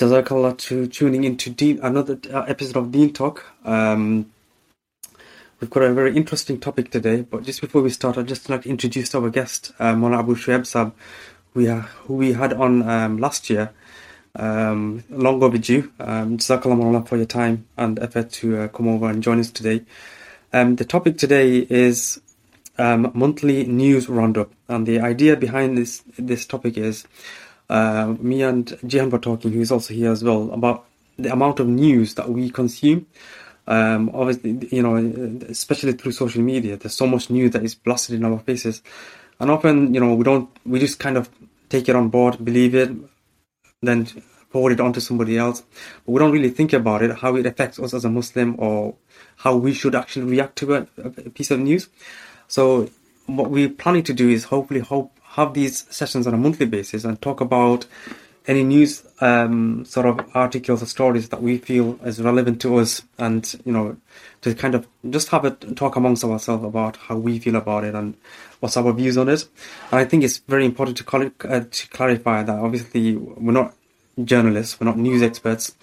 Jazakallah 0.00 0.56
to 0.56 0.86
tuning 0.86 1.24
into 1.24 1.50
Deen, 1.50 1.78
another 1.82 2.18
uh, 2.32 2.44
episode 2.48 2.78
of 2.78 2.90
Deen 2.90 3.12
Talk. 3.12 3.44
Um, 3.66 4.32
we've 5.60 5.68
got 5.68 5.82
a 5.82 5.92
very 5.92 6.16
interesting 6.16 6.58
topic 6.58 6.90
today, 6.90 7.20
but 7.20 7.42
just 7.42 7.60
before 7.60 7.82
we 7.82 7.90
start, 7.90 8.16
I'd 8.16 8.26
just 8.26 8.48
like 8.48 8.62
to 8.62 8.70
introduce 8.70 9.14
our 9.14 9.28
guest, 9.28 9.72
um, 9.78 10.02
Abu 10.02 10.36
Shuaib 10.36 10.64
Sab, 10.64 10.94
we, 11.52 11.68
uh, 11.68 11.80
who 11.80 12.14
we 12.14 12.32
had 12.32 12.54
on 12.54 12.88
um, 12.88 13.18
last 13.18 13.50
year. 13.50 13.72
Um, 14.36 15.04
long 15.10 15.42
overdue. 15.42 15.92
Um, 16.00 16.38
Jazakallah 16.38 17.06
for 17.06 17.18
your 17.18 17.26
time 17.26 17.66
and 17.76 17.98
effort 17.98 18.30
to 18.30 18.58
uh, 18.58 18.68
come 18.68 18.88
over 18.88 19.10
and 19.10 19.22
join 19.22 19.38
us 19.38 19.50
today. 19.50 19.84
Um, 20.54 20.76
the 20.76 20.86
topic 20.86 21.18
today 21.18 21.58
is 21.58 22.22
um, 22.78 23.10
monthly 23.12 23.66
news 23.66 24.08
roundup, 24.08 24.50
and 24.66 24.86
the 24.86 25.00
idea 25.00 25.36
behind 25.36 25.76
this 25.76 26.02
this 26.18 26.46
topic 26.46 26.78
is 26.78 27.06
uh, 27.70 28.16
me 28.18 28.42
and 28.42 28.66
Jihan 28.84 29.10
were 29.10 29.18
talking, 29.18 29.52
who 29.52 29.60
is 29.60 29.70
also 29.70 29.94
here 29.94 30.10
as 30.10 30.24
well, 30.24 30.50
about 30.52 30.86
the 31.16 31.32
amount 31.32 31.60
of 31.60 31.68
news 31.68 32.14
that 32.14 32.28
we 32.28 32.50
consume. 32.50 33.06
Um, 33.68 34.10
obviously, 34.12 34.68
you 34.72 34.82
know, 34.82 34.96
especially 35.48 35.92
through 35.92 36.12
social 36.12 36.42
media, 36.42 36.76
there's 36.76 36.96
so 36.96 37.06
much 37.06 37.30
news 37.30 37.52
that 37.52 37.62
is 37.62 37.76
blasted 37.76 38.16
in 38.16 38.24
our 38.24 38.40
faces, 38.40 38.82
and 39.38 39.52
often, 39.52 39.94
you 39.94 40.00
know, 40.00 40.14
we 40.14 40.24
don't, 40.24 40.50
we 40.66 40.80
just 40.80 40.98
kind 40.98 41.16
of 41.16 41.30
take 41.68 41.88
it 41.88 41.94
on 41.94 42.08
board, 42.08 42.44
believe 42.44 42.74
it, 42.74 42.90
then 43.80 44.04
forward 44.50 44.72
it 44.72 44.80
on 44.80 44.92
to 44.94 45.00
somebody 45.00 45.38
else, 45.38 45.62
but 46.04 46.10
we 46.12 46.18
don't 46.18 46.32
really 46.32 46.50
think 46.50 46.72
about 46.72 47.02
it, 47.02 47.18
how 47.18 47.36
it 47.36 47.46
affects 47.46 47.78
us 47.78 47.94
as 47.94 48.04
a 48.04 48.10
Muslim, 48.10 48.56
or 48.58 48.96
how 49.36 49.54
we 49.54 49.72
should 49.72 49.94
actually 49.94 50.26
react 50.26 50.56
to 50.56 50.74
a, 50.74 50.86
a 50.98 51.30
piece 51.30 51.52
of 51.52 51.60
news. 51.60 51.88
So, 52.48 52.90
what 53.26 53.48
we're 53.48 53.68
planning 53.68 54.02
to 54.02 54.12
do 54.12 54.28
is 54.28 54.42
hopefully 54.42 54.80
hope 54.80 55.19
have 55.30 55.54
these 55.54 55.86
sessions 55.94 56.26
on 56.26 56.34
a 56.34 56.36
monthly 56.36 56.66
basis 56.66 57.04
and 57.04 57.20
talk 57.20 57.40
about 57.40 57.86
any 58.46 58.64
news 58.64 59.04
um, 59.20 59.84
sort 59.84 60.06
of 60.06 60.28
articles 60.34 60.82
or 60.82 60.86
stories 60.86 61.28
that 61.28 61.42
we 61.42 61.58
feel 61.58 61.98
is 62.04 62.20
relevant 62.20 62.60
to 62.60 62.76
us 62.78 63.02
and 63.18 63.60
you 63.64 63.72
know 63.72 63.96
to 64.40 64.54
kind 64.54 64.74
of 64.74 64.86
just 65.10 65.28
have 65.28 65.44
a 65.44 65.50
talk 65.50 65.96
amongst 65.96 66.24
ourselves 66.24 66.64
about 66.64 66.96
how 66.96 67.16
we 67.16 67.38
feel 67.38 67.56
about 67.56 67.84
it 67.84 67.94
and 67.94 68.16
what's 68.60 68.76
our 68.76 68.92
views 68.92 69.16
on 69.18 69.28
it. 69.28 69.46
And 69.90 70.00
i 70.00 70.04
think 70.04 70.24
it's 70.24 70.38
very 70.38 70.64
important 70.64 70.96
to, 70.98 71.04
call 71.04 71.22
it, 71.22 71.32
uh, 71.44 71.60
to 71.70 71.88
clarify 71.88 72.42
that 72.42 72.58
obviously 72.58 73.16
we're 73.16 73.52
not 73.52 73.74
journalists 74.24 74.80
we're 74.80 74.86
not 74.86 74.98
news 74.98 75.22
experts. 75.22 75.74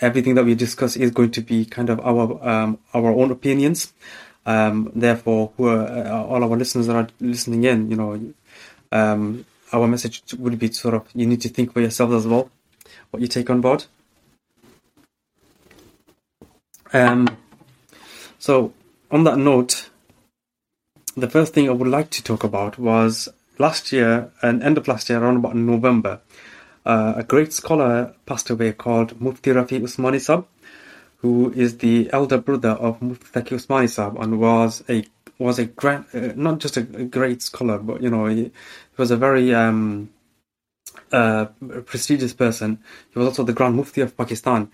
Everything 0.00 0.34
that 0.34 0.44
we 0.44 0.54
discuss 0.54 0.96
is 0.96 1.10
going 1.10 1.30
to 1.32 1.40
be 1.40 1.64
kind 1.64 1.90
of 1.90 2.00
our 2.00 2.46
um, 2.46 2.78
our 2.94 3.10
own 3.10 3.30
opinions. 3.30 3.92
Um, 4.44 4.92
therefore 4.94 5.52
who 5.56 5.66
are, 5.66 5.86
uh, 5.88 6.22
all 6.22 6.44
our 6.44 6.56
listeners 6.56 6.86
that 6.86 6.94
are 6.94 7.08
listening 7.18 7.64
in 7.64 7.90
you 7.90 7.96
know 7.96 8.32
um, 8.92 9.44
our 9.72 9.86
message 9.86 10.22
would 10.38 10.58
be 10.58 10.70
sort 10.72 10.94
of 10.94 11.06
you 11.14 11.26
need 11.26 11.40
to 11.40 11.48
think 11.48 11.72
for 11.72 11.80
yourself 11.80 12.12
as 12.12 12.26
well 12.26 12.50
what 13.10 13.20
you 13.20 13.28
take 13.28 13.50
on 13.50 13.60
board. 13.60 13.84
Um, 16.92 17.36
so, 18.38 18.72
on 19.10 19.24
that 19.24 19.38
note, 19.38 19.90
the 21.16 21.28
first 21.28 21.52
thing 21.52 21.68
I 21.68 21.72
would 21.72 21.88
like 21.88 22.10
to 22.10 22.22
talk 22.22 22.44
about 22.44 22.78
was 22.78 23.28
last 23.58 23.92
year, 23.92 24.30
and 24.42 24.62
end 24.62 24.78
of 24.78 24.86
last 24.86 25.08
year, 25.08 25.22
around 25.22 25.36
about 25.36 25.56
November, 25.56 26.20
uh, 26.84 27.14
a 27.16 27.24
great 27.24 27.52
scholar 27.52 28.14
passed 28.26 28.50
away 28.50 28.72
called 28.72 29.20
Mufti 29.20 29.50
Rafi 29.50 29.80
Usmani 29.80 30.20
Sab, 30.20 30.46
who 31.18 31.52
is 31.52 31.78
the 31.78 32.08
elder 32.12 32.38
brother 32.38 32.70
of 32.70 33.02
Mufti 33.02 33.26
Taqi 33.32 33.56
Usmani 33.56 33.90
Sab 33.90 34.16
and 34.18 34.38
was 34.38 34.84
a 34.88 35.04
was 35.38 35.58
a 35.58 35.66
great, 35.66 36.00
uh, 36.14 36.32
not 36.34 36.58
just 36.58 36.76
a, 36.76 36.80
a, 36.80 37.04
great 37.04 37.42
scholar, 37.42 37.78
but 37.78 38.02
you 38.02 38.10
know, 38.10 38.26
he, 38.26 38.50
was 38.96 39.10
a 39.10 39.16
very 39.16 39.54
um, 39.54 40.08
uh, 41.12 41.46
prestigious 41.84 42.32
person. 42.32 42.78
He 43.12 43.18
was 43.18 43.28
also 43.28 43.44
the 43.44 43.52
Grand 43.52 43.76
Mufti 43.76 44.00
of 44.00 44.16
Pakistan. 44.16 44.70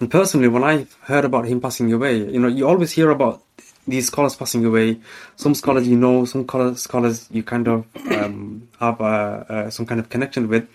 And 0.00 0.10
personally, 0.10 0.48
when 0.48 0.64
I 0.64 0.86
heard 1.02 1.24
about 1.24 1.46
him 1.46 1.60
passing 1.60 1.92
away, 1.92 2.18
you 2.18 2.40
know, 2.40 2.48
you 2.48 2.68
always 2.68 2.92
hear 2.92 3.10
about 3.10 3.42
these 3.86 4.06
scholars 4.06 4.36
passing 4.36 4.64
away. 4.64 5.00
Some 5.36 5.54
scholars 5.54 5.88
you 5.88 5.96
know, 5.96 6.24
some 6.24 6.46
scholars 6.76 7.28
you 7.30 7.42
kind 7.42 7.68
of 7.68 7.86
um, 8.10 8.68
have 8.80 9.00
uh, 9.00 9.04
uh, 9.48 9.70
some 9.70 9.86
kind 9.86 10.00
of 10.00 10.08
connection 10.08 10.48
with. 10.48 10.68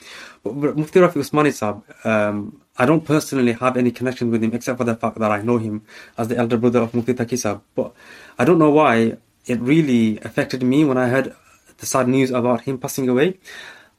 But 0.43 0.77
Mufti 0.77 0.99
Rafi 0.99 1.15
Usmani 1.15 1.53
Sab, 1.53 1.83
um, 2.05 2.61
I 2.77 2.85
don't 2.85 3.03
personally 3.03 3.53
have 3.53 3.77
any 3.77 3.91
connection 3.91 4.31
with 4.31 4.43
him 4.43 4.53
except 4.53 4.77
for 4.77 4.83
the 4.83 4.95
fact 4.95 5.19
that 5.19 5.31
I 5.31 5.41
know 5.41 5.57
him 5.57 5.83
as 6.17 6.27
the 6.27 6.37
elder 6.37 6.57
brother 6.57 6.81
of 6.81 6.93
Mufti 6.93 7.37
Sab. 7.37 7.61
But 7.75 7.93
I 8.37 8.45
don't 8.45 8.59
know 8.59 8.71
why 8.71 9.17
it 9.47 9.59
really 9.61 10.19
affected 10.19 10.63
me 10.63 10.83
when 10.83 10.97
I 10.97 11.07
heard 11.07 11.35
the 11.77 11.85
sad 11.85 12.07
news 12.07 12.31
about 12.31 12.61
him 12.61 12.77
passing 12.77 13.07
away. 13.09 13.39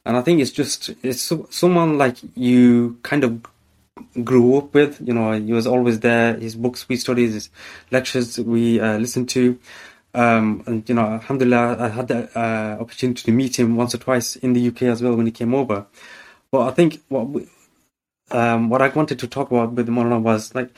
And 0.05 0.15
I 0.15 0.21
think 0.21 0.39
it's 0.39 0.51
just 0.51 0.91
it's 1.03 1.21
so, 1.21 1.47
someone 1.49 1.97
like 1.97 2.17
you 2.35 2.97
kind 3.03 3.23
of 3.23 3.41
grew 4.23 4.57
up 4.57 4.73
with. 4.73 5.01
You 5.05 5.13
know, 5.13 5.33
he 5.33 5.53
was 5.53 5.67
always 5.67 5.99
there. 5.99 6.35
His 6.37 6.55
books 6.55 6.87
we 6.87 6.95
studied, 6.95 7.31
his 7.31 7.49
lectures 7.91 8.39
we 8.39 8.79
uh, 8.79 8.97
listened 8.97 9.29
to. 9.29 9.59
Um, 10.13 10.63
and 10.65 10.87
you 10.87 10.95
know, 10.95 11.05
alhamdulillah, 11.05 11.77
I 11.79 11.87
had 11.89 12.07
the 12.07 12.29
uh, 12.37 12.77
opportunity 12.79 13.23
to 13.23 13.31
meet 13.31 13.59
him 13.59 13.75
once 13.75 13.93
or 13.93 13.99
twice 13.99 14.35
in 14.37 14.53
the 14.53 14.67
UK 14.69 14.83
as 14.83 15.01
well 15.01 15.15
when 15.15 15.25
he 15.25 15.31
came 15.31 15.53
over. 15.53 15.85
But 16.51 16.67
I 16.67 16.71
think 16.71 17.01
what 17.09 17.27
we, 17.29 17.47
um, 18.31 18.69
what 18.69 18.81
I 18.81 18.87
wanted 18.89 19.19
to 19.19 19.27
talk 19.27 19.51
about 19.51 19.73
with 19.73 19.87
Molana 19.87 20.19
was 20.19 20.55
like 20.55 20.71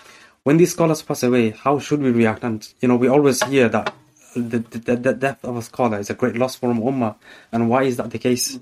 when 0.43 0.57
these 0.57 0.71
scholars 0.71 1.01
pass 1.01 1.23
away, 1.23 1.51
how 1.51 1.79
should 1.79 2.01
we 2.01 2.11
react? 2.11 2.43
And 2.43 2.67
you 2.81 2.87
know, 2.87 2.97
we 2.97 3.07
always 3.07 3.41
hear 3.43 3.69
that 3.69 3.93
the, 4.35 4.59
the, 4.59 4.95
the 4.95 5.13
death 5.13 5.43
of 5.43 5.57
a 5.57 5.61
scholar 5.61 5.99
is 5.99 6.09
a 6.09 6.13
great 6.13 6.35
loss 6.35 6.55
for 6.55 6.73
Ummah. 6.73 7.15
And 7.51 7.69
why 7.69 7.83
is 7.83 7.97
that 7.97 8.11
the 8.11 8.19
case? 8.19 8.59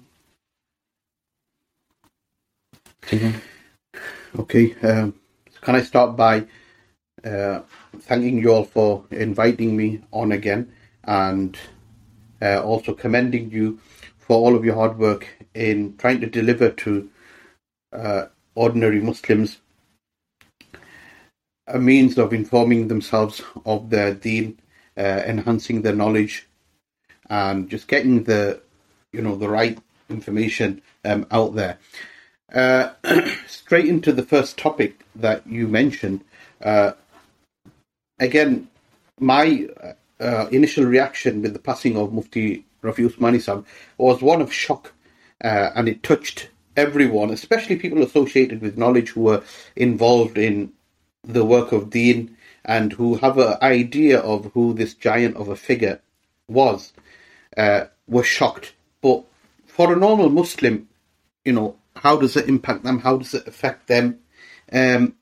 Okay, 4.37 4.75
um, 4.83 5.15
can 5.61 5.75
I 5.75 5.81
start 5.81 6.15
by 6.15 6.45
uh, 7.25 7.61
thanking 8.01 8.37
you 8.37 8.51
all 8.51 8.63
for 8.63 9.05
inviting 9.09 9.75
me 9.75 10.01
on 10.11 10.31
again 10.31 10.71
and 11.03 11.57
uh, 12.41 12.61
also 12.61 12.93
commending 12.93 13.49
you 13.51 13.79
for 14.17 14.37
all 14.37 14.55
of 14.55 14.63
your 14.63 14.75
hard 14.75 14.99
work 14.99 15.27
in 15.55 15.97
trying 15.97 16.21
to 16.21 16.27
deliver 16.27 16.69
to 16.69 17.09
uh, 17.91 18.25
ordinary 18.53 19.01
Muslims 19.01 19.57
a 21.65 21.79
means 21.79 22.17
of 22.17 22.33
informing 22.33 22.87
themselves 22.87 23.41
of 23.65 23.89
their 23.89 24.13
deen 24.13 24.59
uh, 24.99 25.23
enhancing 25.25 25.81
their 25.81 25.95
knowledge, 25.95 26.47
and 27.29 27.69
just 27.69 27.87
getting 27.87 28.23
the 28.25 28.61
you 29.13 29.21
know 29.21 29.35
the 29.35 29.49
right 29.49 29.77
information 30.09 30.81
um, 31.05 31.25
out 31.31 31.55
there. 31.55 31.77
Uh, 32.53 32.91
straight 33.47 33.85
into 33.85 34.11
the 34.11 34.23
first 34.23 34.57
topic 34.57 35.05
that 35.15 35.45
you 35.47 35.67
mentioned. 35.67 36.21
Uh, 36.61 36.91
again, 38.19 38.67
my 39.19 39.67
uh, 40.19 40.47
initial 40.51 40.85
reaction 40.85 41.41
with 41.41 41.53
the 41.53 41.59
passing 41.59 41.95
of 41.95 42.11
Mufti 42.11 42.65
Rafi 42.83 43.09
Usmani 43.09 43.41
Sahib 43.41 43.65
was 43.97 44.21
one 44.21 44.41
of 44.41 44.51
shock, 44.51 44.93
uh, 45.43 45.69
and 45.75 45.87
it 45.87 46.03
touched 46.03 46.49
everyone, 46.75 47.29
especially 47.29 47.75
people 47.75 48.03
associated 48.03 48.61
with 48.61 48.77
knowledge 48.77 49.09
who 49.09 49.21
were 49.21 49.43
involved 49.75 50.37
in 50.37 50.71
the 51.23 51.45
work 51.45 51.71
of 51.71 51.89
Deen 51.89 52.35
and 52.65 52.93
who 52.93 53.15
have 53.15 53.37
an 53.37 53.55
idea 53.61 54.19
of 54.19 54.51
who 54.53 54.73
this 54.73 54.93
giant 54.93 55.35
of 55.37 55.47
a 55.47 55.55
figure 55.55 56.01
was 56.47 56.93
uh, 57.57 57.85
were 58.07 58.23
shocked. 58.23 58.73
But 59.01 59.23
for 59.65 59.93
a 59.93 59.95
normal 59.95 60.29
Muslim, 60.29 60.89
you 61.45 61.53
know, 61.53 61.75
how 61.95 62.17
does 62.17 62.35
it 62.35 62.49
impact 62.49 62.83
them? 62.83 62.99
How 62.99 63.17
does 63.17 63.33
it 63.33 63.47
affect 63.47 63.87
them? 63.87 64.19
Um, 64.71 65.15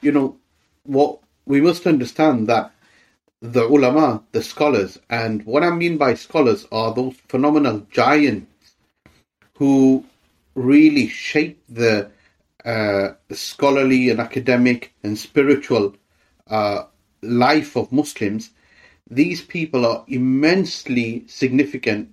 you 0.00 0.12
know, 0.12 0.36
what 0.84 1.20
we 1.46 1.60
must 1.60 1.86
understand 1.86 2.48
that 2.48 2.72
the 3.40 3.64
ulama, 3.66 4.22
the 4.30 4.42
scholars, 4.42 4.98
and 5.10 5.44
what 5.44 5.64
I 5.64 5.70
mean 5.70 5.98
by 5.98 6.14
scholars 6.14 6.66
are 6.70 6.94
those 6.94 7.16
phenomenal 7.28 7.86
giants 7.90 8.76
who 9.54 10.04
really 10.54 11.08
shape 11.08 11.60
the 11.68 12.10
uh, 12.64 13.10
scholarly 13.32 14.10
and 14.10 14.20
academic 14.20 14.92
and 15.02 15.18
spiritual 15.18 15.96
uh, 16.48 16.84
life 17.22 17.76
of 17.76 17.92
Muslims, 17.92 18.50
these 19.10 19.42
people 19.42 19.86
are 19.86 20.04
immensely 20.08 21.24
significant 21.26 22.12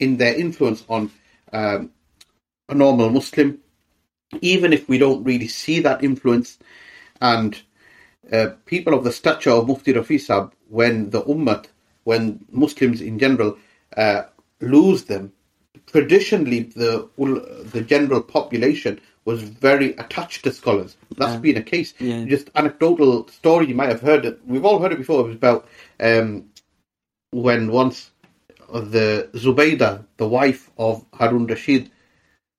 in 0.00 0.16
their 0.16 0.34
influence 0.34 0.84
on 0.88 1.10
um, 1.52 1.90
a 2.68 2.74
normal 2.74 3.10
Muslim, 3.10 3.58
even 4.40 4.72
if 4.72 4.88
we 4.88 4.98
don't 4.98 5.24
really 5.24 5.48
see 5.48 5.80
that 5.80 6.04
influence. 6.04 6.58
And 7.20 7.60
uh, 8.32 8.48
people 8.66 8.94
of 8.94 9.04
the 9.04 9.12
stature 9.12 9.50
of 9.50 9.66
Mufti 9.66 9.92
Rafi 9.92 10.52
when 10.68 11.10
the 11.10 11.22
Ummah, 11.22 11.66
when 12.04 12.44
Muslims 12.50 13.00
in 13.00 13.18
general 13.18 13.56
uh, 13.96 14.22
lose 14.60 15.04
them, 15.04 15.32
traditionally 15.86 16.64
the 16.64 17.08
the 17.72 17.82
general 17.82 18.22
population 18.22 19.00
was 19.28 19.42
very 19.42 19.90
attached 19.96 20.42
to 20.44 20.50
scholars. 20.50 20.96
That's 21.18 21.34
yeah. 21.34 21.40
been 21.40 21.56
a 21.58 21.62
case. 21.62 21.92
Yeah. 21.98 22.24
Just 22.24 22.48
anecdotal 22.54 23.28
story 23.28 23.66
you 23.66 23.74
might 23.74 23.90
have 23.90 24.00
heard 24.00 24.24
it. 24.24 24.40
We've 24.46 24.64
all 24.64 24.80
heard 24.80 24.92
it 24.92 24.96
before. 25.04 25.20
It 25.20 25.26
was 25.26 25.36
about 25.36 25.68
um, 26.00 26.46
when 27.30 27.70
once 27.70 28.10
the 28.72 29.28
Zubaydah, 29.34 30.06
the 30.16 30.26
wife 30.26 30.70
of 30.78 31.04
Harun 31.12 31.46
Rashid, 31.46 31.90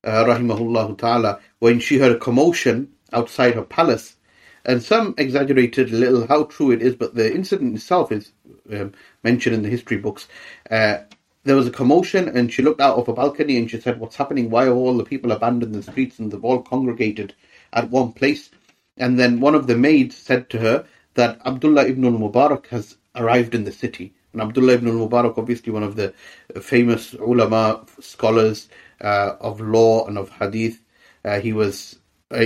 uh, 0.04 0.25
rahimahullah 0.25 0.95
ta'ala, 1.00 1.39
when 1.57 1.80
she 1.80 1.98
heard 1.98 2.12
a 2.12 2.19
commotion 2.19 2.89
outside 3.12 3.56
her 3.56 3.63
palace. 3.63 4.16
And 4.63 4.83
some 4.83 5.16
exaggerated 5.18 5.92
a 5.92 5.95
little 5.95 6.27
how 6.27 6.44
true 6.44 6.69
it 6.69 6.83
is, 6.83 6.94
but 6.94 7.16
the 7.16 7.33
incident 7.33 7.77
itself 7.77 8.12
is 8.12 8.31
um, 8.71 8.94
mentioned 9.24 9.56
in 9.56 9.63
the 9.63 9.69
history 9.69 9.98
books. 9.98 10.27
Uh, 10.69 10.98
there 11.44 11.56
was 11.56 11.68
a 11.68 11.72
commotion, 11.72 12.28
and 12.28 12.52
she 12.52 12.62
looked 12.62 12.82
out 12.82 12.98
of 12.98 13.08
a 13.08 13.14
balcony 13.14 13.58
and 13.58 13.70
she 13.70 13.80
said, 13.80 14.00
What's 14.00 14.16
happening? 14.16 14.50
Why 14.50 14.66
have 14.66 14.76
all 14.76 14.98
the 14.98 15.06
people 15.06 15.32
abandoned 15.32 15.74
the 15.74 15.84
streets 15.84 16.20
and 16.20 16.32
they've 16.32 16.44
all 16.44 16.62
congregated 16.62 17.34
at 17.74 17.90
one 17.90 18.12
place? 18.12 18.50
And 18.98 19.18
then 19.18 19.40
one 19.40 19.56
of 19.56 19.68
the 19.68 19.78
maids 19.78 20.18
said 20.18 20.50
to 20.50 20.60
her 20.60 20.86
that 21.16 21.40
Abdullah 21.46 21.88
ibn 21.88 22.06
al 22.06 22.12
Mubarak 22.12 22.68
has 22.68 22.98
arrived 23.16 23.56
in 23.56 23.64
the 23.64 23.72
city. 23.72 24.14
And 24.34 24.42
Abdullah 24.42 24.74
ibn 24.74 24.90
al 24.90 25.08
Mubarak, 25.08 25.38
obviously 25.38 25.72
one 25.72 25.84
of 25.84 25.96
the 25.96 26.14
famous 26.62 27.14
ulama 27.14 27.86
scholars 28.02 28.70
uh, 29.02 29.36
of 29.40 29.62
law 29.62 30.06
and 30.08 30.18
of 30.18 30.30
hadith. 30.30 30.82
Uh, 31.24 31.40
he 31.40 31.54
was 31.54 32.00
uh, 32.32 32.46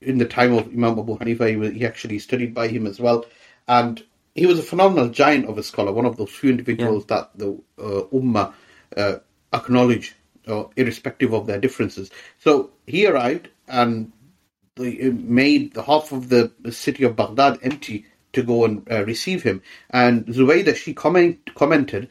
in 0.00 0.18
the 0.18 0.26
time 0.26 0.52
of 0.54 0.66
Imam 0.68 0.98
Abu 0.98 1.18
Hanifa. 1.18 1.48
He, 1.48 1.56
was, 1.56 1.72
he 1.72 1.86
actually 1.86 2.18
studied 2.18 2.54
by 2.54 2.68
him 2.68 2.86
as 2.86 3.00
well, 3.00 3.24
and 3.68 4.02
he 4.34 4.46
was 4.46 4.58
a 4.58 4.62
phenomenal 4.62 5.08
giant 5.08 5.46
of 5.46 5.58
a 5.58 5.62
scholar. 5.62 5.92
One 5.92 6.06
of 6.06 6.16
those 6.16 6.30
few 6.30 6.50
individuals 6.50 7.04
yeah. 7.08 7.16
that 7.16 7.30
the 7.38 7.60
uh, 7.78 8.02
ummah 8.12 8.54
uh, 8.96 9.16
acknowledge, 9.52 10.14
irrespective 10.76 11.32
of 11.32 11.46
their 11.46 11.60
differences. 11.60 12.10
So 12.38 12.70
he 12.86 13.06
arrived 13.06 13.48
and 13.68 14.12
made 14.76 15.74
the 15.74 15.82
half 15.82 16.12
of 16.12 16.28
the 16.28 16.52
city 16.70 17.04
of 17.04 17.16
Baghdad 17.16 17.58
empty 17.62 18.06
to 18.32 18.42
go 18.42 18.64
and 18.64 18.86
uh, 18.90 19.04
receive 19.04 19.42
him. 19.42 19.62
And 19.90 20.26
Zubaydah, 20.26 20.76
she 20.76 20.94
comment, 20.94 21.54
commented 21.54 22.08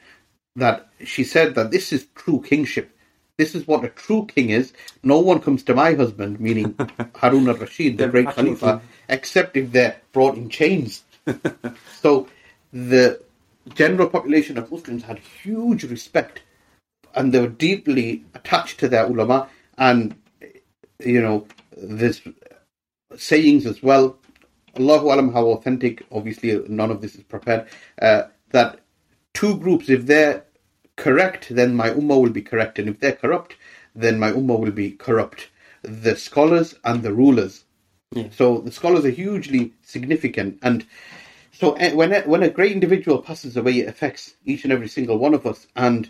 that 0.55 0.89
she 1.03 1.23
said 1.23 1.55
that 1.55 1.71
this 1.71 1.93
is 1.93 2.07
true 2.15 2.41
kingship. 2.41 2.95
This 3.37 3.55
is 3.55 3.65
what 3.65 3.85
a 3.85 3.89
true 3.89 4.25
king 4.25 4.49
is. 4.49 4.73
No 5.01 5.19
one 5.19 5.39
comes 5.39 5.63
to 5.63 5.73
my 5.73 5.93
husband, 5.93 6.41
meaning 6.41 6.75
Harun 7.15 7.47
al-Rashid, 7.47 7.97
the 7.97 8.09
great 8.09 8.29
Khalifa, 8.29 8.81
except 9.07 9.55
if 9.55 9.71
they're 9.71 9.95
brought 10.11 10.35
in 10.35 10.49
chains. 10.49 11.03
so 12.01 12.27
the 12.71 13.21
general 13.73 14.09
population 14.09 14.57
of 14.57 14.71
Muslims 14.71 15.03
had 15.03 15.19
huge 15.19 15.83
respect 15.83 16.41
and 17.15 17.33
they 17.33 17.39
were 17.39 17.47
deeply 17.47 18.23
attached 18.35 18.79
to 18.79 18.87
their 18.87 19.05
ulama 19.05 19.47
and 19.77 20.15
you 20.99 21.21
know 21.21 21.45
this 21.77 22.21
sayings 23.15 23.65
as 23.65 23.81
well 23.81 24.17
Allahu 24.77 25.07
alam 25.07 25.33
how 25.33 25.47
authentic 25.47 26.05
obviously 26.11 26.63
none 26.67 26.91
of 26.91 27.01
this 27.01 27.15
is 27.15 27.23
prepared 27.23 27.67
uh, 28.01 28.23
that 28.51 28.79
two 29.33 29.57
groups 29.57 29.89
if 29.89 30.05
they're 30.05 30.43
correct 30.95 31.47
then 31.49 31.75
my 31.75 31.89
ummah 31.89 32.21
will 32.21 32.29
be 32.29 32.41
correct 32.41 32.79
and 32.79 32.89
if 32.89 32.99
they're 32.99 33.13
corrupt 33.13 33.55
then 33.95 34.19
my 34.19 34.31
ummah 34.31 34.59
will 34.59 34.71
be 34.71 34.91
corrupt. 34.91 35.49
The 35.81 36.15
scholars 36.15 36.75
and 36.83 37.03
the 37.03 37.13
rulers 37.13 37.65
yeah. 38.11 38.27
so 38.31 38.59
the 38.59 38.71
scholars 38.71 39.05
are 39.05 39.09
hugely 39.09 39.73
significant 39.81 40.57
and 40.61 40.85
so 41.59 41.73
eh, 41.73 41.93
when 41.93 42.13
a, 42.13 42.21
when 42.21 42.41
a 42.41 42.49
great 42.49 42.71
individual 42.71 43.21
passes 43.21 43.57
away, 43.57 43.79
it 43.79 43.89
affects 43.89 44.33
each 44.45 44.63
and 44.63 44.71
every 44.71 44.87
single 44.87 45.17
one 45.17 45.33
of 45.33 45.45
us. 45.45 45.67
And 45.75 46.09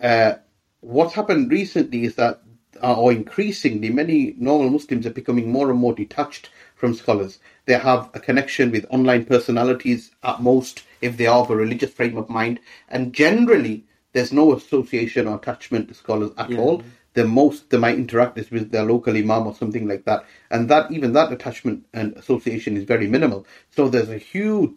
uh, 0.00 0.34
what's 0.80 1.14
happened 1.14 1.52
recently 1.52 2.02
is 2.02 2.16
that, 2.16 2.42
uh, 2.82 2.94
or 2.98 3.12
increasingly, 3.12 3.90
many 3.90 4.34
normal 4.38 4.70
Muslims 4.70 5.06
are 5.06 5.10
becoming 5.10 5.52
more 5.52 5.70
and 5.70 5.78
more 5.78 5.94
detached 5.94 6.50
from 6.74 6.94
scholars. 6.94 7.38
They 7.66 7.74
have 7.74 8.10
a 8.14 8.18
connection 8.18 8.72
with 8.72 8.86
online 8.90 9.24
personalities 9.24 10.10
at 10.24 10.42
most, 10.42 10.82
if 11.00 11.16
they 11.16 11.26
are 11.26 11.42
of 11.42 11.50
a 11.50 11.56
religious 11.56 11.92
frame 11.92 12.16
of 12.16 12.28
mind. 12.28 12.58
And 12.88 13.12
generally, 13.12 13.84
there's 14.14 14.32
no 14.32 14.52
association 14.52 15.28
or 15.28 15.36
attachment 15.36 15.88
to 15.88 15.94
scholars 15.94 16.32
at 16.38 16.50
yeah. 16.50 16.58
all. 16.58 16.82
The 17.14 17.26
most 17.26 17.70
they 17.70 17.78
might 17.78 17.96
interact 17.96 18.38
is 18.38 18.50
with 18.50 18.70
their 18.70 18.84
local 18.84 19.16
imam 19.16 19.46
or 19.46 19.54
something 19.54 19.86
like 19.86 20.04
that, 20.04 20.24
and 20.50 20.68
that 20.68 20.90
even 20.90 21.12
that 21.12 21.32
attachment 21.32 21.86
and 21.92 22.16
association 22.16 22.76
is 22.76 22.84
very 22.84 23.06
minimal. 23.06 23.46
So 23.70 23.88
there's 23.88 24.08
a 24.08 24.18
huge 24.18 24.72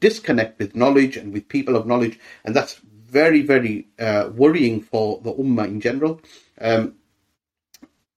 disconnect 0.00 0.58
with 0.58 0.76
knowledge 0.76 1.16
and 1.16 1.32
with 1.32 1.48
people 1.48 1.76
of 1.76 1.86
knowledge, 1.86 2.18
and 2.44 2.54
that's 2.54 2.74
very 3.12 3.42
very 3.42 3.88
uh, 3.98 4.30
worrying 4.34 4.80
for 4.80 5.20
the 5.22 5.32
ummah 5.32 5.66
in 5.66 5.80
general. 5.80 6.20
Um, 6.60 6.94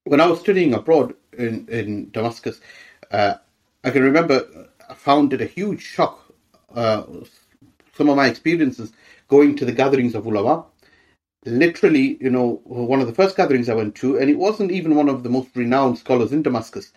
when 0.04 0.22
I 0.22 0.28
was 0.28 0.40
studying 0.40 0.74
abroad 0.74 1.16
in 1.38 1.68
in 1.70 2.10
Damascus, 2.12 2.60
uh, 3.12 3.36
I 3.84 3.90
can 3.92 4.04
remember 4.04 4.68
I 4.90 4.94
found 4.94 5.34
it 5.34 5.42
a 5.42 5.46
huge 5.46 5.82
shock. 5.82 6.22
Uh, 6.74 7.04
some 7.96 8.10
of 8.10 8.18
my 8.18 8.28
experiences 8.28 8.92
going 9.28 9.56
to 9.56 9.66
the 9.66 9.72
gatherings 9.72 10.14
of 10.14 10.26
ulama 10.26 10.66
literally, 11.46 12.18
you 12.20 12.30
know, 12.30 12.62
one 12.64 13.02
of 13.02 13.08
the 13.08 13.14
first 13.14 13.38
gatherings 13.38 13.70
I 13.70 13.76
went 13.76 13.96
to, 13.96 14.18
and 14.18 14.30
it 14.30 14.38
wasn't 14.38 14.72
even 14.72 14.96
one 14.96 15.10
of 15.10 15.24
the 15.24 15.30
most 15.30 15.56
renowned 15.56 15.98
scholars 15.98 16.32
in 16.32 16.42
Damascus. 16.42 16.92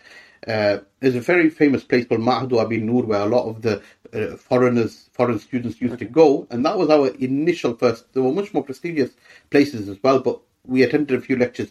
Uh, 0.46 0.78
there's 1.00 1.16
a 1.16 1.20
very 1.20 1.50
famous 1.50 1.84
place 1.84 2.06
called 2.06 2.20
Ma'hadu 2.20 2.58
Abi 2.58 2.78
Nur 2.78 3.04
where 3.04 3.20
a 3.20 3.26
lot 3.26 3.48
of 3.48 3.62
the 3.62 3.82
uh, 4.14 4.36
foreigners, 4.36 5.10
foreign 5.12 5.38
students 5.38 5.80
used 5.80 5.98
to 5.98 6.04
go, 6.04 6.46
and 6.50 6.64
that 6.64 6.78
was 6.78 6.88
our 6.90 7.08
initial 7.16 7.74
first. 7.74 8.12
There 8.14 8.22
were 8.22 8.32
much 8.32 8.54
more 8.54 8.64
prestigious 8.64 9.10
places 9.50 9.88
as 9.88 9.98
well, 10.02 10.20
but 10.20 10.40
we 10.64 10.82
attended 10.82 11.18
a 11.18 11.22
few 11.22 11.36
lectures 11.36 11.70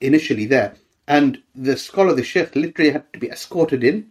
initially 0.00 0.46
there. 0.46 0.74
And 1.08 1.42
the 1.54 1.76
scholar, 1.76 2.14
the 2.14 2.22
sheikh, 2.22 2.54
literally 2.54 2.92
had 2.92 3.12
to 3.12 3.18
be 3.18 3.30
escorted 3.30 3.82
in 3.82 4.10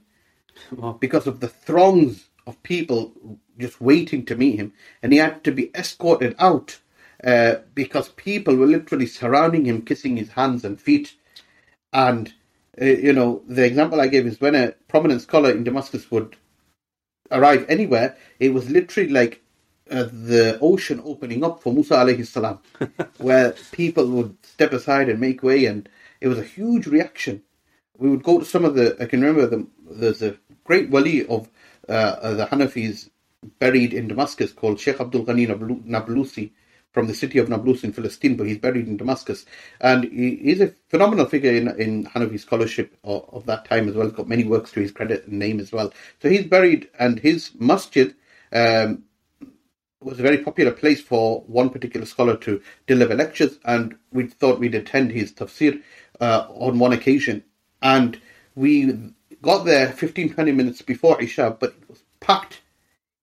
wow. 0.71 0.97
because 0.99 1.27
of 1.27 1.39
the 1.39 1.47
throngs 1.47 2.27
of 2.45 2.61
people 2.63 3.13
just 3.57 3.79
waiting 3.79 4.25
to 4.25 4.35
meet 4.35 4.57
him, 4.57 4.73
and 5.01 5.13
he 5.13 5.19
had 5.19 5.43
to 5.43 5.51
be 5.51 5.71
escorted 5.75 6.35
out 6.39 6.79
uh, 7.23 7.55
because 7.75 8.09
people 8.09 8.55
were 8.55 8.67
literally 8.67 9.05
surrounding 9.05 9.65
him, 9.65 9.81
kissing 9.83 10.17
his 10.17 10.29
hands 10.29 10.65
and 10.65 10.81
feet. 10.81 11.13
And, 11.93 12.33
uh, 12.81 12.85
you 12.85 13.13
know, 13.13 13.43
the 13.47 13.65
example 13.65 14.01
I 14.01 14.07
gave 14.07 14.25
is 14.25 14.41
when 14.41 14.55
a 14.55 14.71
prominent 14.87 15.21
scholar 15.21 15.51
in 15.51 15.63
Damascus 15.63 16.09
would 16.09 16.35
arrive 17.31 17.65
anywhere, 17.69 18.17
it 18.39 18.53
was 18.53 18.69
literally 18.69 19.09
like 19.09 19.41
uh, 19.89 20.03
the 20.11 20.57
ocean 20.61 21.01
opening 21.03 21.43
up 21.43 21.61
for 21.61 21.73
Musa 21.73 21.95
alayhi 21.95 22.25
salam, 22.25 22.59
where 23.17 23.53
people 23.71 24.07
would 24.07 24.35
step 24.43 24.73
aside 24.73 25.09
and 25.09 25.19
make 25.19 25.43
way, 25.43 25.65
and 25.65 25.89
it 26.21 26.27
was 26.27 26.39
a 26.39 26.43
huge 26.43 26.87
reaction. 26.87 27.43
We 27.97 28.09
would 28.09 28.23
go 28.23 28.39
to 28.39 28.45
some 28.45 28.65
of 28.65 28.75
the, 28.75 28.95
I 29.01 29.05
can 29.05 29.21
remember 29.21 29.47
the, 29.47 29.67
there's 29.89 30.21
a 30.21 30.37
great 30.63 30.89
wali 30.89 31.25
of 31.27 31.49
uh, 31.89 32.33
the 32.33 32.45
Hanafis 32.47 33.09
buried 33.59 33.93
in 33.93 34.07
Damascus 34.07 34.53
called 34.53 34.79
Sheikh 34.79 34.99
Abdul 34.99 35.25
Ghani 35.25 35.47
Nablusi, 35.85 36.51
from 36.91 37.07
the 37.07 37.13
city 37.13 37.39
of 37.39 37.49
Nablus 37.49 37.83
in 37.83 37.93
Palestine, 37.93 38.35
but 38.35 38.47
he's 38.47 38.57
buried 38.57 38.87
in 38.87 38.97
Damascus. 38.97 39.45
And 39.79 40.03
he, 40.03 40.35
he's 40.35 40.61
a 40.61 40.73
phenomenal 40.89 41.25
figure 41.25 41.51
in, 41.51 41.69
in 41.79 42.05
Hanafi 42.05 42.39
scholarship 42.39 42.97
of, 43.03 43.29
of, 43.31 43.45
that 43.45 43.65
time 43.65 43.87
as 43.87 43.95
well. 43.95 44.07
He's 44.07 44.15
got 44.15 44.27
many 44.27 44.43
works 44.43 44.71
to 44.73 44.81
his 44.81 44.91
credit 44.91 45.25
and 45.27 45.39
name 45.39 45.59
as 45.59 45.71
well. 45.71 45.93
So 46.21 46.29
he's 46.29 46.45
buried, 46.45 46.89
and 46.99 47.19
his 47.19 47.51
masjid 47.57 48.13
um, 48.51 49.03
was 50.01 50.19
a 50.19 50.23
very 50.23 50.39
popular 50.39 50.71
place 50.71 51.01
for 51.01 51.41
one 51.41 51.69
particular 51.69 52.05
scholar 52.05 52.35
to 52.37 52.61
deliver 52.87 53.15
lectures, 53.15 53.57
and 53.63 53.95
we 54.11 54.27
thought 54.27 54.59
we'd 54.59 54.75
attend 54.75 55.11
his 55.11 55.31
tafsir 55.31 55.81
uh, 56.19 56.47
on 56.49 56.79
one 56.79 56.93
occasion. 56.93 57.43
And 57.81 58.19
we 58.55 59.13
got 59.41 59.63
there 59.63 59.91
15, 59.91 60.33
20 60.33 60.51
minutes 60.51 60.81
before 60.81 61.21
Isha, 61.21 61.57
but 61.59 61.69
it 61.69 61.89
was 61.89 62.03
packed. 62.19 62.61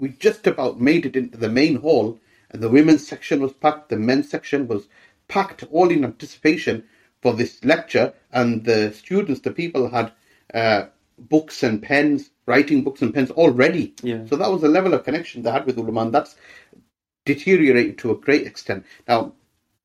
We 0.01 0.11
just 0.11 0.47
about 0.47 0.81
made 0.81 1.07
it 1.07 1.17
into 1.17 1.37
the 1.37 1.49
main 1.49 1.77
hall 1.77 2.19
and 2.51 2.63
the 2.63 2.69
women's 2.69 3.07
section 3.07 3.41
was 3.41 3.53
packed, 3.53 3.89
the 3.91 3.97
men's 3.97 4.31
section 4.31 4.69
was 4.69 4.89
packed, 5.29 5.65
all 5.71 5.91
in 5.91 6.05
anticipation 6.05 6.85
for 7.21 7.35
this 7.35 7.63
lecture. 7.65 8.15
And 8.33 8.65
the 8.65 8.93
students, 8.93 9.41
the 9.41 9.51
people 9.51 9.91
had 9.91 10.13
uh, 10.55 10.87
books 11.19 11.63
and 11.63 11.83
pens, 11.83 12.31
writing 12.47 12.83
books 12.83 13.03
and 13.03 13.13
pens 13.13 13.31
already. 13.31 13.95
Yeah. 14.03 14.25
So 14.27 14.37
that 14.37 14.51
was 14.51 14.63
the 14.63 14.69
level 14.69 14.95
of 14.95 15.05
connection 15.05 15.43
they 15.43 15.51
had 15.51 15.67
with 15.67 15.77
ulama, 15.77 16.03
and 16.03 16.15
that's 16.15 16.37
deteriorated 17.27 17.99
to 17.99 18.13
a 18.13 18.17
great 18.17 18.47
extent. 18.47 18.87
Now, 19.07 19.35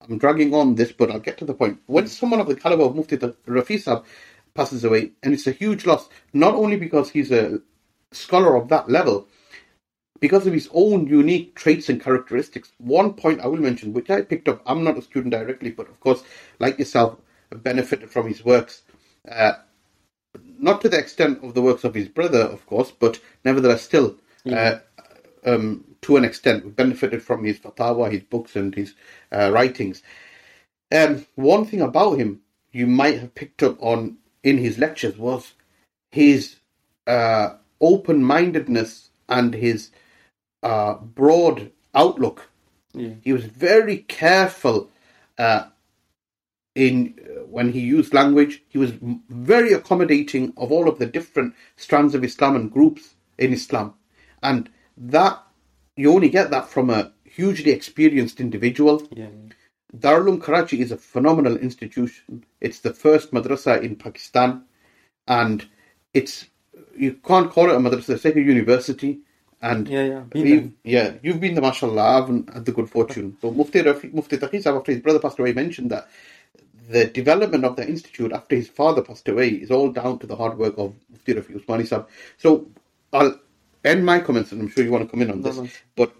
I'm 0.01 0.17
dragging 0.17 0.53
on 0.53 0.75
this, 0.75 0.91
but 0.91 1.11
I'll 1.11 1.19
get 1.19 1.37
to 1.39 1.45
the 1.45 1.53
point. 1.53 1.79
When 1.87 2.07
someone 2.07 2.39
of 2.39 2.47
the 2.47 2.55
caliber 2.55 2.83
of 2.83 2.95
Mufti 2.95 3.17
Rafi 3.17 4.03
passes 4.53 4.83
away, 4.83 5.11
and 5.23 5.33
it's 5.33 5.47
a 5.47 5.51
huge 5.51 5.85
loss, 5.85 6.07
not 6.33 6.53
only 6.55 6.77
because 6.77 7.09
he's 7.09 7.31
a 7.31 7.59
scholar 8.11 8.55
of 8.55 8.69
that 8.69 8.89
level, 8.89 9.27
because 10.23 10.47
of 10.47 10.53
his 10.53 10.69
own 10.73 11.05
unique 11.05 11.53
traits 11.53 11.89
and 11.89 12.01
characteristics. 12.01 12.71
One 12.77 13.13
point 13.13 13.41
I 13.41 13.47
will 13.47 13.57
mention, 13.57 13.91
which 13.91 14.09
I 14.09 14.21
picked 14.21 14.47
up, 14.47 14.61
I'm 14.65 14.81
not 14.81 14.97
a 14.97 15.01
student 15.01 15.33
directly, 15.33 15.71
but 15.71 15.89
of 15.89 15.99
course, 15.99 16.23
like 16.59 16.79
yourself, 16.79 17.17
benefited 17.49 18.09
from 18.09 18.29
his 18.29 18.45
works. 18.45 18.83
Uh, 19.29 19.55
not 20.57 20.79
to 20.79 20.87
the 20.87 20.97
extent 20.97 21.43
of 21.43 21.55
the 21.55 21.61
works 21.61 21.83
of 21.83 21.93
his 21.93 22.07
brother, 22.07 22.39
of 22.39 22.65
course, 22.67 22.89
but 22.89 23.19
nevertheless, 23.43 23.81
still, 23.81 24.15
uh, 24.49 24.75
um, 25.45 25.83
to 26.03 26.15
an 26.15 26.23
extent, 26.23 26.73
benefited 26.73 27.21
from 27.21 27.43
his 27.43 27.59
fatawa, 27.59 28.09
his 28.09 28.23
books, 28.23 28.55
and 28.55 28.73
his 28.73 28.93
uh, 29.33 29.51
writings. 29.51 30.03
Um, 30.89 31.25
one 31.35 31.65
thing 31.65 31.81
about 31.81 32.17
him 32.17 32.39
you 32.71 32.87
might 32.87 33.19
have 33.19 33.35
picked 33.35 33.61
up 33.61 33.75
on 33.83 34.19
in 34.41 34.57
his 34.57 34.77
lectures 34.77 35.17
was 35.17 35.51
his 36.11 36.55
uh, 37.07 37.55
open 37.81 38.23
mindedness 38.23 39.09
and 39.27 39.53
his 39.53 39.91
uh, 40.63 40.95
broad 40.95 41.71
outlook. 41.93 42.49
Yeah. 42.93 43.15
He 43.21 43.33
was 43.33 43.45
very 43.45 43.97
careful 43.97 44.89
uh, 45.37 45.65
in 46.75 47.19
uh, 47.19 47.45
when 47.45 47.71
he 47.71 47.81
used 47.81 48.13
language. 48.13 48.63
He 48.69 48.77
was 48.77 48.91
m- 48.93 49.23
very 49.29 49.73
accommodating 49.73 50.53
of 50.57 50.71
all 50.71 50.87
of 50.89 50.99
the 50.99 51.05
different 51.05 51.53
strands 51.75 52.15
of 52.15 52.23
Islam 52.23 52.55
and 52.55 52.71
groups 52.71 53.15
in 53.37 53.53
Islam, 53.53 53.93
and 54.41 54.69
that 54.97 55.43
you 55.95 56.13
only 56.13 56.29
get 56.29 56.51
that 56.51 56.69
from 56.69 56.89
a 56.89 57.11
hugely 57.25 57.71
experienced 57.71 58.39
individual. 58.39 59.07
Yeah. 59.11 59.27
Darul 59.95 60.41
Karachi 60.41 60.81
is 60.81 60.91
a 60.91 60.97
phenomenal 60.97 61.57
institution. 61.57 62.45
It's 62.61 62.79
the 62.79 62.93
first 62.93 63.31
madrasa 63.31 63.81
in 63.81 63.95
Pakistan, 63.95 64.63
and 65.27 65.67
it's 66.13 66.47
you 66.97 67.13
can't 67.13 67.51
call 67.51 67.69
it 67.69 67.75
a 67.75 67.79
madrasa; 67.79 68.15
it's 68.15 68.25
like 68.25 68.35
a 68.35 68.41
university. 68.41 69.19
And 69.63 69.87
Yeah, 69.87 70.03
yeah, 70.33 70.67
yeah, 70.83 71.13
you've 71.23 71.39
been 71.39 71.55
the 71.55 71.61
mashallah. 71.61 72.01
I 72.01 72.15
haven't 72.15 72.53
had 72.53 72.65
the 72.65 72.73
good 72.73 72.89
fortune. 72.89 73.37
So 73.41 73.49
Mufti 73.49 73.81
Rafi, 73.81 74.13
Mufti 74.13 74.37
Taqi 74.37 74.65
after 74.65 74.91
his 74.91 75.01
brother 75.01 75.19
passed 75.19 75.39
away, 75.39 75.53
mentioned 75.53 75.89
that 75.91 76.09
the 76.89 77.05
development 77.05 77.63
of 77.63 77.77
the 77.77 77.87
institute 77.87 78.33
after 78.33 78.57
his 78.57 78.67
father 78.67 79.01
passed 79.01 79.29
away 79.29 79.47
is 79.47 79.71
all 79.71 79.89
down 79.89 80.19
to 80.19 80.27
the 80.27 80.35
hard 80.35 80.57
work 80.57 80.73
of 80.77 80.93
Mufti 81.09 81.35
Rafi 81.35 81.55
Usmani 81.55 81.87
Sahib. 81.87 82.07
So 82.37 82.67
I'll 83.13 83.39
end 83.85 84.05
my 84.05 84.19
comments, 84.19 84.51
and 84.51 84.61
I'm 84.61 84.67
sure 84.67 84.83
you 84.83 84.91
want 84.91 85.05
to 85.05 85.09
come 85.09 85.21
in 85.21 85.31
on 85.31 85.41
this. 85.41 85.55
no. 85.55 85.69
But 85.95 86.13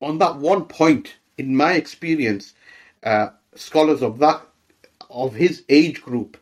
on 0.00 0.16
that 0.16 0.36
one 0.36 0.64
point, 0.64 1.16
in 1.36 1.54
my 1.54 1.74
experience, 1.74 2.54
uh, 3.02 3.28
scholars 3.56 4.02
of 4.02 4.18
that 4.20 4.40
of 5.10 5.34
his 5.34 5.64
age 5.68 6.00
group, 6.00 6.38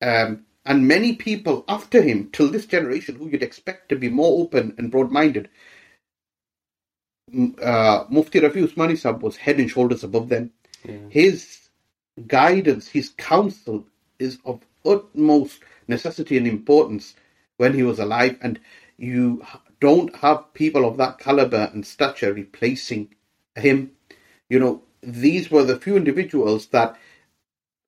um, 0.00 0.46
and 0.70 0.86
many 0.86 1.16
people 1.16 1.64
after 1.66 2.00
him 2.00 2.30
till 2.32 2.48
this 2.48 2.64
generation 2.64 3.16
who 3.16 3.26
you'd 3.26 3.42
expect 3.42 3.88
to 3.88 3.96
be 3.96 4.08
more 4.08 4.40
open 4.40 4.72
and 4.78 4.88
broad-minded, 4.88 5.48
uh, 7.60 8.04
Mufti 8.08 8.38
Rafi 8.38 8.62
Usmani 8.64 8.96
Sahib 8.96 9.20
was 9.20 9.36
head 9.36 9.58
and 9.58 9.68
shoulders 9.68 10.04
above 10.04 10.28
them. 10.28 10.52
Yeah. 10.84 10.98
His 11.08 11.70
guidance, 12.28 12.86
his 12.86 13.08
counsel 13.18 13.84
is 14.20 14.38
of 14.44 14.60
utmost 14.86 15.58
necessity 15.88 16.36
and 16.36 16.46
importance 16.46 17.16
when 17.56 17.74
he 17.74 17.82
was 17.82 17.98
alive, 17.98 18.38
and 18.40 18.60
you 18.96 19.44
don't 19.80 20.14
have 20.14 20.54
people 20.54 20.84
of 20.84 20.98
that 20.98 21.18
caliber 21.18 21.68
and 21.72 21.84
stature 21.84 22.32
replacing 22.32 23.12
him. 23.56 23.90
You 24.48 24.60
know, 24.60 24.82
these 25.02 25.50
were 25.50 25.64
the 25.64 25.80
few 25.80 25.96
individuals 25.96 26.66
that, 26.66 26.96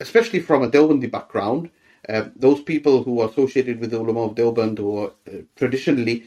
especially 0.00 0.40
from 0.40 0.64
a 0.64 0.68
Deobandi 0.68 1.08
background, 1.08 1.70
uh, 2.08 2.24
those 2.36 2.60
people 2.62 3.02
who 3.02 3.20
are 3.20 3.28
associated 3.28 3.80
with 3.80 3.90
the 3.90 3.98
ulama 3.98 4.22
of 4.22 4.34
Deoband 4.34 4.78
who 4.78 4.98
are 4.98 5.12
uh, 5.28 5.42
traditionally, 5.56 6.24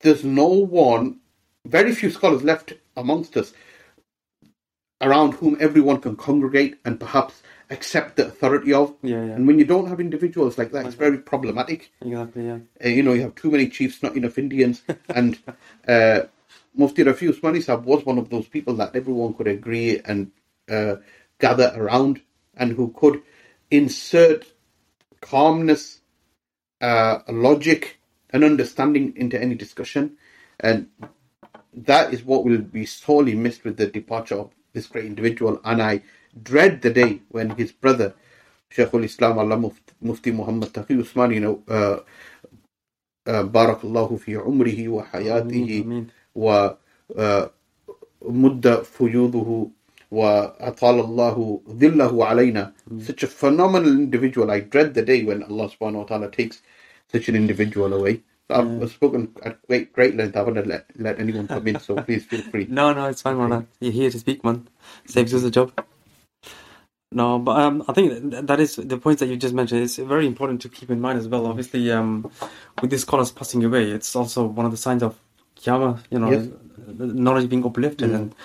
there's 0.00 0.24
no 0.24 0.46
one, 0.46 1.20
very 1.66 1.94
few 1.94 2.10
scholars 2.10 2.42
left 2.42 2.72
amongst 2.96 3.36
us 3.36 3.52
around 5.00 5.32
whom 5.34 5.56
everyone 5.60 6.00
can 6.00 6.14
congregate 6.16 6.78
and 6.84 7.00
perhaps 7.00 7.42
accept 7.70 8.16
the 8.16 8.26
authority 8.26 8.72
of. 8.72 8.94
Yeah, 9.02 9.24
yeah. 9.24 9.32
And 9.32 9.46
when 9.46 9.58
you 9.58 9.64
don't 9.64 9.86
have 9.86 10.00
individuals 10.00 10.58
like 10.58 10.72
that, 10.72 10.86
it's 10.86 10.94
very 10.94 11.18
problematic. 11.18 11.90
Exactly, 12.02 12.46
yeah. 12.46 12.58
Uh, 12.84 12.88
you 12.88 13.02
know, 13.02 13.12
you 13.12 13.22
have 13.22 13.34
too 13.34 13.50
many 13.50 13.68
chiefs, 13.68 14.02
not 14.02 14.16
enough 14.16 14.38
Indians. 14.38 14.82
and 15.08 15.38
uh, 15.88 16.22
Mufti 16.74 17.04
Rafi 17.04 17.32
Usmani 17.32 17.62
Sahib 17.62 17.84
was 17.84 18.04
one 18.04 18.18
of 18.18 18.28
those 18.28 18.46
people 18.46 18.74
that 18.74 18.94
everyone 18.94 19.34
could 19.34 19.48
agree 19.48 20.00
and 20.04 20.30
uh, 20.70 20.96
gather 21.38 21.72
around 21.74 22.20
and 22.56 22.72
who 22.72 22.92
could 22.96 23.22
insert 23.70 24.44
calmness, 25.20 26.00
uh, 26.80 27.20
logic, 27.28 27.98
and 28.30 28.44
understanding 28.44 29.14
into 29.16 29.40
any 29.40 29.54
discussion. 29.54 30.16
And 30.58 30.88
that 31.74 32.12
is 32.12 32.24
what 32.24 32.44
will 32.44 32.58
be 32.58 32.86
sorely 32.86 33.34
missed 33.34 33.64
with 33.64 33.76
the 33.76 33.86
departure 33.86 34.36
of 34.36 34.50
this 34.72 34.86
great 34.86 35.06
individual. 35.06 35.60
And 35.64 35.82
I 35.82 36.02
dread 36.42 36.82
the 36.82 36.90
day 36.90 37.22
when 37.30 37.50
his 37.50 37.72
brother, 37.72 38.14
Shaykhul 38.70 39.04
Islam 39.04 39.36
Allamah 39.36 39.74
Mufti 40.00 40.30
Muhammad 40.30 40.72
Taqi 40.72 40.98
Usmani, 41.00 41.34
you 41.34 41.40
know, 41.40 41.62
uh, 41.68 42.00
uh, 43.26 43.42
barakallahu 43.44 44.20
fi 44.20 44.32
umrihi 44.34 44.88
wa 44.88 45.04
hayatihi 45.04 46.08
wa 46.34 46.76
uh, 47.16 47.46
mudda 48.22 48.84
fuyuduhu 48.84 49.72
وأطال 50.11 50.99
الله 50.99 51.61
ظله 51.69 52.25
علينا 52.25 52.73
such 52.99 53.23
a 53.23 53.27
phenomenal 53.27 53.91
individual 53.91 54.51
I 54.51 54.59
dread 54.61 54.93
the 54.93 55.01
day 55.01 55.23
when 55.23 55.43
Allah 55.43 55.69
subhanahu 55.69 55.95
wa 55.97 56.03
ta'ala 56.03 56.31
takes 56.31 56.61
such 57.11 57.27
an 57.29 57.35
individual 57.35 57.93
away 57.93 58.21
I've 58.49 58.91
spoken 58.91 59.33
at 59.43 59.59
great, 59.67 59.91
great 59.91 60.15
length 60.15 60.35
I 60.35 60.39
haven't 60.39 60.67
let, 60.67 60.85
let 60.97 61.19
anyone 61.19 61.47
come 61.47 61.67
in 61.67 61.79
so 61.79 61.95
please 61.95 62.23
feel 62.25 62.41
free 62.43 62.67
No, 62.69 62.93
no, 62.93 63.07
it's 63.07 63.23
fine, 63.23 63.37
man. 63.37 63.67
You're 63.79 63.91
here 63.91 64.11
to 64.11 64.19
speak, 64.19 64.43
man. 64.43 64.67
Saves 65.07 65.33
us 65.33 65.41
the 65.41 65.49
job. 65.51 65.73
No, 67.11 67.39
but 67.39 67.59
um, 67.59 67.83
I 67.87 67.93
think 67.93 68.31
th- 68.31 68.45
that 68.45 68.59
is 68.59 68.75
the 68.75 68.97
points 68.97 69.21
that 69.21 69.27
you 69.27 69.37
just 69.37 69.53
mentioned. 69.55 69.81
It's 69.81 69.95
very 69.97 70.27
important 70.27 70.61
to 70.61 70.69
keep 70.69 70.89
in 70.91 70.99
mind 70.99 71.17
as 71.17 71.27
well. 71.27 71.47
Obviously, 71.47 71.91
um, 71.91 72.29
with 72.81 72.91
these 72.91 73.01
scholars 73.01 73.31
passing 73.31 73.63
away, 73.63 73.89
it's 73.91 74.15
also 74.15 74.45
one 74.45 74.65
of 74.65 74.71
the 74.71 74.77
signs 74.77 75.01
of 75.01 75.17
Qiyamah, 75.57 76.03
you 76.11 76.19
know, 76.19 76.31
Yes. 76.31 76.47
the 76.87 77.07
knowledge 77.07 77.47
being 77.49 77.65
uplifted. 77.65 78.11
And 78.11 78.35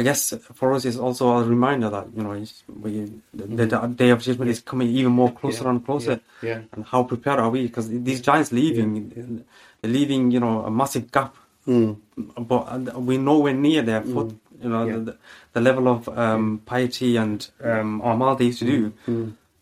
I 0.00 0.02
guess 0.02 0.32
for 0.54 0.72
us, 0.72 0.86
it's 0.86 0.96
also 0.96 1.24
a 1.38 1.44
reminder 1.44 1.90
that, 1.90 2.06
you 2.16 2.22
know, 2.22 2.32
it's, 2.32 2.62
we, 2.84 2.90
the, 3.34 3.44
the 3.66 3.86
day 4.02 4.08
of 4.10 4.22
judgment 4.22 4.50
is 4.50 4.60
coming 4.60 4.88
even 4.88 5.12
more 5.12 5.30
closer 5.30 5.64
Yeah, 5.64 5.70
and 5.70 5.84
closer. 5.84 6.20
yeah, 6.42 6.48
yeah. 6.48 6.60
And 6.72 6.86
how 6.86 7.02
prepared 7.02 7.38
are 7.38 7.50
we? 7.50 7.66
Because 7.66 7.86
these 7.90 8.22
giants 8.22 8.50
leaving, 8.50 9.44
they're 9.80 9.90
leaving, 9.90 10.30
you 10.30 10.40
know, 10.40 10.64
a 10.64 10.70
massive 10.70 11.12
gap 11.12 11.34
but 11.66 12.62
uh, 12.62 12.98
we're 12.98 13.18
nowhere 13.18 13.52
near 13.54 13.82
their 13.82 14.02
foot. 14.02 14.30
You 14.62 14.68
know, 14.70 14.86
Yeah. 14.86 14.96
the, 15.08 15.16
the 15.52 15.60
level 15.60 15.86
of 15.88 16.08
um, 16.08 16.62
piety 16.64 17.16
and 17.16 17.46
um, 17.62 18.00
amal 18.02 18.36
they 18.36 18.46
used 18.46 18.60
to 18.60 18.64
do. 18.64 18.92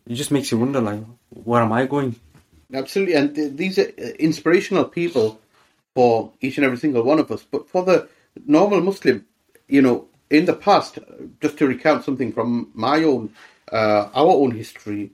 It 0.07 0.15
just 0.15 0.31
makes 0.31 0.51
you 0.53 0.59
wonder, 0.59 0.81
like, 0.81 1.03
where 1.31 1.63
am 1.63 1.73
I 1.73 1.87
going? 1.87 2.15
Absolutely, 2.73 3.15
and 3.15 3.35
th- 3.35 3.53
these 3.55 3.79
are 3.79 3.91
uh, 3.99 4.09
inspirational 4.19 4.85
people 4.85 5.41
for 5.95 6.33
each 6.41 6.59
and 6.59 6.65
every 6.65 6.79
single 6.79 7.03
one 7.03 7.19
of 7.19 7.31
us. 7.31 7.43
But 7.43 7.69
for 7.69 7.85
the 7.85 8.09
normal 8.47 8.81
Muslim, 8.81 9.27
you 9.67 9.83
know, 9.83 10.07
in 10.31 10.45
the 10.45 10.55
past, 10.55 10.99
just 11.41 11.59
to 11.59 11.67
recount 11.67 12.05
something 12.05 12.33
from 12.33 12.71
my 12.75 13.03
own, 13.03 13.33
uh, 13.73 14.09
our 14.15 14.35
own 14.43 14.53
history, 14.53 15.13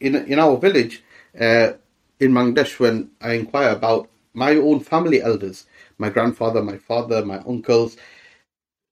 in 0.00 0.16
in 0.16 0.38
our 0.38 0.56
village, 0.56 1.02
uh, 1.38 1.72
in 2.20 2.32
Bangladesh, 2.32 2.78
when 2.78 3.10
I 3.20 3.34
inquire 3.34 3.70
about 3.70 4.08
my 4.32 4.56
own 4.56 4.80
family 4.80 5.22
elders, 5.22 5.66
my 5.98 6.10
grandfather, 6.10 6.62
my 6.62 6.78
father, 6.78 7.24
my 7.24 7.38
uncles, 7.38 7.96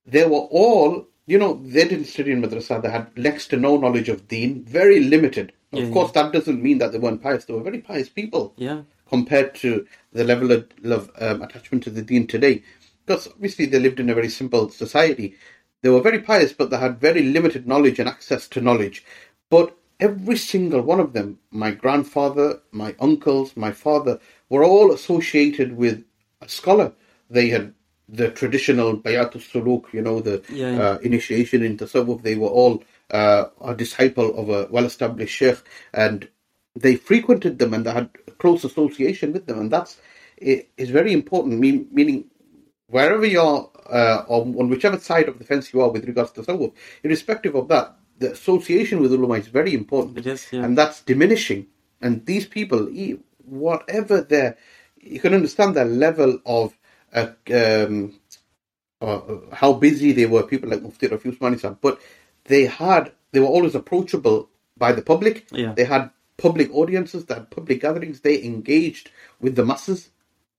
they 0.06 0.24
were 0.24 0.46
all, 0.50 1.06
you 1.26 1.38
know, 1.38 1.60
they 1.64 1.86
didn't 1.88 2.06
study 2.06 2.32
in 2.32 2.42
madrasa. 2.42 2.80
They 2.80 2.90
had 2.90 3.16
next 3.16 3.48
to 3.48 3.56
no 3.56 3.76
knowledge 3.76 4.08
of 4.08 4.28
deen, 4.28 4.64
very 4.64 5.00
limited. 5.00 5.52
Yeah, 5.72 5.84
of 5.84 5.92
course, 5.92 6.12
that 6.12 6.32
doesn't 6.32 6.62
mean 6.62 6.78
that 6.78 6.92
they 6.92 6.98
weren't 6.98 7.22
pious. 7.22 7.44
They 7.44 7.54
were 7.54 7.62
very 7.62 7.80
pious 7.80 8.08
people 8.08 8.54
Yeah, 8.56 8.82
compared 9.08 9.54
to 9.56 9.86
the 10.12 10.24
level 10.24 10.52
of, 10.52 10.68
of 10.84 11.10
um, 11.18 11.42
attachment 11.42 11.84
to 11.84 11.90
the 11.90 12.02
deen 12.02 12.26
today. 12.26 12.62
Because 13.04 13.28
obviously 13.28 13.66
they 13.66 13.78
lived 13.78 14.00
in 14.00 14.10
a 14.10 14.14
very 14.14 14.28
simple 14.28 14.68
society. 14.68 15.34
They 15.82 15.90
were 15.90 16.00
very 16.00 16.20
pious, 16.20 16.52
but 16.52 16.70
they 16.70 16.78
had 16.78 17.00
very 17.00 17.22
limited 17.22 17.66
knowledge 17.66 17.98
and 17.98 18.08
access 18.08 18.46
to 18.48 18.60
knowledge. 18.60 19.04
But 19.50 19.76
every 19.98 20.36
single 20.36 20.82
one 20.82 21.00
of 21.00 21.12
them, 21.12 21.38
my 21.50 21.72
grandfather, 21.72 22.60
my 22.70 22.94
uncles, 23.00 23.56
my 23.56 23.72
father, 23.72 24.20
were 24.48 24.64
all 24.64 24.92
associated 24.92 25.76
with 25.76 26.04
a 26.40 26.48
scholar. 26.48 26.92
They 27.28 27.48
had 27.48 27.74
the 28.08 28.30
traditional 28.30 28.96
bayatul 28.98 29.42
suluk, 29.50 29.92
you 29.92 30.02
know, 30.02 30.20
the 30.20 30.42
Yeah, 30.48 30.70
yeah. 30.70 30.82
uh, 30.82 30.98
initiation 30.98 31.62
in 31.62 31.76
tasawwuf. 31.76 32.22
They 32.22 32.34
were 32.34 32.48
all 32.48 32.84
uh, 33.10 33.46
a 33.60 33.74
disciple 33.74 34.36
of 34.38 34.48
a 34.50 34.68
well-established 34.70 35.34
sheikh, 35.34 35.58
and 35.92 36.28
they 36.74 36.96
frequented 36.96 37.58
them 37.58 37.74
and 37.74 37.84
they 37.86 37.92
had 37.92 38.10
close 38.38 38.64
association 38.64 39.32
with 39.32 39.46
them, 39.46 39.58
and 39.58 39.70
that's 39.70 39.98
is 40.36 40.90
very 40.90 41.12
important. 41.12 41.60
Mean, 41.60 41.86
meaning, 41.92 42.24
wherever 42.92 43.24
you're 43.24 43.70
uh, 43.90 44.24
on, 44.28 44.54
on 44.58 44.68
whichever 44.68 44.98
side 44.98 45.28
of 45.28 45.38
the 45.38 45.44
fence 45.44 45.72
you 45.72 45.80
are 45.80 45.90
with 45.90 46.04
regards 46.04 46.30
to 46.32 46.42
tasawwuf, 46.42 46.72
irrespective 47.02 47.54
of 47.54 47.68
that, 47.68 47.96
the 48.18 48.30
association 48.32 49.00
with 49.00 49.12
ulama 49.12 49.34
is 49.34 49.48
very 49.48 49.72
important, 49.74 50.18
It 50.18 50.26
is, 50.26 50.46
yeah. 50.52 50.64
and 50.64 50.76
that's 50.76 51.00
diminishing. 51.02 51.66
And 52.02 52.26
these 52.26 52.46
people, 52.46 52.90
whatever 53.44 54.20
their, 54.20 54.58
you 55.00 55.20
can 55.20 55.32
understand 55.34 55.74
their 55.74 55.86
level 55.86 56.38
of 56.44 56.76
uh, 57.14 57.28
um, 57.52 58.20
uh, 59.00 59.20
how 59.52 59.72
busy 59.72 60.12
they 60.12 60.26
were, 60.26 60.42
people 60.42 60.68
like 60.68 60.82
Mufti 60.82 61.08
Rafi 61.08 61.34
Usmani 61.34 61.78
but 61.80 61.98
they 62.44 62.66
had, 62.66 63.12
they 63.32 63.40
were 63.40 63.46
always 63.46 63.74
approachable 63.74 64.50
by 64.76 64.92
the 64.92 65.02
public. 65.02 65.46
Yeah. 65.50 65.72
They 65.74 65.84
had 65.84 66.10
public 66.36 66.72
audiences, 66.74 67.24
they 67.24 67.34
had 67.34 67.50
public 67.50 67.80
gatherings, 67.80 68.20
they 68.20 68.44
engaged 68.44 69.10
with 69.40 69.56
the 69.56 69.64
masses, 69.64 70.10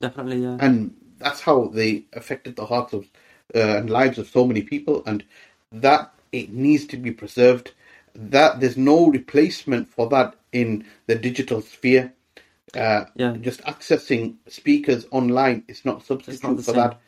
definitely, 0.02 0.42
yeah. 0.42 0.58
and 0.60 0.96
that's 1.24 1.42
how 1.42 1.68
they 1.68 2.06
affected 2.14 2.56
the 2.56 2.66
hearts 2.66 2.94
of 2.94 3.08
uh, 3.56 3.78
and 3.78 3.90
lives 3.90 4.18
of 4.18 4.28
so 4.28 4.46
many 4.46 4.62
people, 4.62 5.04
and 5.06 5.24
that 5.72 6.14
it 6.32 6.52
needs 6.52 6.86
to 6.88 6.98
be 6.98 7.12
preserved. 7.12 7.72
That 8.16 8.60
there's 8.60 8.78
no 8.78 9.08
replacement 9.08 9.90
for 9.90 10.08
that 10.10 10.36
in 10.52 10.86
the 11.08 11.16
digital 11.16 11.62
sphere. 11.62 12.14
Uh, 12.76 13.06
Yeah. 13.16 13.38
Just 13.38 13.62
accessing 13.64 14.36
speakers 14.48 15.06
online 15.12 15.64
is 15.68 15.86
not 15.86 16.06
substitute 16.06 16.34
It's 16.36 16.44
not 16.44 16.56
for 16.58 16.62
same. 16.64 16.76
that. 16.76 17.00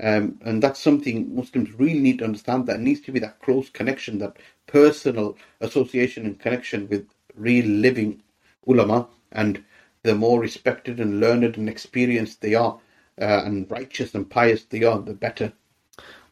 Um, 0.00 0.38
and 0.42 0.62
that's 0.62 0.80
something 0.80 1.34
Muslims 1.34 1.72
really 1.78 2.00
need 2.00 2.18
to 2.18 2.24
understand. 2.24 2.66
That 2.66 2.80
needs 2.80 3.00
to 3.02 3.12
be 3.12 3.20
that 3.20 3.40
close 3.40 3.70
connection, 3.70 4.18
that 4.18 4.36
personal 4.66 5.36
association 5.60 6.26
and 6.26 6.38
connection 6.38 6.88
with 6.88 7.06
real 7.34 7.66
living 7.66 8.22
ulama. 8.66 9.08
And 9.32 9.64
the 10.02 10.14
more 10.14 10.40
respected 10.40 11.00
and 11.00 11.20
learned 11.20 11.56
and 11.56 11.68
experienced 11.68 12.40
they 12.40 12.54
are, 12.54 12.78
uh, 13.20 13.42
and 13.44 13.70
righteous 13.70 14.14
and 14.14 14.28
pious 14.28 14.64
they 14.64 14.82
are, 14.84 14.98
the 15.00 15.14
better. 15.14 15.52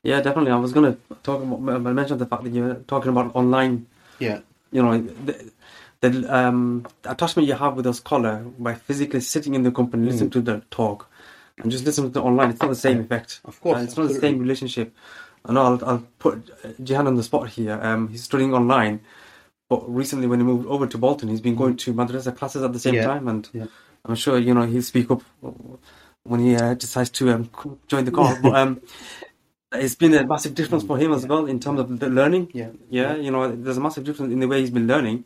Yeah, 0.02 0.20
definitely. 0.20 0.50
I 0.50 0.56
was 0.56 0.72
going 0.72 0.92
to 0.92 0.98
talk 1.22 1.42
about, 1.42 1.86
I 1.86 1.92
mentioned 1.92 2.20
the 2.20 2.26
fact 2.26 2.42
that 2.44 2.52
you're 2.52 2.74
talking 2.88 3.10
about 3.10 3.34
online. 3.36 3.86
Yeah. 4.18 4.40
You 4.72 4.82
know, 4.82 4.98
the, 5.00 5.50
the, 6.00 6.34
um, 6.36 6.86
attachment 7.04 7.46
you 7.46 7.54
have 7.54 7.76
with 7.76 7.86
a 7.86 7.94
scholar 7.94 8.42
by 8.58 8.74
physically 8.74 9.20
sitting 9.20 9.54
in 9.54 9.62
the 9.62 9.70
company, 9.70 10.06
listening 10.06 10.30
Mm. 10.30 10.32
to 10.32 10.40
the 10.40 10.62
talk, 10.70 11.08
and 11.58 11.70
just 11.70 11.84
listening 11.84 12.10
to 12.12 12.18
it 12.18 12.22
online, 12.22 12.50
it's 12.50 12.60
not 12.60 12.70
the 12.70 12.74
same 12.74 13.00
effect. 13.00 13.40
Of 13.44 13.60
course, 13.60 13.78
Uh, 13.78 13.82
it's 13.84 13.96
not 13.96 14.08
the 14.08 14.14
same 14.14 14.38
relationship. 14.40 14.92
I 15.44 15.52
know 15.52 15.62
I'll, 15.62 15.84
I'll 15.84 16.06
put 16.18 16.50
uh, 16.64 16.68
Jihan 16.82 17.06
on 17.06 17.14
the 17.14 17.22
spot 17.22 17.48
here. 17.50 17.78
Um, 17.80 18.08
he's 18.08 18.24
studying 18.24 18.54
online, 18.54 19.00
but 19.68 19.88
recently 19.92 20.26
when 20.26 20.40
he 20.40 20.44
moved 20.46 20.66
over 20.66 20.86
to 20.88 20.98
Bolton, 20.98 21.28
he's 21.28 21.40
been 21.40 21.54
going 21.56 21.76
to 21.76 21.94
madrasa 21.94 22.36
classes 22.36 22.62
at 22.64 22.72
the 22.72 22.78
same 22.80 22.94
Yeah, 22.94 23.04
time, 23.06 23.28
and 23.28 23.48
yeah. 23.52 23.66
I'm 24.04 24.16
sure 24.16 24.36
you 24.38 24.52
know 24.54 24.62
he'll 24.62 24.82
speak 24.82 25.10
up 25.12 25.22
when 26.24 26.40
he 26.40 26.56
uh, 26.56 26.74
decides 26.74 27.10
to 27.10 27.30
um, 27.30 27.50
join 27.88 28.04
the 28.04 28.10
call. 28.10 28.36
but 28.42 28.54
um, 28.54 28.80
it's 29.72 29.94
been 29.94 30.14
a 30.14 30.26
massive 30.26 30.54
difference 30.54 30.84
for 30.84 30.98
him 30.98 31.12
as 31.12 31.26
well 31.26 31.46
in 31.46 31.58
terms 31.60 31.80
of 31.80 31.98
the 31.98 32.08
learning. 32.08 32.50
Yeah. 32.52 32.70
yeah, 32.90 33.14
you 33.14 33.30
know, 33.30 33.54
there's 33.54 33.78
a 33.78 33.80
massive 33.80 34.04
difference 34.04 34.32
in 34.32 34.40
the 34.40 34.48
way 34.48 34.60
he's 34.60 34.70
been 34.70 34.86
learning 34.86 35.24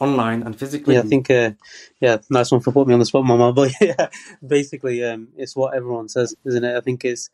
online 0.00 0.42
and 0.42 0.58
physically. 0.58 0.94
Yeah, 0.94 1.00
I 1.00 1.04
think, 1.04 1.30
uh, 1.30 1.52
yeah, 2.00 2.18
nice 2.28 2.50
one 2.50 2.60
for 2.60 2.72
putting 2.72 2.88
me 2.88 2.94
on 2.94 3.00
the 3.00 3.06
spot, 3.06 3.24
Mama. 3.24 3.52
But 3.52 3.72
yeah, 3.80 4.08
basically, 4.46 5.04
um, 5.04 5.28
it's 5.36 5.56
what 5.56 5.74
everyone 5.74 6.08
says, 6.08 6.34
isn't 6.44 6.64
it? 6.64 6.76
I 6.76 6.80
think 6.80 7.04
it's 7.04 7.30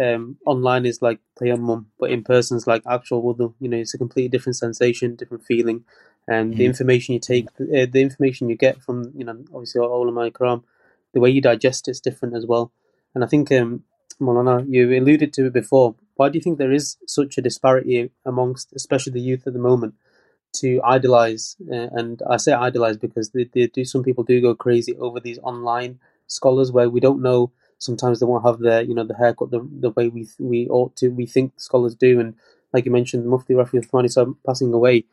um, 0.00 0.36
online 0.46 0.86
is 0.86 1.02
like 1.02 1.20
tayammum, 1.40 1.86
but 1.98 2.10
in 2.10 2.22
person 2.22 2.56
is 2.56 2.66
like 2.66 2.82
actual 2.86 3.22
wudu. 3.22 3.54
You 3.60 3.68
know, 3.68 3.78
it's 3.78 3.94
a 3.94 3.98
completely 3.98 4.28
different 4.28 4.56
sensation, 4.56 5.16
different 5.16 5.44
feeling, 5.44 5.84
and 6.28 6.56
the 6.56 6.64
information 6.64 7.14
you 7.14 7.20
take, 7.20 7.48
uh, 7.60 7.86
the 7.90 8.00
information 8.00 8.48
you 8.48 8.56
get 8.56 8.80
from, 8.82 9.12
you 9.16 9.24
know, 9.24 9.36
obviously 9.52 9.80
all 9.80 10.08
of 10.08 10.14
my 10.14 10.30
Quran, 10.30 10.62
the 11.12 11.20
way 11.20 11.30
you 11.30 11.40
digest 11.40 11.88
it's 11.88 12.00
different 12.00 12.34
as 12.34 12.46
well. 12.46 12.72
And 13.14 13.24
I 13.24 13.26
think, 13.26 13.52
um, 13.52 13.84
Molana, 14.20 14.64
you 14.68 14.90
alluded 14.98 15.32
to 15.34 15.46
it 15.46 15.52
before. 15.52 15.94
Why 16.16 16.28
do 16.28 16.38
you 16.38 16.42
think 16.42 16.58
there 16.58 16.72
is 16.72 16.96
such 17.06 17.38
a 17.38 17.42
disparity 17.42 18.10
amongst, 18.24 18.72
especially 18.74 19.12
the 19.12 19.20
youth 19.20 19.46
at 19.46 19.52
the 19.52 19.58
moment? 19.58 19.94
to 20.54 20.80
idolize, 20.84 21.56
uh, 21.70 21.88
and 21.92 22.22
I 22.28 22.36
say 22.36 22.52
idolize 22.52 22.98
because 22.98 23.30
they, 23.30 23.44
they 23.44 23.66
do. 23.68 23.84
Some 23.84 24.02
people 24.02 24.24
do 24.24 24.40
go 24.40 24.54
crazy 24.54 24.96
over 24.96 25.18
these 25.20 25.38
online 25.38 25.98
scholars 26.26 26.70
where 26.70 26.90
we 26.90 27.00
don't 27.00 27.22
know. 27.22 27.52
Sometimes 27.78 28.20
they 28.20 28.26
won't 28.26 28.44
have 28.44 28.60
their, 28.60 28.82
you 28.82 28.94
know, 28.94 29.04
the 29.04 29.16
haircut 29.16 29.50
the 29.50 29.66
the 29.80 29.90
way 29.90 30.08
we 30.08 30.28
we 30.38 30.68
ought 30.68 30.94
to. 30.96 31.08
We 31.08 31.26
think 31.26 31.52
scholars 31.56 31.94
do, 31.94 32.20
and 32.20 32.34
like 32.72 32.84
you 32.84 32.90
mentioned, 32.92 33.26
Mufti 33.26 33.54
Rafi 33.54 33.82
Uthmani 33.82 34.10
so 34.10 34.36
passing 34.46 34.72
away. 34.72 35.04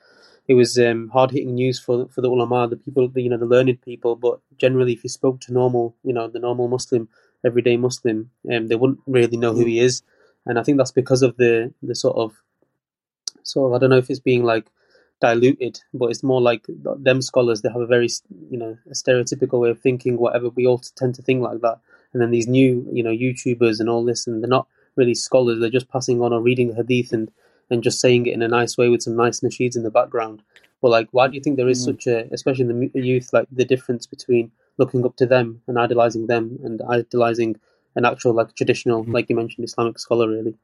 It 0.50 0.56
was 0.56 0.80
um, 0.80 1.10
hard 1.10 1.30
hitting 1.30 1.54
news 1.54 1.80
for 1.80 2.08
for 2.10 2.22
the 2.22 2.30
ulama, 2.30 2.68
the 2.68 2.76
people, 2.76 3.08
the, 3.08 3.22
you 3.22 3.30
know, 3.30 3.38
the 3.38 3.46
learned 3.46 3.80
people. 3.84 4.16
But 4.16 4.40
generally, 4.58 4.94
if 4.94 5.04
you 5.04 5.10
spoke 5.10 5.40
to 5.42 5.54
normal, 5.54 5.96
you 6.04 6.12
know, 6.12 6.28
the 6.28 6.40
normal 6.40 6.68
Muslim, 6.68 7.08
everyday 7.46 7.78
Muslim, 7.78 8.32
um, 8.52 8.68
they 8.68 8.76
wouldn't 8.76 9.00
really 9.06 9.38
know 9.38 9.54
who 9.54 9.64
he 9.64 9.80
is, 9.80 10.02
and 10.48 10.58
I 10.58 10.64
think 10.64 10.80
that's 10.80 10.92
because 10.92 11.22
of 11.22 11.38
the 11.38 11.72
the 11.84 11.94
sort 11.94 12.18
of 12.18 12.34
sort 13.44 13.70
of 13.70 13.76
I 13.76 13.80
don't 13.80 13.92
know 13.92 14.04
if 14.04 14.10
it's 14.10 14.20
being 14.20 14.44
like 14.44 14.66
diluted, 15.22 15.82
but 15.94 16.10
it's 16.10 16.24
more 16.24 16.42
like 16.42 16.66
them 16.68 17.22
scholars. 17.22 17.62
They 17.62 17.70
have 17.70 17.82
a 17.82 17.94
very 17.96 18.10
you 18.50 18.58
know 18.58 18.76
a 18.90 18.96
stereotypical 18.96 19.60
way 19.60 19.70
of 19.70 19.80
thinking. 19.80 20.18
Whatever 20.18 20.50
we 20.50 20.66
all 20.66 20.80
tend 20.80 21.14
to 21.16 21.22
think 21.22 21.44
like 21.44 21.62
that, 21.62 21.78
and 22.12 22.24
then 22.24 22.32
these 22.32 22.48
new 22.48 22.90
you 22.92 23.04
know 23.04 23.12
YouTubers 23.12 23.80
and 23.80 23.88
all 23.88 24.04
this, 24.04 24.26
and 24.26 24.42
they're 24.42 24.50
not 24.50 24.68
really 24.96 25.14
scholars. 25.14 25.60
They're 25.60 25.70
just 25.70 25.92
passing 25.92 26.24
on 26.24 26.34
or 26.34 26.42
reading 26.42 26.74
hadith 26.76 27.14
and 27.14 27.30
and 27.70 27.84
just 27.84 28.00
saying 28.00 28.26
it 28.26 28.34
in 28.34 28.42
a 28.42 28.48
nice 28.48 28.78
way 28.78 28.90
with 28.90 29.04
some 29.04 29.16
nice 29.16 29.42
nasheeds 29.42 29.76
in 29.76 29.84
the 29.84 29.92
background. 29.92 30.42
But 30.82 30.90
like, 30.90 31.08
why 31.12 31.28
do 31.28 31.36
you 31.36 31.42
think 31.42 31.58
there 31.58 31.70
is 31.70 31.84
such 31.84 32.08
a, 32.08 32.28
especially 32.32 32.66
in 32.70 32.92
the 32.94 33.02
youth, 33.02 33.32
like 33.34 33.48
the 33.52 33.66
difference 33.66 34.06
between 34.08 34.52
looking 34.78 35.06
up 35.06 35.16
to 35.18 35.26
them 35.26 35.62
and 35.68 35.78
idolizing 35.78 36.28
them 36.28 36.58
and 36.64 36.82
idolizing 36.90 37.60
an 37.96 38.06
actual 38.06 38.34
like 38.34 38.56
traditional, 38.56 39.04
like 39.04 39.30
you 39.30 39.36
mentioned, 39.36 39.66
Islamic 39.66 40.00
scholar, 40.00 40.30
really? 40.30 40.56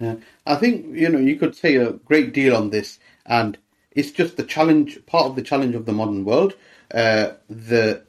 Yeah. 0.00 0.16
I 0.46 0.56
think 0.56 0.96
you 0.96 1.08
know 1.08 1.18
you 1.18 1.36
could 1.36 1.54
say 1.54 1.76
a 1.76 1.92
great 1.92 2.34
deal 2.34 2.56
on 2.56 2.70
this, 2.70 2.98
and 3.26 3.56
it's 3.92 4.10
just 4.10 4.36
the 4.36 4.42
challenge, 4.42 5.04
part 5.06 5.26
of 5.26 5.36
the 5.36 5.42
challenge 5.42 5.74
of 5.74 5.86
the 5.86 5.92
modern 5.92 6.24
world. 6.24 6.54
Uh, 6.92 7.32
the 7.48 8.02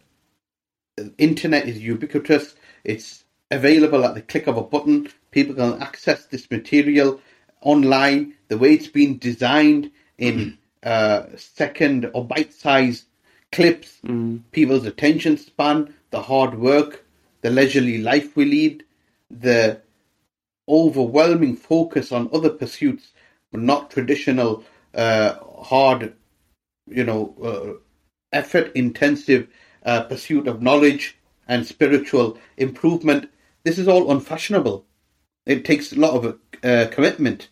internet 1.17 1.67
is 1.67 1.79
ubiquitous; 1.79 2.55
it's 2.83 3.25
available 3.51 4.03
at 4.03 4.15
the 4.15 4.21
click 4.21 4.47
of 4.47 4.57
a 4.57 4.63
button. 4.63 5.07
People 5.29 5.55
can 5.55 5.81
access 5.81 6.25
this 6.25 6.49
material 6.49 7.19
online. 7.63 8.36
The 8.47 8.58
way 8.58 8.73
it's 8.73 8.88
been 8.88 9.17
designed 9.17 9.91
in 10.17 10.58
uh, 10.84 11.23
second 11.36 12.10
or 12.13 12.26
bite-sized 12.26 13.06
clips, 13.52 13.99
people's 14.52 14.86
attention 14.86 15.38
span, 15.38 15.93
the 16.12 16.21
hard 16.21 16.60
work, 16.60 17.06
the 17.41 17.49
leisurely 17.49 17.99
life 17.99 18.36
we 18.36 18.45
lead, 18.45 18.84
the 19.30 19.82
overwhelming 20.67 21.56
focus 21.56 22.12
on 22.12 22.30
other 22.34 22.49
pursuits, 22.49 23.12
but 23.52 23.62
not 23.62 23.91
traditional, 23.91 24.63
uh, 24.93 25.34
hard, 25.62 26.13
you 26.88 27.04
know, 27.04 27.36
uh, 27.43 27.80
effort 28.32 28.71
intensive 28.76 29.47
uh, 29.86 30.04
pursuit 30.04 30.47
of 30.47 30.62
knowledge 30.62 31.17
and 31.47 31.65
spiritual 31.65 32.38
improvement. 32.58 33.30
This 33.63 33.78
is 33.78 33.88
all 33.88 34.12
unfashionable. 34.12 34.86
It 35.45 35.65
takes 35.65 35.91
a 35.91 35.99
lot 35.99 36.13
of 36.13 36.39
uh, 36.63 36.88
commitment. 36.91 37.49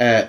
Uh, 0.00 0.28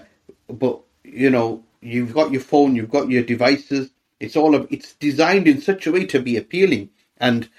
but 0.49 0.81
you 1.03 1.29
know, 1.29 1.63
you've 1.81 2.13
got 2.13 2.31
your 2.31 2.41
phone, 2.41 2.75
you've 2.75 2.91
got 2.91 3.09
your 3.09 3.23
devices. 3.23 3.91
It's 4.19 4.35
all 4.35 4.55
of 4.55 4.67
it's 4.71 4.93
designed 4.95 5.47
in 5.47 5.61
such 5.61 5.87
a 5.87 5.91
way 5.91 6.05
to 6.07 6.19
be 6.19 6.37
appealing, 6.37 6.89
and 7.17 7.49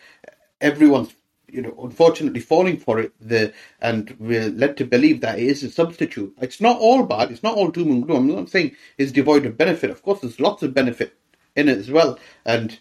everyone's 0.60 1.14
you 1.50 1.62
know 1.62 1.74
unfortunately 1.82 2.40
falling 2.40 2.78
for 2.78 2.98
it. 3.00 3.12
The 3.20 3.52
and 3.80 4.16
we're 4.18 4.50
led 4.50 4.76
to 4.78 4.84
believe 4.86 5.20
that 5.22 5.38
it 5.38 5.46
is 5.46 5.62
a 5.62 5.70
substitute. 5.70 6.34
It's 6.40 6.60
not 6.60 6.78
all 6.80 7.04
bad. 7.04 7.30
It's 7.30 7.42
not 7.42 7.56
all 7.56 7.68
doom 7.68 7.90
and 7.90 8.06
gloom. 8.06 8.30
I'm 8.30 8.36
not 8.36 8.50
saying 8.50 8.76
it's 8.98 9.12
devoid 9.12 9.46
of 9.46 9.58
benefit. 9.58 9.90
Of 9.90 10.02
course, 10.02 10.20
there's 10.20 10.40
lots 10.40 10.62
of 10.62 10.74
benefit 10.74 11.16
in 11.56 11.68
it 11.68 11.78
as 11.78 11.90
well. 11.90 12.18
And 12.44 12.78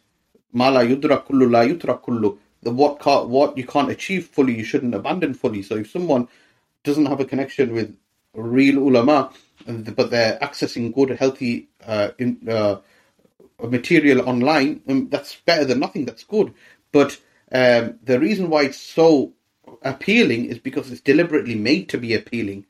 mala 0.53 0.85
yudra 0.85 1.25
kullu 1.25 1.51
la 1.51 1.63
yutra 1.63 2.01
kullu. 2.01 2.38
The 2.63 2.71
what 2.71 2.99
can't, 2.99 3.29
what 3.29 3.57
you 3.57 3.65
can't 3.65 3.91
achieve 3.91 4.27
fully, 4.27 4.57
you 4.57 4.63
shouldn't 4.63 4.95
abandon 4.95 5.33
fully. 5.35 5.61
So 5.63 5.75
if 5.77 5.91
someone 5.91 6.27
doesn't 6.83 7.05
have 7.07 7.19
a 7.19 7.25
connection 7.25 7.73
with 7.73 7.95
real 8.35 8.79
ulama, 8.79 9.31
but 9.67 10.11
they're 10.11 10.37
accessing 10.39 10.93
good, 10.93 11.11
healthy 11.11 11.69
uh, 11.85 12.09
in, 12.17 12.47
uh, 12.49 12.77
material 13.61 14.27
online, 14.27 14.81
um, 14.87 15.09
that's 15.09 15.35
better 15.45 15.65
than 15.65 15.79
nothing. 15.79 16.05
That's 16.05 16.23
good. 16.23 16.53
But 16.91 17.19
um, 17.51 17.99
the 18.03 18.19
reason 18.19 18.49
why 18.49 18.63
it's 18.63 18.79
so 18.79 19.33
appealing 19.81 20.45
is 20.45 20.59
because 20.59 20.91
it's 20.91 21.01
deliberately 21.01 21.55
made 21.55 21.89
to 21.89 21.97
be 21.97 22.13
appealing. 22.13 22.65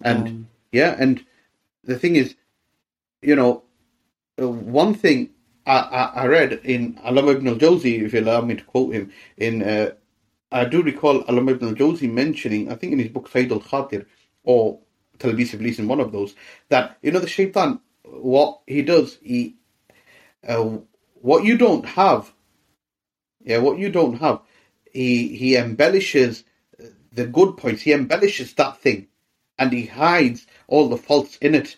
And 0.00 0.46
yeah, 0.72 0.96
and 0.98 1.24
the 1.84 1.98
thing 1.98 2.16
is, 2.16 2.34
you 3.20 3.36
know, 3.36 3.62
uh, 4.40 4.48
one 4.48 4.94
thing 4.94 5.30
I, 5.66 5.78
I, 5.78 6.22
I 6.22 6.26
read 6.26 6.52
in 6.64 6.98
Alam 7.04 7.28
ibn 7.28 7.48
al-Jawzi, 7.48 8.02
if 8.02 8.12
you 8.12 8.20
allow 8.20 8.40
me 8.40 8.56
to 8.56 8.64
quote 8.64 8.94
him, 8.94 9.12
in 9.36 9.62
uh, 9.62 9.92
I 10.50 10.64
do 10.64 10.82
recall 10.82 11.24
Alam 11.28 11.48
ibn 11.50 11.68
al-Jawzi 11.68 12.10
mentioning, 12.10 12.70
I 12.70 12.74
think 12.74 12.92
in 12.92 12.98
his 12.98 13.08
book 13.08 13.28
Sayd 13.28 13.52
al-Khatir, 13.52 14.06
or 14.42 14.80
Talbis 15.22 15.54
Iblis 15.54 15.78
in 15.78 15.88
one 15.88 16.00
of 16.00 16.12
those, 16.12 16.34
that, 16.68 16.98
you 17.02 17.12
know, 17.12 17.20
the 17.20 17.28
shaitan, 17.28 17.80
what 18.04 18.60
he 18.66 18.82
does, 18.82 19.18
he, 19.22 19.56
uh, 20.46 20.78
what 21.14 21.44
you 21.44 21.56
don't 21.56 21.86
have, 21.86 22.32
yeah, 23.44 23.58
what 23.58 23.78
you 23.78 23.90
don't 23.90 24.18
have, 24.18 24.40
he, 24.92 25.36
he 25.36 25.56
embellishes 25.56 26.44
the 27.12 27.26
good 27.26 27.56
points, 27.56 27.82
he 27.82 27.92
embellishes 27.92 28.54
that 28.54 28.78
thing, 28.78 29.08
and 29.58 29.72
he 29.72 29.86
hides 29.86 30.46
all 30.66 30.88
the 30.88 30.96
faults 30.96 31.36
in 31.40 31.54
it. 31.54 31.76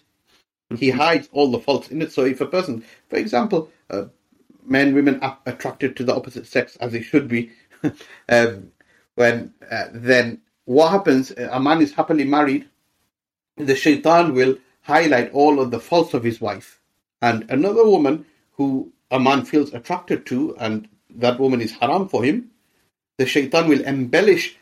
He 0.77 0.91
hides 0.91 1.29
all 1.33 1.51
the 1.51 1.61
faults 1.61 1.89
in 1.91 2.03
it. 2.03 2.13
So 2.13 2.25
if 2.25 2.41
a 2.41 2.47
person, 2.47 2.85
for 3.09 3.17
example, 3.17 3.71
uh, 3.91 4.07
men, 4.65 4.95
women 4.95 5.21
are 5.21 5.39
attracted 5.47 5.97
to 5.97 6.05
the 6.05 6.15
opposite 6.15 6.47
sex 6.47 6.77
as 6.77 6.93
they 6.93 7.03
should 7.03 7.29
be, 7.29 7.53
um, 8.29 8.73
when 9.15 9.55
uh, 9.71 9.87
then 9.93 10.41
what 10.65 10.91
happens? 10.91 11.31
A 11.33 11.61
man 11.61 11.83
is 11.83 11.93
happily 11.93 12.25
married. 12.25 12.69
The 13.57 13.77
shaitan 13.77 14.35
will 14.35 14.59
highlight 14.83 15.33
all 15.33 15.61
of 15.61 15.71
the 15.71 15.81
faults 15.81 16.15
of 16.15 16.25
his 16.25 16.41
wife, 16.41 16.81
and 17.23 17.51
another 17.51 17.85
woman 17.85 18.27
who 18.53 18.93
a 19.11 19.21
man 19.21 19.45
feels 19.45 19.73
attracted 19.73 20.27
to, 20.27 20.57
and 20.59 20.89
that 21.11 21.39
woman 21.39 21.61
is 21.61 21.73
haram 21.73 22.09
for 22.09 22.25
him. 22.25 22.51
The 23.19 23.27
shaitan 23.27 23.69
will 23.69 23.83
embellish 23.85 24.57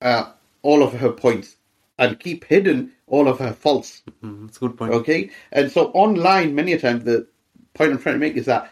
uh, 0.00 0.32
all 0.62 0.82
of 0.82 0.94
her 0.94 1.12
points 1.12 1.56
and 1.98 2.18
keep 2.18 2.44
hidden 2.44 2.92
all 3.06 3.28
of 3.28 3.38
her 3.38 3.52
faults. 3.52 4.02
Mm, 4.22 4.46
that's 4.46 4.56
a 4.56 4.60
good 4.60 4.76
point. 4.76 4.92
Okay, 4.92 5.30
and 5.52 5.70
so 5.70 5.86
online, 5.92 6.54
many 6.54 6.72
a 6.72 6.80
time, 6.80 7.00
the 7.00 7.28
point 7.74 7.92
I'm 7.92 7.98
trying 7.98 8.16
to 8.16 8.20
make 8.20 8.36
is 8.36 8.46
that 8.46 8.70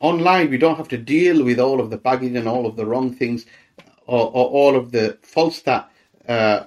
online 0.00 0.50
we 0.50 0.58
don't 0.58 0.76
have 0.76 0.88
to 0.88 0.98
deal 0.98 1.44
with 1.44 1.58
all 1.58 1.80
of 1.80 1.90
the 1.90 1.96
baggage 1.96 2.34
and 2.34 2.48
all 2.48 2.66
of 2.66 2.76
the 2.76 2.86
wrong 2.86 3.14
things. 3.14 3.46
or, 4.06 4.26
or 4.26 4.46
all 4.46 4.76
of 4.76 4.92
the 4.92 5.18
faults 5.22 5.62
that 5.62 5.90
uh, 6.28 6.64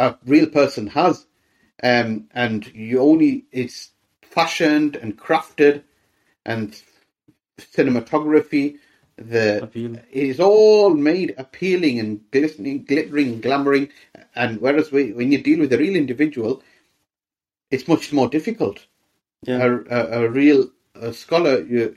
a 0.00 0.18
real 0.24 0.46
person 0.46 0.86
has, 0.88 1.26
um, 1.82 2.26
and 2.32 2.66
you 2.74 3.00
only 3.00 3.44
it's 3.52 3.90
fashioned 4.22 4.96
and 4.96 5.18
crafted, 5.18 5.82
and 6.44 6.80
cinematography. 7.58 8.78
The 9.16 9.64
Appeal. 9.64 9.96
it 9.96 10.24
is 10.32 10.40
all 10.40 10.94
made 10.94 11.34
appealing 11.36 12.00
and 12.00 12.22
glistening, 12.30 12.84
glittering, 12.84 13.42
glamoring, 13.42 13.90
and 14.34 14.58
whereas 14.62 14.90
we, 14.90 15.12
when 15.12 15.30
you 15.30 15.42
deal 15.42 15.58
with 15.58 15.74
a 15.74 15.78
real 15.78 15.94
individual, 15.94 16.62
it's 17.70 17.86
much 17.86 18.14
more 18.14 18.30
difficult. 18.30 18.86
Yeah. 19.42 19.62
A, 19.62 20.22
a, 20.22 20.24
a 20.24 20.30
real 20.30 20.70
a 20.94 21.12
scholar, 21.12 21.60
you, 21.60 21.94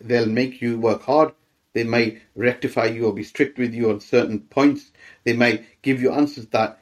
they'll 0.00 0.26
make 0.26 0.60
you 0.60 0.80
work 0.80 1.02
hard. 1.02 1.32
They 1.72 1.84
may 1.84 2.20
rectify 2.34 2.86
you 2.86 3.06
or 3.06 3.12
be 3.12 3.22
strict 3.22 3.58
with 3.58 3.72
you 3.72 3.90
on 3.90 4.00
certain 4.00 4.40
points. 4.40 4.90
They 5.22 5.34
may 5.34 5.66
give 5.82 6.02
you 6.02 6.10
answers 6.12 6.46
that 6.48 6.80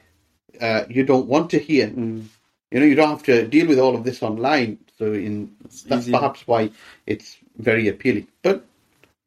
uh, 0.61 0.85
you 0.89 1.03
don't 1.03 1.27
want 1.27 1.49
to 1.51 1.59
hear. 1.59 1.87
Mm. 1.87 2.25
You 2.71 2.79
know, 2.79 2.85
you 2.85 2.95
don't 2.95 3.09
have 3.09 3.23
to 3.23 3.47
deal 3.47 3.67
with 3.67 3.79
all 3.79 3.95
of 3.95 4.03
this 4.03 4.21
online. 4.23 4.79
So, 4.97 5.13
in 5.13 5.55
that's 5.61 5.85
easier. 5.85 6.17
perhaps 6.17 6.47
why 6.47 6.71
it's 7.05 7.37
very 7.57 7.87
appealing. 7.87 8.27
But 8.41 8.65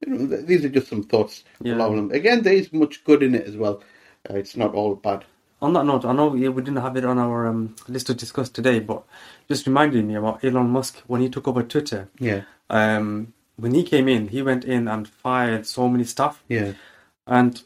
you 0.00 0.12
know, 0.12 0.26
th- 0.26 0.46
these 0.46 0.64
are 0.64 0.68
just 0.70 0.88
some 0.88 1.02
thoughts. 1.02 1.44
Yeah. 1.62 1.86
Again, 2.10 2.42
there 2.42 2.54
is 2.54 2.72
much 2.72 3.04
good 3.04 3.22
in 3.22 3.34
it 3.34 3.46
as 3.46 3.56
well. 3.56 3.82
Uh, 4.28 4.34
it's 4.34 4.56
not 4.56 4.74
all 4.74 4.94
bad. 4.94 5.24
On 5.60 5.72
that 5.72 5.84
note, 5.84 6.04
I 6.04 6.12
know 6.12 6.28
we 6.28 6.40
didn't 6.40 6.76
have 6.76 6.96
it 6.96 7.04
on 7.04 7.18
our 7.18 7.46
um, 7.48 7.74
list 7.88 8.06
to 8.06 8.14
discuss 8.14 8.48
today, 8.48 8.78
but 8.78 9.02
just 9.48 9.66
reminded 9.66 10.04
me 10.04 10.14
about 10.14 10.44
Elon 10.44 10.70
Musk 10.70 10.98
when 11.08 11.20
he 11.20 11.28
took 11.28 11.48
over 11.48 11.64
Twitter. 11.64 12.08
Yeah, 12.20 12.42
Um, 12.70 13.32
when 13.56 13.74
he 13.74 13.82
came 13.82 14.06
in, 14.08 14.28
he 14.28 14.40
went 14.40 14.64
in 14.64 14.86
and 14.86 15.08
fired 15.08 15.66
so 15.66 15.88
many 15.88 16.04
stuff, 16.04 16.44
yeah, 16.48 16.74
and 17.26 17.60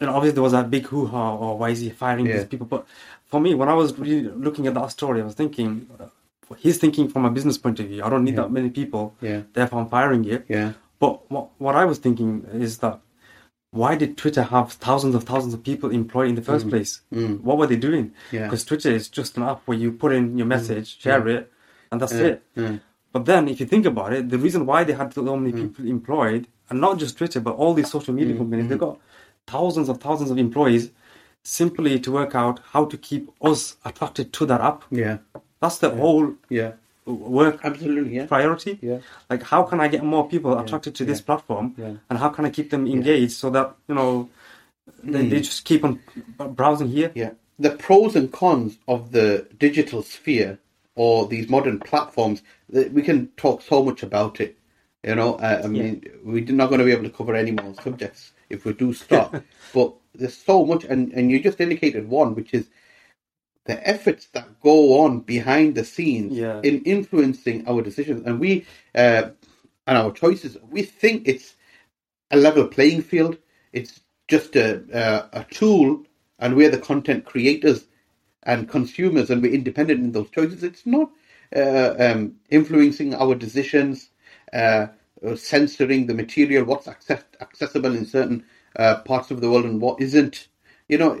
know, 0.00 0.14
obviously 0.14 0.34
there 0.34 0.42
was 0.42 0.52
that 0.52 0.70
big 0.70 0.86
hoo 0.86 1.06
ha, 1.06 1.34
or 1.36 1.56
why 1.58 1.70
is 1.70 1.80
he 1.80 1.88
firing 1.90 2.26
Yeah. 2.26 2.36
these 2.36 2.44
people? 2.46 2.66
But 2.66 2.86
for 3.24 3.40
me, 3.40 3.54
when 3.54 3.68
I 3.68 3.74
was 3.74 3.98
really 3.98 4.22
looking 4.28 4.66
at 4.66 4.74
that 4.74 4.90
story, 4.90 5.22
I 5.22 5.24
was 5.24 5.34
thinking, 5.34 5.86
uh, 5.98 6.06
he's 6.58 6.78
thinking 6.78 7.08
from 7.08 7.24
a 7.24 7.30
business 7.30 7.56
point 7.58 7.80
of 7.80 7.86
view. 7.86 8.02
I 8.04 8.10
don't 8.10 8.24
need 8.24 8.34
Yeah. 8.34 8.42
that 8.42 8.52
many 8.52 8.68
people, 8.70 9.14
yeah, 9.22 9.42
therefore 9.54 9.80
I'm 9.80 9.88
firing 9.88 10.24
you. 10.24 10.42
yeah, 10.48 10.72
But 10.98 11.30
what, 11.30 11.48
what 11.58 11.74
I 11.74 11.84
was 11.84 11.98
thinking 11.98 12.46
is 12.52 12.78
that 12.78 13.00
why 13.70 13.94
did 13.96 14.16
Twitter 14.16 14.42
have 14.42 14.72
thousands 14.72 15.14
of 15.14 15.24
thousands 15.24 15.52
of 15.52 15.62
people 15.62 15.90
employed 15.90 16.28
in 16.30 16.34
the 16.34 16.42
first 16.42 16.68
place? 16.70 17.00
Mm. 17.12 17.40
What 17.42 17.58
were 17.58 17.66
they 17.66 17.76
doing? 17.76 18.12
Yeah. 18.32 18.44
Because 18.44 18.64
Twitter 18.64 18.90
is 18.90 19.08
just 19.08 19.36
an 19.36 19.42
app 19.42 19.60
where 19.66 19.76
you 19.76 19.92
put 19.92 20.12
in 20.12 20.38
your 20.38 20.46
message, 20.46 20.98
share 20.98 21.26
it, 21.28 21.52
and 21.92 22.00
that's 22.00 22.14
yeah, 22.14 22.24
it. 22.26 22.42
yeah, 22.54 22.76
But 23.12 23.24
then, 23.26 23.48
if 23.48 23.60
you 23.60 23.66
think 23.66 23.84
about 23.86 24.12
it, 24.14 24.30
the 24.30 24.38
reason 24.38 24.64
why 24.66 24.84
they 24.84 24.92
had 24.94 25.12
so 25.12 25.36
many 25.36 25.52
Mm. 25.52 25.60
people 25.62 25.86
employed, 25.86 26.46
and 26.70 26.80
not 26.80 26.98
just 26.98 27.18
Twitter, 27.18 27.40
but 27.40 27.54
all 27.56 27.74
these 27.74 27.90
social 27.90 28.14
media 28.14 28.36
companies, 28.36 28.68
they've 28.68 28.78
got 28.78 28.98
thousands 29.46 29.88
of 29.88 30.00
thousands 30.00 30.30
of 30.30 30.38
employees 30.38 30.90
simply 31.44 31.98
to 32.00 32.10
work 32.12 32.34
out 32.34 32.60
how 32.72 32.84
to 32.84 32.96
keep 32.96 33.30
us 33.42 33.76
attracted 33.84 34.32
to 34.32 34.46
that 34.46 34.60
app. 34.60 34.82
yeah, 34.90 35.18
That's 35.60 35.78
the 35.78 35.90
whole 35.90 36.34
yeah. 36.48 36.72
work 37.06 37.60
Absolutely, 37.62 38.16
yeah, 38.16 38.26
priority. 38.26 38.78
yeah, 38.82 38.98
Like, 39.30 39.42
how 39.44 39.62
can 39.62 39.80
I 39.80 39.88
get 39.88 40.02
more 40.02 40.28
people 40.28 40.58
attracted 40.58 40.94
to 40.96 41.04
this 41.04 41.20
yeah, 41.20 41.24
platform, 41.26 41.74
yeah. 41.78 41.94
and 42.10 42.18
how 42.18 42.30
can 42.30 42.44
I 42.44 42.50
keep 42.50 42.70
them 42.70 42.86
engaged 42.86 43.32
so 43.32 43.50
that 43.50 43.76
you 43.88 43.94
know 43.94 44.28
they, 45.02 45.22
Mm. 45.24 45.30
they 45.30 45.40
just 45.40 45.64
keep 45.64 45.84
on 45.84 46.00
browsing 46.54 46.88
here? 46.88 47.12
yeah. 47.14 47.30
The 47.58 47.70
pros 47.70 48.16
and 48.16 48.30
cons 48.30 48.76
of 48.86 49.12
the 49.12 49.46
digital 49.58 50.02
sphere 50.02 50.58
or 50.94 51.26
these 51.26 51.48
modern 51.48 51.78
platforms, 51.78 52.42
we 52.70 53.00
can 53.02 53.28
talk 53.38 53.62
so 53.62 53.82
much 53.82 54.02
about 54.02 54.40
it. 54.40 54.58
You 55.02 55.14
know, 55.14 55.36
uh, 55.36 55.62
I 55.64 55.66
mean, 55.68 56.02
we're 56.22 56.44
not 56.44 56.68
going 56.68 56.80
to 56.80 56.84
be 56.84 56.92
able 56.92 57.04
to 57.04 57.10
cover 57.10 57.34
any 57.34 57.52
more 57.52 57.72
subjects 57.82 58.32
if 58.50 58.64
we 58.64 58.72
do 58.72 58.92
stop. 58.92 59.34
but 59.74 59.94
there's 60.14 60.36
so 60.36 60.64
much, 60.64 60.84
and, 60.84 61.12
and 61.12 61.30
you 61.30 61.40
just 61.40 61.60
indicated 61.60 62.08
one, 62.08 62.34
which 62.34 62.54
is 62.54 62.66
the 63.66 63.86
efforts 63.88 64.26
that 64.32 64.60
go 64.60 65.00
on 65.00 65.20
behind 65.20 65.74
the 65.74 65.84
scenes 65.84 66.32
Yeah. 66.38 66.60
in 66.62 66.82
influencing 66.84 67.66
our 67.68 67.82
decisions 67.82 68.24
and 68.26 68.40
we 68.40 68.64
uh, 68.94 69.30
and 69.86 69.98
our 69.98 70.12
choices. 70.12 70.56
We 70.70 70.82
think 70.82 71.28
it's 71.28 71.54
a 72.30 72.36
level 72.36 72.66
playing 72.68 73.02
field. 73.02 73.38
It's 73.72 74.00
just 74.28 74.56
a 74.56 74.82
a, 74.92 75.40
a 75.40 75.44
tool, 75.50 76.04
and 76.38 76.56
we're 76.56 76.70
the 76.70 76.78
content 76.78 77.24
creators 77.24 77.86
and 78.42 78.68
consumers, 78.68 79.30
and 79.30 79.42
we're 79.42 79.52
independent 79.54 80.00
in 80.00 80.12
those 80.12 80.30
choices. 80.30 80.62
It's 80.62 80.86
not 80.86 81.10
uh, 81.54 81.94
um, 81.98 82.36
influencing 82.50 83.14
our 83.14 83.34
decisions, 83.34 84.10
uh, 84.52 84.56
uh, 84.56 84.88
censoring 85.36 86.06
the 86.06 86.14
material, 86.14 86.64
what's 86.64 86.88
access- 86.88 87.24
accessible 87.40 87.94
in 87.96 88.06
certain 88.06 88.44
uh, 88.76 88.96
parts 89.02 89.30
of 89.30 89.40
the 89.40 89.50
world 89.50 89.64
and 89.66 89.80
what 89.80 90.00
isn't. 90.00 90.48
You 90.88 90.98
know, 90.98 91.20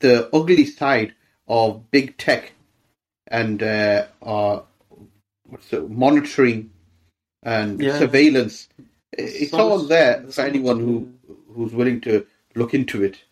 the 0.00 0.28
ugly 0.34 0.66
side 0.66 1.14
of 1.48 1.90
big 1.90 2.16
tech 2.18 2.52
and 3.28 3.62
uh, 3.62 4.06
uh, 4.22 4.60
what's 5.46 5.72
it, 5.72 5.90
monitoring 5.90 6.70
and 7.44 7.80
Yeah. 7.82 7.98
surveillance. 7.98 8.68
It's 9.12 9.52
all 9.54 9.80
there 9.88 10.24
for 10.30 10.42
anyone 10.42 10.80
who 10.80 11.12
who's 11.54 11.74
willing 11.74 12.02
to 12.02 12.26
look 12.56 12.74
into 12.74 13.04
it. 13.04 13.23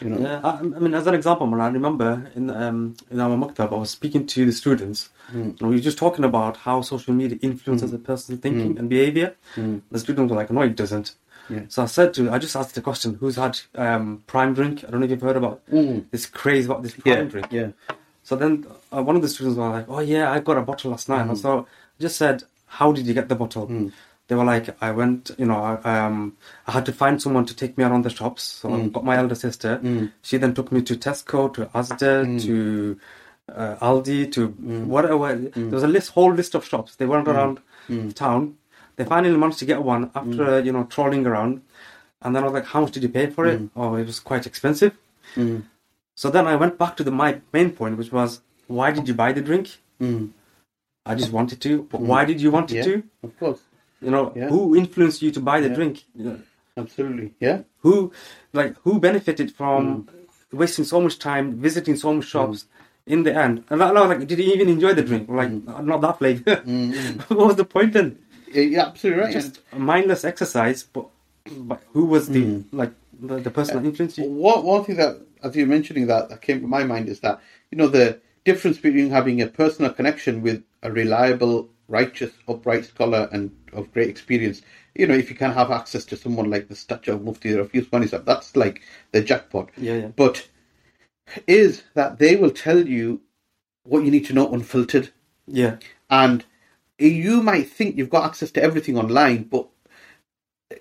You 0.00 0.10
know, 0.10 0.18
Yeah, 0.18 0.40
I, 0.44 0.58
I 0.58 0.62
mean, 0.62 0.94
as 0.94 1.06
an 1.06 1.14
example, 1.14 1.46
man, 1.46 1.60
I 1.60 1.68
remember 1.68 2.30
in 2.34 2.50
um, 2.50 2.96
in 3.10 3.20
our 3.20 3.36
maktab, 3.36 3.72
I 3.72 3.76
was 3.76 3.90
speaking 3.90 4.26
to 4.26 4.44
the 4.44 4.52
students, 4.52 5.08
hmm. 5.28 5.50
and 5.58 5.62
we 5.62 5.76
were 5.76 5.80
just 5.80 5.98
talking 5.98 6.24
about 6.24 6.58
how 6.58 6.82
social 6.82 7.14
media 7.14 7.38
influences 7.42 7.90
hmm. 7.90 7.96
a 7.96 7.98
person's 7.98 8.40
thinking 8.40 8.72
hmm. 8.72 8.78
and 8.78 8.90
behavior. 8.90 9.34
The 9.90 9.98
students 9.98 10.30
were 10.30 10.36
like, 10.36 10.50
"No, 10.50 10.62
it 10.62 10.76
doesn't." 10.76 11.14
Yeah. 11.48 11.62
So 11.68 11.82
I 11.82 11.86
said 11.86 12.12
to, 12.14 12.30
I 12.30 12.38
just 12.38 12.56
asked 12.56 12.74
the 12.74 12.82
question, 12.82 13.14
"Who's 13.20 13.36
had 13.36 13.58
um, 13.74 14.22
prime 14.26 14.52
drink?" 14.54 14.84
I 14.84 14.90
don't 14.90 15.00
know 15.00 15.04
if 15.04 15.10
you've 15.10 15.20
heard 15.20 15.36
about 15.36 15.62
this 16.10 16.26
craze 16.26 16.66
about 16.66 16.82
this 16.82 16.94
prime 16.94 17.16
yeah, 17.16 17.22
drink. 17.22 17.46
yeah, 17.50 17.68
So 18.22 18.36
then 18.36 18.66
uh, 18.92 19.02
one 19.02 19.16
of 19.16 19.22
the 19.22 19.28
students 19.28 19.56
was 19.56 19.70
like, 19.72 19.88
"Oh 19.88 20.00
yeah, 20.00 20.30
I 20.30 20.40
got 20.40 20.58
a 20.58 20.62
bottle 20.62 20.90
last 20.90 21.08
night." 21.08 21.26
And 21.26 21.38
so 21.38 21.60
I 21.60 22.00
just 22.00 22.16
said, 22.16 22.42
"How 22.66 22.92
did 22.92 23.06
you 23.06 23.14
get 23.14 23.28
the 23.28 23.36
bottle?" 23.36 23.66
They 24.28 24.34
were 24.34 24.44
like, 24.44 24.76
"I 24.82 24.90
went, 24.90 25.30
you 25.38 25.46
know, 25.46 25.62
I, 25.62 26.06
um, 26.06 26.36
I 26.66 26.72
had 26.72 26.86
to 26.86 26.92
find 26.92 27.22
someone 27.22 27.46
to 27.46 27.54
take 27.54 27.78
me 27.78 27.84
around 27.84 28.04
the 28.04 28.10
shops. 28.10 28.42
So 28.42 28.68
mm. 28.68 28.84
I 28.84 28.88
got 28.88 29.04
my 29.04 29.16
elder 29.16 29.34
sister. 29.34 29.78
Mm. 29.82 30.12
She 30.22 30.36
then 30.36 30.54
took 30.54 30.72
me 30.72 30.82
to 30.82 30.96
Tesco, 30.96 31.52
to 31.54 31.66
Asda, 31.66 32.26
mm. 32.26 32.42
to 32.42 32.98
uh, 33.54 33.76
Aldi, 33.76 34.32
to 34.32 34.48
whatever. 34.48 35.36
There 35.36 35.66
was 35.66 35.84
a 35.84 35.88
list, 35.88 36.10
whole 36.10 36.32
list 36.32 36.54
of 36.54 36.64
shops. 36.64 36.96
They 36.96 37.06
went 37.06 37.28
around 37.28 37.60
town. 38.14 38.56
They 38.96 39.04
finally 39.04 39.36
managed 39.36 39.58
to 39.60 39.66
get 39.66 39.82
one 39.82 40.10
after 40.14 40.60
you 40.60 40.72
know 40.72 40.84
trolling 40.84 41.26
around. 41.26 41.62
And 42.22 42.34
then 42.34 42.42
I 42.42 42.46
was 42.46 42.54
like, 42.54 42.66
"How 42.66 42.80
much 42.80 42.92
did 42.92 43.02
you 43.04 43.10
pay 43.10 43.26
for 43.26 43.46
it?" 43.46 43.60
Oh, 43.76 43.94
it 43.94 44.06
was 44.06 44.18
quite 44.20 44.46
expensive. 44.46 44.96
So 46.16 46.30
then 46.30 46.46
I 46.46 46.56
went 46.56 46.78
back 46.78 46.96
to 46.96 47.04
the 47.04 47.10
my 47.10 47.40
main 47.52 47.70
point, 47.72 47.98
which 47.98 48.10
was, 48.10 48.40
why 48.68 48.90
did 48.90 49.06
you 49.06 49.14
buy 49.14 49.32
the 49.32 49.42
drink? 49.42 49.68
I 51.04 51.14
just 51.14 51.30
wanted 51.30 51.60
to. 51.60 51.82
But 51.82 52.00
why 52.00 52.24
did 52.24 52.40
you 52.40 52.50
want 52.50 52.72
it 52.72 52.76
yeah. 52.76 52.82
to? 52.84 53.02
Of 53.22 53.38
course, 53.38 53.60
You 54.00 54.10
know, 54.10 54.32
Yeah. 54.36 54.48
who 54.48 54.76
influenced 54.76 55.22
you 55.22 55.30
to 55.32 55.40
buy 55.40 55.60
the 55.60 55.70
drink? 55.70 56.04
You 56.14 56.24
know, 56.24 56.38
absolutely, 56.76 57.34
yeah, 57.40 57.62
who, 57.80 58.12
like, 58.52 58.76
who 58.84 59.00
benefited 59.00 59.52
from 59.52 60.04
mm. 60.04 60.58
wasting 60.58 60.84
so 60.84 61.00
much 61.00 61.18
time 61.18 61.54
visiting 61.54 61.96
so 61.96 62.12
many 62.12 62.22
shops? 62.22 62.64
Mm. 62.64 62.72
In 63.08 63.22
the 63.22 63.32
end, 63.32 63.62
and 63.70 63.80
I 63.84 63.92
was 63.92 64.08
like, 64.08 64.26
did 64.26 64.40
you 64.40 64.52
even 64.52 64.68
enjoy 64.68 64.92
the 64.92 65.02
drink? 65.02 65.28
Mm. 65.28 65.36
Like, 65.36 65.84
not 65.84 66.00
that 66.00 66.18
flavor. 66.18 66.56
what 67.28 67.46
was 67.46 67.54
the 67.54 67.64
point 67.64 67.92
then? 67.92 68.18
Yeah, 68.52 68.62
you're 68.62 68.80
absolutely 68.80 69.22
right. 69.22 69.32
Just 69.32 69.60
a 69.72 69.78
mindless 69.78 70.24
exercise, 70.24 70.82
but, 70.82 71.06
but 71.56 71.80
who 71.92 72.06
was 72.06 72.28
the 72.28 72.64
like 72.72 72.92
the, 73.20 73.38
the 73.38 73.50
person 73.50 73.76
that 73.76 73.84
uh, 73.84 73.88
influenced 73.88 74.18
you? 74.18 74.24
One, 74.24 74.64
one 74.64 74.84
thing 74.84 74.96
that, 74.96 75.20
as 75.42 75.54
you're 75.54 75.66
mentioning 75.66 76.06
that, 76.08 76.28
that 76.28 76.42
came 76.42 76.60
to 76.60 76.66
my 76.66 76.84
mind 76.84 77.08
is 77.08 77.20
that, 77.20 77.40
you 77.70 77.78
know, 77.78 77.88
the 77.88 78.20
difference 78.44 78.78
between 78.78 79.10
having 79.10 79.40
a 79.42 79.46
personal 79.46 79.92
connection 79.92 80.42
with 80.42 80.62
a 80.82 80.90
reliable, 80.90 81.68
righteous, 81.88 82.32
upright 82.48 82.84
scholar 82.84 83.28
and 83.32 83.54
of 83.72 83.92
great 83.92 84.08
experience, 84.08 84.62
you 84.94 85.06
know, 85.06 85.14
if 85.14 85.30
you 85.30 85.36
can 85.36 85.52
have 85.52 85.70
access 85.70 86.04
to 86.06 86.16
someone 86.16 86.50
like 86.50 86.68
the 86.68 86.76
statue 86.76 87.14
of 87.14 87.22
Mufti 87.22 87.50
Rafiq 87.50 87.86
Usmani 87.86 88.08
Sahib, 88.08 88.26
that's 88.26 88.56
like 88.56 88.82
the 89.12 89.20
jackpot. 89.20 89.70
Yeah, 89.76 89.94
yeah. 89.94 90.08
But 90.08 90.48
is 91.46 91.82
that 91.94 92.18
they 92.18 92.36
will 92.36 92.50
tell 92.50 92.86
you 92.86 93.20
what 93.84 94.04
you 94.04 94.10
need 94.10 94.26
to 94.26 94.32
know 94.32 94.52
unfiltered. 94.52 95.10
Yeah, 95.46 95.76
And 96.10 96.44
you 96.98 97.42
might 97.42 97.70
think 97.70 97.96
you've 97.96 98.10
got 98.10 98.24
access 98.24 98.50
to 98.52 98.62
everything 98.62 98.98
online, 98.98 99.44
but 99.44 99.68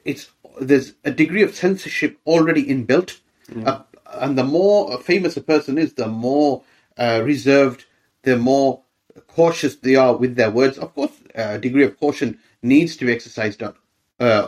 it's 0.03 0.29
there's 0.59 0.93
a 1.03 1.11
degree 1.11 1.43
of 1.43 1.55
censorship 1.55 2.17
already 2.25 2.65
inbuilt. 2.65 3.19
Uh, 3.65 3.83
and 4.13 4.37
the 4.37 4.43
more 4.43 4.97
famous 5.01 5.37
a 5.37 5.41
person 5.41 5.77
is, 5.77 5.93
the 5.93 6.07
more 6.07 6.63
uh, 6.97 7.21
reserved, 7.23 7.85
the 8.23 8.37
more 8.37 8.81
cautious 9.28 9.75
they 9.78 9.95
are 9.95 10.15
with 10.15 10.36
their 10.36 10.51
words. 10.51 10.78
Of 10.78 10.93
course, 10.93 11.12
a 11.34 11.58
degree 11.58 11.84
of 11.84 11.99
caution 11.99 12.39
needs 12.62 12.97
to 12.97 13.06
be 13.06 13.13
exercised 13.13 13.62
uh, 13.63 13.71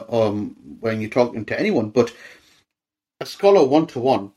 um, 0.10 0.56
when 0.80 1.02
you're 1.02 1.10
talking 1.10 1.46
to 1.46 1.60
anyone, 1.60 1.90
but 1.90 2.14
a 3.20 3.26
scholar 3.26 3.64
one 3.66 3.88
to 3.88 4.00
one 4.00 4.32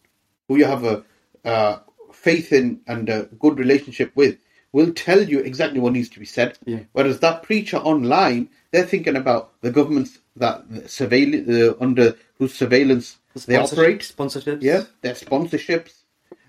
who 0.48 0.56
you 0.56 0.64
have 0.64 0.84
a 0.84 1.04
uh, 1.44 1.78
faith 2.12 2.52
in 2.52 2.80
and 2.86 3.08
a 3.08 3.24
good 3.38 3.58
relationship 3.58 4.12
with 4.14 4.38
will 4.72 4.92
tell 4.92 5.22
you 5.22 5.40
exactly 5.40 5.80
what 5.80 5.92
needs 5.92 6.08
to 6.10 6.20
be 6.20 6.26
said. 6.26 6.58
Yeah. 6.64 6.80
Whereas 6.92 7.20
that 7.20 7.42
preacher 7.42 7.76
online, 7.76 8.48
they're 8.70 8.86
thinking 8.86 9.16
about 9.16 9.52
the 9.62 9.70
governments 9.70 10.18
that 10.36 10.68
surveil 10.84 11.48
uh, 11.48 11.74
under 11.80 12.16
whose 12.38 12.54
surveillance 12.54 13.18
they 13.46 13.56
operate. 13.56 14.00
Sponsorships. 14.00 14.62
Yeah, 14.62 14.84
their 15.02 15.14
sponsorships. 15.14 15.94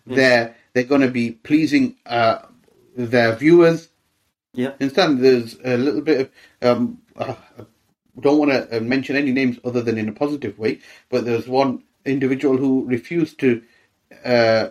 They're 0.06 0.56
they're 0.74 0.84
going 0.84 1.02
to 1.02 1.12
be 1.12 1.32
pleasing 1.32 1.96
uh, 2.06 2.40
their 2.96 3.36
viewers. 3.36 3.90
Yeah. 4.54 4.74
Understand? 4.80 5.24
There's 5.24 5.58
a 5.64 5.78
little 5.78 6.02
bit 6.02 6.22
of. 6.22 6.30
Um, 6.62 7.02
uh, 7.16 7.36
I 8.18 8.22
don't 8.22 8.38
want 8.38 8.70
to 8.70 8.82
mention 8.82 9.16
any 9.16 9.32
names 9.32 9.58
other 9.64 9.82
than 9.82 9.98
in 9.98 10.10
a 10.10 10.14
positive 10.14 10.60
way, 10.60 10.80
but 11.10 11.24
there's 11.24 11.48
one 11.48 11.84
individual 12.06 12.58
who 12.58 12.86
refused 12.86 13.40
to 13.40 13.62
uh, 14.26 14.70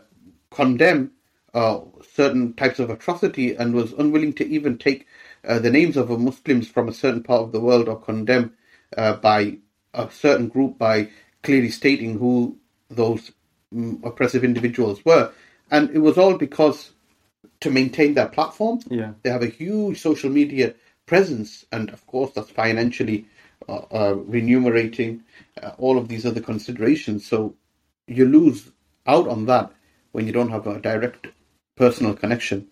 condemn 0.51 1.13
uh, 1.55 1.81
certain 2.13 2.53
types 2.55 2.79
of 2.79 2.91
atrocity 2.91 3.55
and 3.55 3.75
was 3.75 3.93
unwilling 3.95 4.33
to 4.35 4.47
even 4.47 4.79
take 4.79 5.07
uh, 5.45 5.59
the 5.59 5.71
names 5.71 5.97
of 5.97 6.11
Muslims 6.21 6.69
from 6.69 6.89
a 6.89 6.93
certain 6.93 7.23
part 7.23 7.43
of 7.43 7.53
the 7.53 7.61
world 7.61 7.89
or 7.89 8.01
condemn 8.01 8.53
uh, 8.97 9.15
by 9.15 9.57
a 9.95 10.11
certain 10.11 10.49
group 10.49 10.79
by 10.79 11.09
clearly 11.43 11.71
stating 11.71 12.19
who 12.19 12.57
those 12.91 13.33
mm, 13.75 14.05
oppressive 14.05 14.45
individuals 14.45 15.05
were. 15.05 15.33
And 15.71 15.91
it 15.91 16.01
was 16.01 16.19
all 16.19 16.37
because 16.37 16.93
to 17.61 17.71
maintain 17.71 18.15
their 18.15 18.29
platform, 18.29 18.81
Yeah. 18.89 19.13
they 19.23 19.31
have 19.31 19.43
a 19.43 19.47
huge 19.49 20.01
social 20.01 20.31
media 20.31 20.75
presence, 21.07 21.65
and 21.73 21.91
of 21.91 22.07
course, 22.07 22.33
that's 22.35 22.51
financially 22.51 23.27
uh, 23.69 23.83
uh, 23.93 24.15
remunerating 24.15 25.23
uh, 25.63 25.73
all 25.79 25.99
of 25.99 26.09
these 26.09 26.25
other 26.27 26.41
considerations. 26.41 27.27
So 27.27 27.55
you 28.07 28.27
lose 28.27 28.71
out 29.07 29.29
on 29.29 29.47
that 29.47 29.73
when 30.13 30.27
you 30.27 30.33
don't 30.33 30.51
have 30.51 30.67
a 30.67 30.79
direct 30.81 31.29
personal 31.77 32.15
connection. 32.15 32.67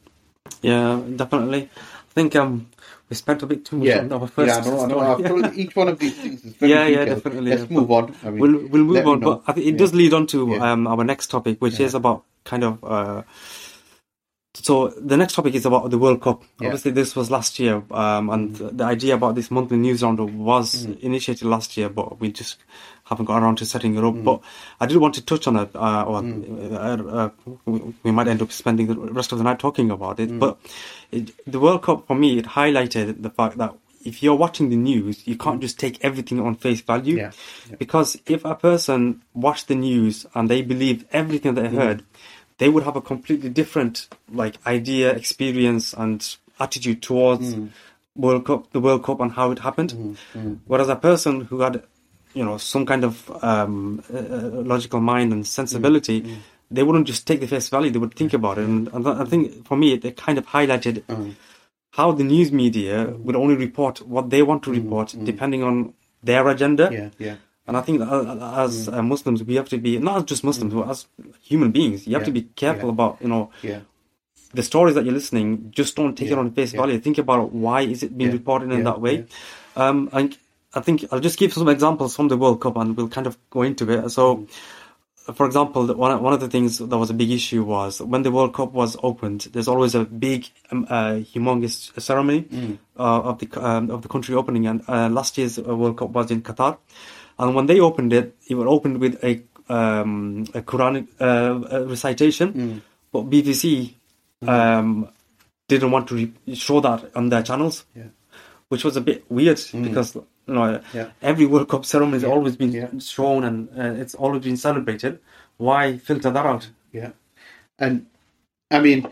Yeah, 0.62 1.00
definitely. 1.16 1.68
I 1.76 2.12
think 2.14 2.34
um 2.36 2.66
we 3.08 3.16
spent 3.16 3.42
a 3.42 3.46
bit 3.46 3.64
too 3.64 3.76
much 3.76 3.88
Yeah, 3.88 3.98
on 4.00 4.12
our 4.12 4.26
first 4.26 4.48
yeah, 4.48 4.56
I 4.56 4.64
know, 4.64 4.80
I 4.80 4.86
know. 4.88 5.00
story. 5.00 5.24
I've 5.24 5.28
told 5.28 5.54
each 5.62 5.76
one 5.76 5.88
of 5.88 5.98
these 5.98 6.14
things 6.14 6.44
is 6.44 6.54
very 6.54 6.72
Yeah, 6.72 6.86
yeah, 6.86 6.98
detailed. 7.04 7.22
definitely, 7.22 7.50
Let's 7.52 7.70
yeah. 7.70 7.76
move 7.78 7.90
on. 7.90 8.14
I 8.24 8.30
mean, 8.30 8.40
we'll 8.40 8.66
we'll 8.66 8.84
move 8.84 9.06
on, 9.06 9.20
but 9.20 9.42
I 9.46 9.52
think 9.52 9.66
it 9.66 9.72
Yeah. 9.72 9.78
does 9.78 9.94
lead 9.94 10.14
on 10.14 10.26
to 10.28 10.48
Yeah. 10.52 10.72
um 10.72 10.86
our 10.86 11.04
next 11.04 11.28
topic, 11.30 11.60
which 11.60 11.80
is 11.80 11.94
about 11.94 12.24
kind 12.44 12.64
of 12.64 12.82
uh. 12.84 13.22
So 14.54 14.88
the 14.88 15.16
next 15.16 15.34
topic 15.34 15.54
is 15.54 15.66
about 15.66 15.90
the 15.90 15.98
World 15.98 16.22
Cup. 16.22 16.42
Yeah. 16.60 16.68
Obviously, 16.68 16.90
this 16.92 17.14
was 17.14 17.30
last 17.30 17.58
year, 17.58 17.82
um, 17.90 18.30
and 18.30 18.56
the 18.56 18.84
idea 18.84 19.14
about 19.14 19.34
this 19.34 19.50
monthly 19.50 19.76
news 19.76 20.02
roundup 20.02 20.30
was 20.30 20.84
initiated 20.84 21.46
last 21.46 21.76
year, 21.76 21.88
but 21.88 22.18
we 22.18 22.32
just 22.32 22.58
haven't 23.04 23.26
got 23.26 23.42
around 23.42 23.56
to 23.56 23.66
setting 23.66 23.94
it 23.96 24.02
up. 24.02 24.14
Mm. 24.14 24.24
But 24.24 24.40
I 24.80 24.86
did 24.86 24.96
want 24.96 25.14
to 25.14 25.24
touch 25.24 25.46
on 25.46 25.56
it, 25.56 25.70
uh, 25.76 26.02
or 26.02 26.18
uh, 26.18 26.96
uh, 27.26 27.30
we, 28.02 28.10
might 28.10 28.26
end 28.26 28.42
up 28.42 28.50
spending 28.50 28.86
the 28.86 28.96
rest 29.12 29.32
of 29.32 29.38
the 29.38 29.44
night 29.44 29.58
talking 29.58 29.90
about 29.90 30.18
it. 30.18 30.30
Mm. 30.30 30.40
But 30.40 30.58
it, 31.12 31.32
the 31.46 31.60
World 31.60 31.82
Cup 31.82 32.06
for 32.06 32.16
me, 32.16 32.38
it 32.38 32.46
highlighted 32.46 33.22
the 33.22 33.30
fact 33.30 33.58
that 33.58 33.74
if 34.04 34.22
you're 34.22 34.34
watching 34.34 34.70
the 34.70 34.76
news, 34.76 35.26
you 35.26 35.36
can't 35.36 35.60
just 35.60 35.78
take 35.78 36.02
everything 36.04 36.40
on 36.40 36.54
face 36.54 36.80
value. 36.80 37.16
Yeah, 37.16 37.32
yeah. 37.68 37.76
Because 37.76 38.18
if 38.26 38.44
a 38.44 38.54
person 38.54 39.22
watched 39.34 39.68
the 39.68 39.74
news 39.74 40.26
and 40.34 40.48
they 40.48 40.62
believed 40.62 41.06
everything 41.12 41.54
they 41.54 41.68
heard, 41.68 42.04
they 42.58 42.68
would 42.68 42.84
have 42.84 42.96
a 42.96 43.00
completely 43.00 43.48
different 43.48 44.08
like 44.32 44.56
idea, 44.66 45.10
experience, 45.12 45.94
and 45.94 46.36
attitude 46.60 47.00
towards 47.02 47.54
Mm. 47.54 47.68
World 48.16 48.44
Cup, 48.46 48.72
the 48.72 48.80
World 48.80 49.04
Cup, 49.04 49.20
and 49.20 49.30
how 49.32 49.52
it 49.52 49.60
happened. 49.60 49.92
Mm-hmm. 49.92 50.54
Whereas 50.66 50.88
a 50.88 50.96
person 50.96 51.42
who 51.42 51.60
had, 51.60 51.82
you 52.34 52.44
know, 52.44 52.58
some 52.58 52.84
kind 52.84 53.04
of 53.04 53.30
um, 53.44 54.02
uh, 54.12 54.18
logical 54.72 55.00
mind 55.00 55.32
and 55.32 55.46
sensibility, 55.46 56.22
Mm-hmm. 56.22 56.34
they 56.70 56.82
wouldn't 56.82 57.06
just 57.06 57.26
take 57.28 57.38
the 57.40 57.46
face 57.46 57.68
value. 57.68 57.90
They 57.92 58.00
would 58.00 58.14
think 58.14 58.32
about 58.34 58.58
it, 58.58 58.64
and, 58.64 58.88
and 58.92 59.06
I 59.06 59.24
think 59.24 59.64
for 59.68 59.76
me, 59.76 59.92
it 59.92 60.16
kind 60.16 60.36
of 60.38 60.46
highlighted 60.46 61.02
Mm. 61.08 61.34
how 61.92 62.10
the 62.12 62.24
news 62.24 62.50
media 62.52 63.06
would 63.24 63.36
only 63.36 63.54
report 63.54 64.02
what 64.14 64.30
they 64.30 64.42
want 64.42 64.62
to 64.64 64.70
report, 64.72 65.14
depending 65.24 65.62
on 65.62 65.94
their 66.22 66.46
agenda. 66.48 66.90
Yeah, 66.92 67.10
yeah. 67.18 67.36
And 67.68 67.76
I 67.76 67.82
think 67.82 67.98
that 68.00 68.08
as 68.66 68.88
uh, 68.88 69.02
Muslims, 69.02 69.44
we 69.44 69.56
have 69.56 69.68
to 69.68 69.78
be 69.78 69.98
not 69.98 70.26
just 70.26 70.42
Muslims, 70.42 70.72
but 70.74 70.88
as 70.88 71.06
human 71.42 71.70
beings, 71.70 72.06
you 72.06 72.14
have 72.14 72.24
to 72.24 72.32
be 72.32 72.42
careful 72.56 72.88
yeah. 72.88 72.96
about 72.96 73.18
you 73.20 73.28
know 73.28 73.50
Yeah. 73.62 73.80
the 74.54 74.62
stories 74.62 74.94
that 74.96 75.04
you're 75.04 75.14
listening. 75.20 75.70
Just 75.70 75.94
don't 75.94 76.16
take 76.16 76.30
it 76.32 76.38
on 76.38 76.50
face 76.52 76.72
yeah. 76.72 76.80
value. 76.80 76.98
Think 76.98 77.18
about 77.18 77.52
why 77.52 77.82
is 77.82 78.02
it 78.02 78.16
being 78.16 78.30
Yeah, 78.30 78.36
reported 78.40 78.72
in 78.72 78.78
yeah, 78.78 78.84
that 78.84 79.00
way. 79.02 79.26
Um, 79.76 80.08
and 80.12 80.36
I 80.74 80.80
think 80.80 81.04
I'll 81.12 81.20
just 81.20 81.38
give 81.38 81.52
some 81.52 81.68
examples 81.68 82.16
from 82.16 82.28
the 82.28 82.38
World 82.38 82.60
Cup, 82.62 82.76
and 82.78 82.96
we'll 82.96 83.08
kind 83.08 83.26
of 83.26 83.36
go 83.50 83.62
into 83.62 83.84
it. 83.92 84.10
So. 84.10 84.36
Mm. 84.38 84.48
For 85.34 85.44
example, 85.44 85.84
one 85.94 86.22
one 86.22 86.32
of 86.32 86.40
the 86.40 86.48
things 86.48 86.78
that 86.78 86.96
was 86.96 87.10
a 87.10 87.14
big 87.22 87.30
issue 87.30 87.62
was 87.62 88.00
when 88.00 88.22
the 88.22 88.30
World 88.30 88.54
Cup 88.54 88.72
was 88.72 88.96
opened. 89.02 89.40
There's 89.52 89.68
always 89.68 89.94
a 89.94 90.04
big, 90.06 90.46
um, 90.72 90.86
uh, 90.88 91.20
humongous 91.32 91.92
ceremony 92.00 92.40
Mm. 92.48 92.78
uh, 92.96 93.28
of 93.28 93.38
the 93.38 93.48
um, 93.60 93.90
of 93.90 94.00
the 94.00 94.08
country 94.08 94.34
opening, 94.34 94.66
and 94.66 94.80
uh, 94.88 95.10
last 95.18 95.36
year's 95.36 95.58
World 95.58 95.98
Cup 95.98 96.10
was 96.16 96.30
in 96.30 96.40
Qatar. 96.40 96.78
And 97.38 97.54
when 97.54 97.66
they 97.66 97.78
opened 97.80 98.12
it, 98.12 98.34
it 98.48 98.54
was 98.54 98.66
opened 98.66 98.98
with 98.98 99.22
a 99.22 99.42
um, 99.70 100.46
a 100.54 100.62
Quranic 100.62 101.06
uh, 101.20 101.84
recitation, 101.86 102.52
Mm. 102.54 102.80
but 103.12 103.28
BBC 103.30 103.92
um, 104.46 105.08
didn't 105.68 105.90
want 105.90 106.08
to 106.08 106.14
re- 106.14 106.54
show 106.54 106.80
that 106.80 107.10
on 107.14 107.28
their 107.28 107.42
channels, 107.42 107.84
Yeah. 107.94 108.04
which 108.70 108.82
was 108.84 108.96
a 108.96 109.02
bit 109.02 109.24
weird 109.30 109.60
because 109.72 110.14
you 110.14 110.54
know 110.54 110.80
Yeah. 110.94 111.10
every 111.20 111.44
World 111.46 111.68
Cup 111.68 111.84
ceremony 111.84 112.14
has 112.16 112.24
always 112.24 112.56
been 112.56 112.72
Yeah. 112.72 112.88
shown 112.98 113.44
and 113.44 113.68
uh, 113.78 114.00
it's 114.00 114.14
always 114.14 114.42
been 114.42 114.56
celebrated. 114.56 115.18
Why 115.58 115.98
filter 115.98 116.30
that 116.30 116.46
out? 116.46 116.70
Yeah. 116.92 117.10
And 117.78 118.06
I 118.70 118.80
mean, 118.80 119.06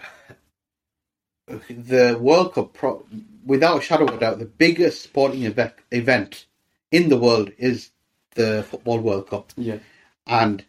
the 1.68 2.18
World 2.20 2.54
Cup, 2.54 2.72
pro- 2.74 3.06
without 3.46 3.78
a 3.78 3.82
shadow 3.82 4.06
of 4.06 4.14
a 4.14 4.18
doubt, 4.18 4.38
the 4.40 4.44
biggest 4.46 5.02
sporting 5.02 5.44
event, 5.44 5.74
event 5.92 6.46
in 6.90 7.08
the 7.08 7.18
world 7.18 7.52
is 7.58 7.90
the 8.34 8.64
Football 8.68 9.00
World 9.00 9.28
Cup. 9.28 9.52
Yeah, 9.56 9.78
And 10.26 10.64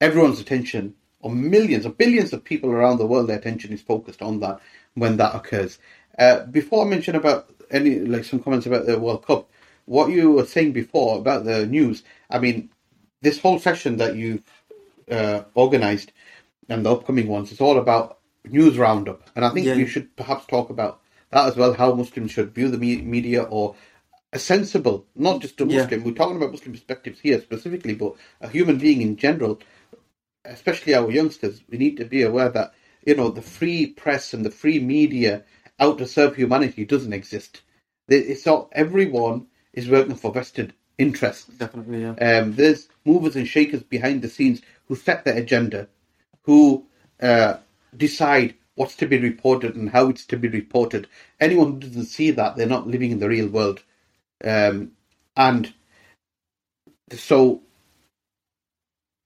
everyone's 0.00 0.40
attention, 0.40 0.94
or 1.20 1.30
millions 1.30 1.86
or 1.86 1.90
billions 1.90 2.32
of 2.32 2.44
people 2.44 2.70
around 2.70 2.98
the 2.98 3.06
world, 3.06 3.28
their 3.28 3.38
attention 3.38 3.72
is 3.72 3.80
focused 3.82 4.22
on 4.22 4.40
that 4.40 4.60
when 4.94 5.16
that 5.18 5.34
occurs. 5.34 5.78
Uh, 6.18 6.44
before 6.46 6.84
I 6.84 6.88
mention 6.88 7.14
about 7.14 7.48
any, 7.70 8.00
like 8.00 8.24
some 8.24 8.40
comments 8.40 8.66
about 8.66 8.86
the 8.86 8.98
World 8.98 9.26
Cup, 9.26 9.48
what 9.86 10.10
you 10.10 10.32
were 10.32 10.46
saying 10.46 10.72
before 10.72 11.18
about 11.18 11.44
the 11.44 11.66
news, 11.66 12.02
I 12.30 12.38
mean, 12.38 12.70
this 13.20 13.38
whole 13.38 13.58
session 13.58 13.96
that 13.98 14.16
you've 14.16 14.42
uh, 15.10 15.42
organized 15.54 16.12
and 16.68 16.84
the 16.84 16.92
upcoming 16.92 17.28
ones 17.28 17.52
is 17.52 17.60
all 17.60 17.78
about 17.78 18.18
news 18.44 18.78
roundup. 18.78 19.30
And 19.36 19.44
I 19.44 19.50
think 19.50 19.66
Yeah. 19.66 19.74
you 19.74 19.86
should 19.86 20.14
perhaps 20.16 20.46
talk 20.46 20.70
about 20.70 21.00
that 21.30 21.46
as 21.48 21.56
well, 21.56 21.72
how 21.74 21.94
Muslims 21.94 22.30
should 22.30 22.54
view 22.54 22.68
the 22.68 22.78
me- 22.78 23.02
media 23.02 23.42
or 23.44 23.74
a 24.32 24.38
sensible, 24.38 25.06
not 25.14 25.40
just 25.42 25.60
a 25.60 25.66
Yeah. 25.66 25.82
Muslim, 25.82 26.04
we're 26.04 26.12
talking 26.14 26.36
about 26.36 26.52
Muslim 26.52 26.72
perspectives 26.72 27.20
here 27.20 27.40
specifically, 27.40 27.94
but 27.94 28.14
a 28.40 28.48
human 28.48 28.78
being 28.78 29.02
in 29.02 29.16
general, 29.16 29.60
especially 30.44 30.94
our 30.94 31.10
youngsters, 31.10 31.62
we 31.68 31.78
need 31.78 31.96
to 31.98 32.04
be 32.04 32.22
aware 32.22 32.48
that, 32.48 32.72
you 33.06 33.14
know, 33.14 33.28
the 33.30 33.42
free 33.42 33.86
press 33.86 34.32
and 34.32 34.44
the 34.44 34.50
free 34.50 34.80
media 34.80 35.44
out 35.78 35.98
to 35.98 36.06
serve 36.06 36.36
humanity 36.36 36.84
doesn't 36.84 37.12
exist. 37.12 37.62
It's 38.08 38.46
not, 38.46 38.68
everyone 38.72 39.46
is 39.72 39.88
working 39.88 40.14
for 40.16 40.32
vested 40.32 40.72
interests. 40.98 41.46
definitely. 41.58 42.02
Yeah, 42.02 42.14
Um, 42.14 42.54
there's 42.54 42.88
movers 43.04 43.36
and 43.36 43.46
shakers 43.46 43.82
behind 43.82 44.22
the 44.22 44.28
scenes 44.28 44.62
who 44.86 44.94
set 44.96 45.24
the 45.24 45.36
agenda, 45.36 45.88
who 46.42 46.86
uh, 47.20 47.56
decide 47.96 48.54
what's 48.76 48.96
to 48.96 49.06
be 49.06 49.18
reported 49.18 49.76
and 49.76 49.90
how 49.90 50.08
it's 50.08 50.24
to 50.26 50.36
be 50.36 50.48
reported. 50.48 51.06
Anyone 51.40 51.72
who 51.72 51.80
doesn't 51.80 52.06
see 52.06 52.30
that, 52.32 52.56
they're 52.56 52.66
not 52.66 52.86
living 52.88 53.10
in 53.10 53.18
the 53.18 53.28
real 53.28 53.48
world. 53.48 53.82
Um, 54.44 54.92
and 55.36 55.72
so 57.12 57.62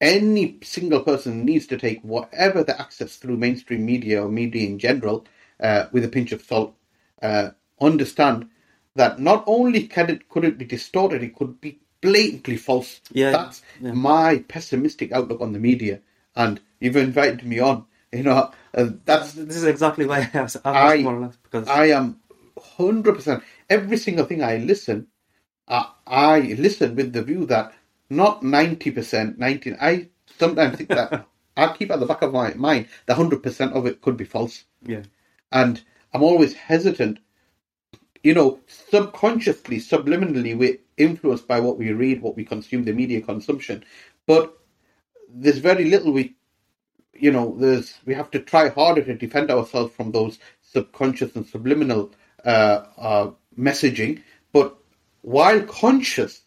any 0.00 0.58
single 0.62 1.00
person 1.02 1.44
needs 1.44 1.66
to 1.68 1.78
take 1.78 2.02
whatever 2.02 2.62
the 2.64 2.80
access 2.80 3.16
through 3.16 3.36
mainstream 3.38 3.84
media 3.86 4.24
or 4.24 4.28
media 4.28 4.68
in 4.68 4.78
general 4.78 5.26
uh, 5.60 5.86
with 5.92 6.04
a 6.04 6.08
pinch 6.08 6.32
of 6.32 6.42
salt. 6.42 6.74
Uh, 7.22 7.50
understand 7.80 8.48
that 8.94 9.18
not 9.20 9.44
only 9.46 9.88
can 9.88 10.10
it 10.10 10.28
could 10.28 10.44
it 10.44 10.58
be 10.58 10.64
distorted, 10.64 11.22
it 11.22 11.34
could 11.36 11.60
be 11.60 11.80
blatantly 12.00 12.56
false. 12.56 13.00
Yeah, 13.12 13.32
That's 13.32 13.62
yeah. 13.80 13.92
my 13.92 14.44
pessimistic 14.48 15.12
outlook 15.12 15.40
on 15.40 15.52
the 15.52 15.58
media. 15.58 16.00
And 16.36 16.60
you've 16.80 16.96
invited 16.96 17.44
me 17.44 17.60
on. 17.60 17.86
You 18.12 18.22
know, 18.24 18.52
uh, 18.74 18.90
that's 19.04 19.32
this 19.34 19.56
is 19.56 19.64
exactly 19.64 20.06
why 20.06 20.30
I 20.32 20.38
I- 20.64 20.94
asked 20.94 21.00
more 21.02 21.16
or 21.16 21.20
less 21.20 21.36
because 21.36 21.68
I 21.68 21.86
am 21.90 22.20
hundred 22.58 23.14
percent. 23.16 23.42
Every 23.70 23.96
single 23.96 24.24
thing 24.24 24.42
I 24.42 24.56
listen, 24.58 25.08
I, 25.68 25.90
I 26.06 26.40
listen 26.58 26.96
with 26.96 27.12
the 27.12 27.22
view 27.22 27.46
that 27.46 27.74
not 28.10 28.42
ninety 28.42 28.90
percent, 28.90 29.38
ninety. 29.38 29.74
I 29.80 30.08
sometimes 30.38 30.76
think 30.78 30.90
that 30.90 31.26
I 31.56 31.72
keep 31.76 31.90
at 31.90 32.00
the 32.00 32.06
back 32.06 32.22
of 32.22 32.32
my 32.32 32.54
mind 32.54 32.88
that 33.06 33.16
hundred 33.16 33.42
percent 33.42 33.72
of 33.74 33.86
it 33.86 34.02
could 34.02 34.16
be 34.16 34.24
false, 34.24 34.64
yeah, 34.82 35.02
and 35.52 35.82
I'm 36.14 36.22
always 36.22 36.54
hesitant. 36.54 37.18
You 38.22 38.34
know, 38.34 38.60
subconsciously, 38.66 39.78
subliminally, 39.78 40.58
we're 40.58 40.78
influenced 40.96 41.46
by 41.46 41.60
what 41.60 41.78
we 41.78 41.92
read, 41.92 42.22
what 42.22 42.36
we 42.36 42.44
consume, 42.44 42.84
the 42.84 42.92
media 42.92 43.20
consumption, 43.22 43.84
but 44.26 44.58
there's 45.28 45.58
very 45.58 45.84
little 45.84 46.12
we 46.12 46.34
you 47.20 47.30
know, 47.32 47.56
there's 47.58 47.98
we 48.04 48.14
have 48.14 48.30
to 48.32 48.40
try 48.40 48.68
harder 48.68 49.02
to 49.04 49.14
defend 49.14 49.50
ourselves 49.50 49.94
from 49.94 50.12
those 50.12 50.38
subconscious 50.62 51.36
and 51.36 51.46
subliminal 51.46 52.12
uh, 52.46 52.84
uh, 52.96 53.30
messaging. 53.58 54.22
But 54.52 54.76
while 55.22 55.60
conscious, 55.62 56.42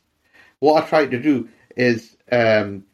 what 0.59 0.83
I 0.83 0.87
try 0.87 1.05
to 1.05 1.19
do 1.19 1.49
is 1.75 2.15
um, 2.31 2.85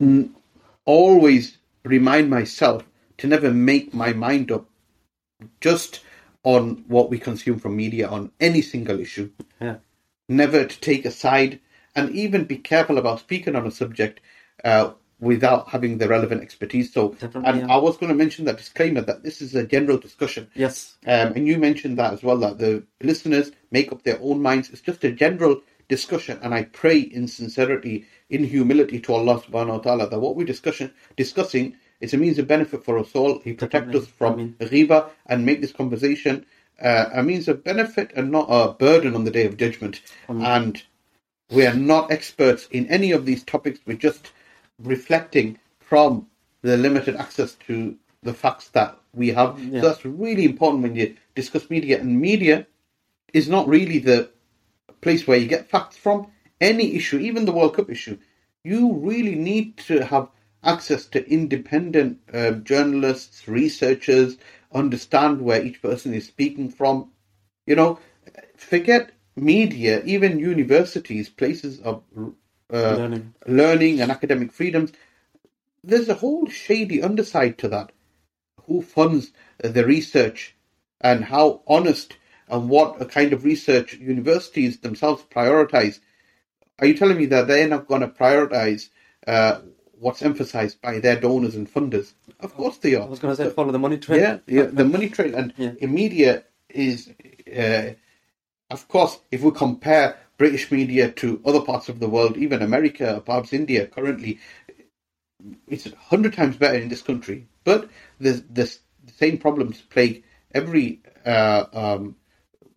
n- 0.00 0.36
always 0.84 1.58
remind 1.84 2.30
myself 2.30 2.84
to 3.18 3.26
never 3.26 3.52
make 3.52 3.92
my 3.92 4.12
mind 4.12 4.52
up 4.52 4.66
just 5.60 6.00
on 6.42 6.84
what 6.88 7.10
we 7.10 7.18
consume 7.18 7.58
from 7.58 7.76
media 7.76 8.08
on 8.08 8.30
any 8.40 8.62
single 8.62 9.00
issue. 9.00 9.30
Yeah. 9.60 9.76
Never 10.28 10.64
to 10.64 10.80
take 10.80 11.04
a 11.04 11.10
side 11.10 11.60
and 11.94 12.10
even 12.10 12.44
be 12.44 12.56
careful 12.56 12.98
about 12.98 13.20
speaking 13.20 13.56
on 13.56 13.66
a 13.66 13.70
subject 13.70 14.20
uh, 14.64 14.92
without 15.20 15.68
having 15.68 15.98
the 15.98 16.08
relevant 16.08 16.42
expertise. 16.42 16.92
So, 16.92 17.10
Definitely, 17.10 17.50
and 17.50 17.60
yeah. 17.60 17.74
I 17.74 17.76
was 17.76 17.96
going 17.96 18.08
to 18.08 18.14
mention 18.14 18.46
that 18.46 18.58
disclaimer 18.58 19.02
that 19.02 19.22
this 19.22 19.42
is 19.42 19.54
a 19.54 19.66
general 19.66 19.98
discussion. 19.98 20.48
Yes. 20.54 20.96
Um, 21.06 21.34
and 21.34 21.46
you 21.46 21.58
mentioned 21.58 21.98
that 21.98 22.12
as 22.12 22.22
well, 22.22 22.38
that 22.38 22.58
the 22.58 22.84
listeners 23.02 23.52
make 23.70 23.92
up 23.92 24.02
their 24.02 24.18
own 24.20 24.40
minds. 24.40 24.70
It's 24.70 24.80
just 24.80 25.04
a 25.04 25.12
general 25.12 25.60
discussion. 25.88 26.38
And 26.42 26.54
I 26.54 26.64
pray 26.64 26.98
in 26.98 27.28
sincerity, 27.28 28.06
in 28.30 28.44
humility 28.44 29.00
to 29.00 29.14
Allah 29.14 29.40
subhanahu 29.40 29.68
wa 29.68 29.78
ta'ala, 29.78 30.08
that 30.08 30.20
what 30.20 30.36
we're 30.36 30.46
discussion, 30.46 30.92
discussing 31.16 31.76
is 32.00 32.14
a 32.14 32.16
means 32.16 32.38
of 32.38 32.46
benefit 32.46 32.84
for 32.84 32.98
us 32.98 33.14
all. 33.14 33.40
He 33.40 33.52
protect 33.52 33.86
Definitely. 33.86 34.00
us 34.00 34.06
from 34.06 34.54
ghiba 34.54 35.10
and 35.26 35.44
make 35.44 35.60
this 35.60 35.72
conversation 35.72 36.46
uh, 36.80 37.10
a 37.12 37.22
means 37.22 37.46
of 37.46 37.62
benefit 37.62 38.10
and 38.16 38.30
not 38.30 38.46
a 38.48 38.72
burden 38.72 39.14
on 39.14 39.24
the 39.24 39.30
day 39.30 39.44
of 39.44 39.58
judgment. 39.58 40.00
And 40.28 40.82
we 41.50 41.66
are 41.66 41.74
not 41.74 42.10
experts 42.10 42.68
in 42.70 42.86
any 42.86 43.12
of 43.12 43.26
these 43.26 43.44
topics. 43.44 43.80
We're 43.84 43.98
just 43.98 44.32
reflecting 44.82 45.58
from 45.78 46.26
the 46.62 46.76
limited 46.76 47.16
access 47.16 47.54
to 47.66 47.96
the 48.22 48.34
facts 48.34 48.68
that 48.70 48.96
we 49.14 49.28
have. 49.28 49.58
Yeah. 49.58 49.80
So 49.80 49.88
that's 49.88 50.04
really 50.04 50.44
important 50.44 50.82
when 50.82 50.96
you 50.96 51.16
discuss 51.34 51.70
media. 51.70 52.00
And 52.00 52.20
media 52.20 52.66
is 53.32 53.48
not 53.48 53.68
really 53.68 53.98
the 53.98 54.30
place 55.00 55.26
where 55.26 55.38
you 55.38 55.46
get 55.46 55.70
facts 55.70 55.96
from. 55.96 56.30
Any 56.60 56.94
issue, 56.94 57.18
even 57.18 57.44
the 57.44 57.52
World 57.52 57.74
Cup 57.74 57.90
issue, 57.90 58.18
you 58.64 58.92
really 58.92 59.34
need 59.34 59.78
to 59.78 60.04
have 60.04 60.28
access 60.62 61.06
to 61.06 61.30
independent 61.30 62.20
um, 62.34 62.64
journalists, 62.64 63.48
researchers, 63.48 64.36
understand 64.72 65.40
where 65.40 65.64
each 65.64 65.80
person 65.80 66.12
is 66.12 66.26
speaking 66.26 66.70
from. 66.70 67.10
You 67.66 67.76
know, 67.76 67.98
forget 68.56 69.12
media, 69.36 70.02
even 70.04 70.38
universities, 70.38 71.30
places 71.30 71.80
of 71.80 72.02
uh, 72.72 72.96
Learning. 72.96 73.34
learning 73.46 74.00
and 74.00 74.10
academic 74.10 74.52
freedoms. 74.52 74.92
There's 75.82 76.08
a 76.08 76.14
whole 76.14 76.48
shady 76.48 77.02
underside 77.02 77.58
to 77.58 77.68
that. 77.68 77.92
Who 78.66 78.82
funds 78.82 79.32
the 79.58 79.84
research 79.84 80.54
and 81.00 81.24
how 81.24 81.62
honest 81.66 82.16
and 82.48 82.68
what 82.68 83.10
kind 83.10 83.32
of 83.32 83.44
research 83.44 83.94
universities 83.94 84.78
themselves 84.80 85.22
prioritize? 85.30 86.00
Are 86.78 86.86
you 86.86 86.94
telling 86.94 87.16
me 87.18 87.26
that 87.26 87.46
they're 87.46 87.68
not 87.68 87.86
going 87.86 88.00
to 88.02 88.08
prioritize 88.08 88.88
uh, 89.26 89.60
what's 89.92 90.22
emphasized 90.22 90.80
by 90.80 90.98
their 90.98 91.20
donors 91.20 91.54
and 91.54 91.72
funders? 91.72 92.14
Of 92.40 92.54
course 92.54 92.78
they 92.78 92.94
are. 92.94 93.02
I 93.02 93.06
was 93.06 93.18
going 93.18 93.36
to 93.36 93.42
say 93.44 93.50
follow 93.50 93.72
the 93.72 93.78
money 93.78 93.98
trail. 93.98 94.20
Yeah, 94.20 94.38
yeah, 94.46 94.64
the 94.64 94.84
money 94.84 95.08
trail 95.10 95.34
and 95.34 95.52
Yeah. 95.56 95.72
media 95.86 96.44
is, 96.68 97.10
uh, 97.56 97.94
of 98.70 98.88
course, 98.88 99.18
if 99.30 99.42
we 99.42 99.50
compare 99.50 100.18
British 100.40 100.72
media 100.72 101.10
to 101.20 101.38
other 101.44 101.60
parts 101.60 101.90
of 101.90 102.00
the 102.00 102.08
world, 102.08 102.38
even 102.38 102.62
America, 102.62 103.22
perhaps 103.26 103.52
India, 103.52 103.86
currently, 103.86 104.40
it's 105.68 105.84
a 105.84 105.94
hundred 105.96 106.32
times 106.32 106.56
better 106.56 106.78
in 106.78 106.88
this 106.88 107.02
country. 107.02 107.46
But 107.62 107.90
the 108.18 108.32
the, 108.58 108.64
the 109.04 109.12
same 109.12 109.36
problems 109.36 109.82
plague 109.82 110.24
every 110.54 111.02
uh, 111.26 111.64
um, 111.74 112.16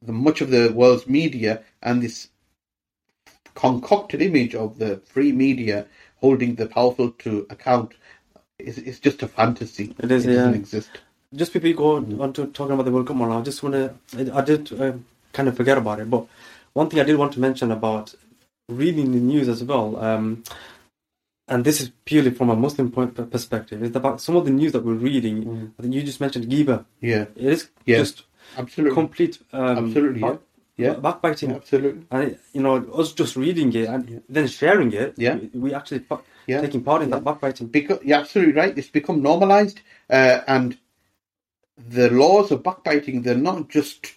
the 0.02 0.12
much 0.12 0.42
of 0.42 0.50
the 0.50 0.74
world's 0.74 1.08
media, 1.08 1.64
and 1.82 2.04
this 2.04 2.28
concocted 3.56 4.22
image 4.22 4.56
of 4.56 4.78
the 4.78 4.98
free 5.14 5.32
media 5.32 5.86
holding 6.18 6.56
the 6.56 6.68
powerful 6.68 7.12
to 7.12 7.48
account 7.50 7.94
is, 8.60 8.78
is 8.78 9.00
just 9.00 9.24
a 9.24 9.28
fantasy. 9.40 9.96
It 10.00 10.12
is, 10.12 10.26
It 10.26 10.36
doesn't 10.36 10.56
exist. 10.56 10.90
Just 11.34 11.54
before 11.54 11.70
we 11.70 11.74
go 11.74 11.96
on 12.24 12.34
to 12.34 12.48
talking 12.48 12.74
about 12.74 12.84
the 12.84 12.92
World 12.92 13.08
Cup 13.08 13.16
more, 13.16 13.32
I 13.32 13.42
just 13.42 13.64
want 13.64 13.76
to, 13.76 14.36
I 14.36 14.42
did 14.42 14.74
uh, 14.74 14.94
kind 15.32 15.48
of 15.48 15.56
forget 15.56 15.78
about 15.78 16.02
it, 16.02 16.10
but 16.10 16.28
one 16.74 16.90
thing 16.90 17.00
I 17.00 17.04
did 17.04 17.18
want 17.18 17.34
to 17.34 17.40
mention 17.40 17.72
about 17.72 18.14
reading 18.70 19.12
the 19.12 19.20
news 19.20 19.48
as 19.50 19.64
well, 19.64 19.98
um, 20.04 20.44
and 21.48 21.64
this 21.66 21.82
is 21.82 21.92
purely 22.06 22.32
from 22.32 22.50
a 22.50 22.56
Muslim 22.56 22.92
point 22.92 23.16
perspective, 23.32 23.84
is 23.84 23.96
about 23.96 24.22
some 24.22 24.36
of 24.36 24.46
the 24.46 24.52
news 24.52 24.72
that 24.72 24.86
we're 24.86 24.94
reading. 24.94 25.74
I 25.78 25.82
think 25.82 25.94
you 25.94 26.02
just 26.04 26.22
mentioned 26.22 26.46
Ghiba. 26.48 26.86
Yeah, 27.02 27.26
It 27.36 27.46
is 27.54 27.70
Yeah. 27.86 27.98
just 27.98 28.24
absolutely. 28.58 28.96
complete 28.96 29.40
um, 29.52 29.78
Absolutely, 29.88 30.22
yeah. 30.22 30.30
back- 30.32 30.40
Yeah. 30.78 30.94
backbiting. 30.94 31.52
Absolutely. 31.52 32.06
And 32.10 32.38
you 32.54 32.62
know, 32.62 32.78
us 32.94 33.12
just 33.12 33.36
reading 33.36 33.74
it 33.74 33.88
and 33.90 34.24
then 34.30 34.48
sharing 34.48 34.94
it, 34.94 35.14
Yeah. 35.18 35.36
we, 35.36 35.60
we 35.60 35.74
actually 35.74 36.06
Yeah. 36.48 36.62
taking 36.62 36.82
part 36.84 37.02
in 37.04 37.10
that 37.12 37.24
backbiting. 37.24 37.68
Because 37.68 38.00
you're 38.04 38.18
absolutely 38.20 38.54
right. 38.54 38.76
It's 38.78 38.88
become 38.90 39.22
normalized, 39.22 39.82
uh, 40.10 40.40
and 40.48 40.78
the 41.78 42.10
laws 42.10 42.52
of 42.52 42.64
backbiting 42.64 43.22
they're 43.24 43.36
not 43.36 43.68
just 43.70 44.14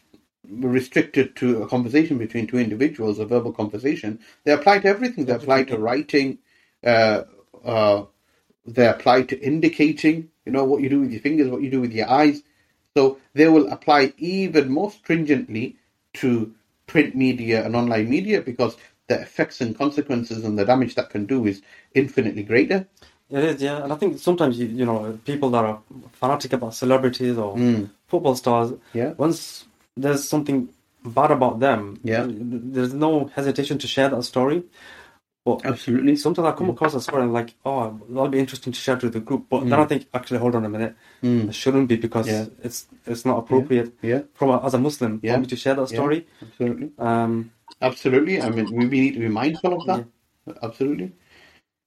restricted 0.50 1.36
to 1.36 1.62
a 1.62 1.68
conversation 1.68 2.18
between 2.18 2.46
two 2.46 2.58
individuals, 2.58 3.18
a 3.18 3.26
verbal 3.26 3.52
conversation. 3.52 4.20
They 4.44 4.52
apply 4.52 4.80
to 4.80 4.88
everything. 4.88 5.24
They 5.24 5.32
apply 5.32 5.64
to 5.64 5.78
writing. 5.78 6.38
Uh, 6.84 7.24
uh, 7.64 8.04
they 8.64 8.86
apply 8.88 9.22
to 9.22 9.40
indicating. 9.40 10.30
You 10.44 10.52
know 10.52 10.64
what 10.64 10.82
you 10.82 10.88
do 10.88 11.00
with 11.00 11.12
your 11.12 11.20
fingers, 11.20 11.48
what 11.48 11.62
you 11.62 11.70
do 11.70 11.80
with 11.80 11.92
your 11.92 12.08
eyes. 12.08 12.42
So 12.96 13.18
they 13.34 13.48
will 13.48 13.70
apply 13.70 14.14
even 14.18 14.70
more 14.70 14.90
stringently 14.90 15.76
to 16.14 16.54
print 16.86 17.14
media 17.14 17.64
and 17.64 17.76
online 17.76 18.08
media 18.08 18.40
because 18.40 18.76
the 19.08 19.20
effects 19.20 19.60
and 19.60 19.76
consequences 19.76 20.44
and 20.44 20.58
the 20.58 20.64
damage 20.64 20.94
that 20.94 21.10
can 21.10 21.26
do 21.26 21.46
is 21.46 21.62
infinitely 21.94 22.42
greater. 22.42 22.86
It 23.28 23.42
is, 23.42 23.62
yeah. 23.62 23.82
And 23.82 23.92
I 23.92 23.96
think 23.96 24.18
sometimes 24.18 24.58
you, 24.58 24.66
you 24.66 24.84
know 24.84 25.18
people 25.24 25.50
that 25.50 25.64
are 25.64 25.80
fanatic 26.12 26.52
about 26.52 26.74
celebrities 26.74 27.36
or 27.36 27.58
football 28.06 28.36
stars. 28.36 28.70
Mm. 28.70 28.80
Yeah. 28.94 29.12
Once 29.16 29.66
there's 29.96 30.28
something 30.28 30.68
bad 31.04 31.30
about 31.30 31.60
them, 31.60 31.98
Yeah. 32.02 32.26
there's 32.28 32.92
no 32.94 33.26
hesitation 33.26 33.78
to 33.78 33.86
share 33.86 34.08
that 34.08 34.22
story. 34.24 34.64
But 35.44 35.64
Absolutely. 35.64 36.16
sometimes 36.16 36.46
I 36.48 36.52
come 36.52 36.70
across 36.70 36.94
a 36.94 37.00
story 37.00 37.22
and 37.22 37.28
I'm 37.28 37.32
like, 37.32 37.54
oh, 37.64 38.00
that'll 38.08 38.26
be 38.26 38.40
interesting 38.40 38.72
to 38.72 38.80
share 38.80 38.96
to 38.96 39.08
the 39.08 39.20
group. 39.20 39.46
But 39.48 39.60
then 39.68 39.74
I 39.78 39.84
think, 39.84 40.08
actually, 40.12 40.40
hold 40.40 40.56
on 40.56 40.64
a 40.64 40.68
minute, 40.68 40.96
it 41.22 41.54
shouldn't 41.54 41.86
be 41.88 41.94
because 41.94 42.26
Mm. 42.26 42.32
Yeah. 42.32 42.46
it's 42.64 42.88
it's 43.06 43.24
not 43.24 43.38
appropriate 43.38 43.92
Yeah. 44.02 44.22
from 44.34 44.50
a, 44.50 44.64
as 44.66 44.74
a 44.74 44.78
Muslim 44.78 45.20
Yeah. 45.22 45.34
for 45.34 45.40
me 45.42 45.46
to 45.46 45.54
share 45.56 45.74
that 45.76 45.88
Yeah. 45.92 45.96
story. 45.98 46.26
Absolutely. 46.42 46.90
Um, 46.98 47.52
Absolutely. 47.80 48.42
I 48.42 48.50
mean, 48.50 48.66
we 48.76 48.86
we 48.88 49.00
need 49.02 49.14
to 49.14 49.20
be 49.20 49.28
mindful 49.28 49.74
of 49.80 49.86
that. 49.86 50.04
Absolutely. 50.62 51.12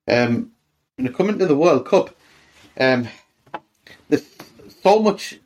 Um, 0.08 0.52
it 0.98 1.14
coming 1.14 1.38
to 1.40 1.46
the 1.46 1.56
World 1.58 1.86
Cup, 1.86 2.16
um, 2.80 3.10
there's 4.08 4.26
so 4.82 5.00
much 5.00 5.38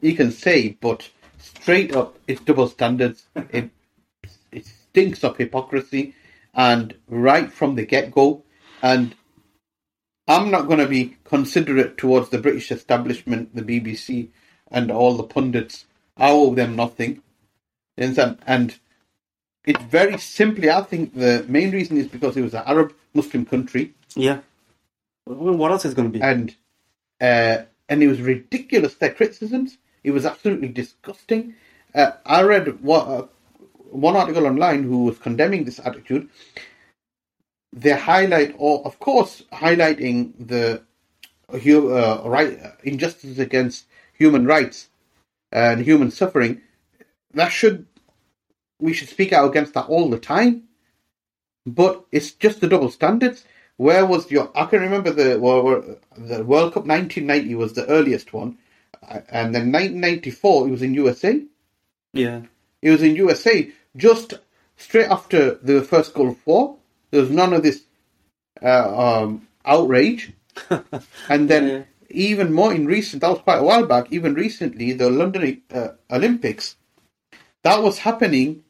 you 0.00 0.14
can 0.14 0.30
say, 0.30 0.78
but 0.80 1.10
straight 1.42 1.94
up, 1.96 2.18
it's 2.28 2.40
double 2.42 2.68
standards. 2.68 3.26
it 3.50 3.70
it 4.52 4.66
stinks 4.66 5.24
of 5.24 5.36
hypocrisy, 5.36 6.14
and 6.54 6.94
right 7.08 7.52
from 7.52 7.74
the 7.76 7.86
get 7.86 8.12
go, 8.12 8.44
and 8.82 9.14
I'm 10.28 10.50
not 10.50 10.66
going 10.68 10.78
to 10.80 10.88
be 10.88 11.16
considerate 11.24 11.98
towards 11.98 12.30
the 12.30 12.38
British 12.38 12.72
establishment, 12.72 13.54
the 13.54 13.62
BBC, 13.62 14.28
and 14.70 14.90
all 14.90 15.16
the 15.16 15.24
pundits. 15.24 15.86
I 16.16 16.30
owe 16.30 16.54
them 16.54 16.76
nothing. 16.76 17.22
And 18.46 18.78
it's 19.64 19.82
very 19.84 20.18
simply, 20.18 20.70
I 20.70 20.82
think 20.82 21.14
the 21.14 21.44
main 21.48 21.70
reason 21.72 21.96
is 21.98 22.08
because 22.08 22.36
it 22.36 22.42
was 22.42 22.54
an 22.54 22.64
Arab 22.66 22.94
Muslim 23.14 23.46
country, 23.46 23.94
yeah. 24.16 24.40
Well, 25.26 25.54
What 25.56 25.72
else 25.72 25.84
is 25.84 25.94
going 25.94 26.12
to 26.12 26.18
be? 26.18 26.22
and 26.24 26.54
uh, 27.20 27.62
and 27.88 28.02
it 28.02 28.08
was 28.08 28.20
ridiculous. 28.20 28.94
Their 28.96 29.14
criticisms, 29.14 29.78
it 30.04 30.10
was 30.10 30.26
absolutely 30.26 30.68
disgusting. 30.68 31.54
Uh, 31.94 32.12
I 32.24 32.42
read 32.42 32.82
what, 32.82 33.08
uh, 33.08 33.26
one 33.90 34.16
article 34.16 34.46
online 34.46 34.84
who 34.84 35.04
was 35.04 35.18
condemning 35.18 35.64
this 35.64 35.80
attitude. 35.84 36.28
They 37.72 37.92
highlight, 37.92 38.54
or 38.58 38.84
of 38.86 38.98
course, 38.98 39.42
highlighting 39.52 40.32
the 40.38 40.82
uh, 41.52 42.22
right 42.28 42.58
injustices 42.82 43.38
against 43.38 43.86
human 44.14 44.46
rights 44.46 44.88
and 45.50 45.80
human 45.80 46.10
suffering. 46.10 46.60
That 47.34 47.48
should 47.48 47.86
we 48.78 48.92
should 48.92 49.08
speak 49.08 49.32
out 49.32 49.48
against 49.48 49.74
that 49.74 49.86
all 49.86 50.10
the 50.10 50.18
time. 50.18 50.64
But 51.64 52.04
it's 52.10 52.32
just 52.32 52.60
the 52.60 52.66
double 52.68 52.90
standards. 52.90 53.44
Where 53.76 54.04
was 54.04 54.30
your? 54.30 54.50
I 54.56 54.66
can 54.66 54.80
remember 54.80 55.10
the 55.10 55.38
the 56.16 56.44
World 56.44 56.74
Cup 56.74 56.86
1990 56.86 57.54
was 57.54 57.72
the 57.72 57.86
earliest 57.86 58.32
one, 58.32 58.58
uh, 58.58 58.61
and 59.02 59.54
then 59.54 59.72
1994 59.72 60.68
it 60.68 60.70
was 60.70 60.82
in 60.82 60.94
USA. 60.94 61.40
yeah. 62.12 62.42
It 62.82 62.90
was 62.90 63.02
in 63.02 63.14
USA 63.16 63.70
just 63.96 64.34
straight 64.76 65.06
after 65.08 65.54
the 65.62 65.82
first 65.82 66.14
Gulf 66.14 66.36
War. 66.46 66.76
There 67.10 67.20
was 67.20 67.30
none 67.30 67.52
of 67.52 67.62
this 67.62 67.84
uh, 68.60 69.22
um, 69.22 69.46
outrage, 69.64 70.32
and 71.28 71.48
then 71.48 71.68
Yeah. 71.68 71.82
even 72.10 72.52
more 72.52 72.74
in 72.74 72.86
recent. 72.86 73.20
That 73.20 73.30
was 73.30 73.40
quite 73.40 73.58
a 73.58 73.62
while 73.62 73.86
back. 73.86 74.08
Even 74.10 74.34
recently, 74.34 74.92
the 74.94 75.10
London 75.10 75.62
uh, 75.72 75.88
Olympics. 76.10 76.76
That 77.62 77.82
was 77.82 77.98
happening 77.98 78.64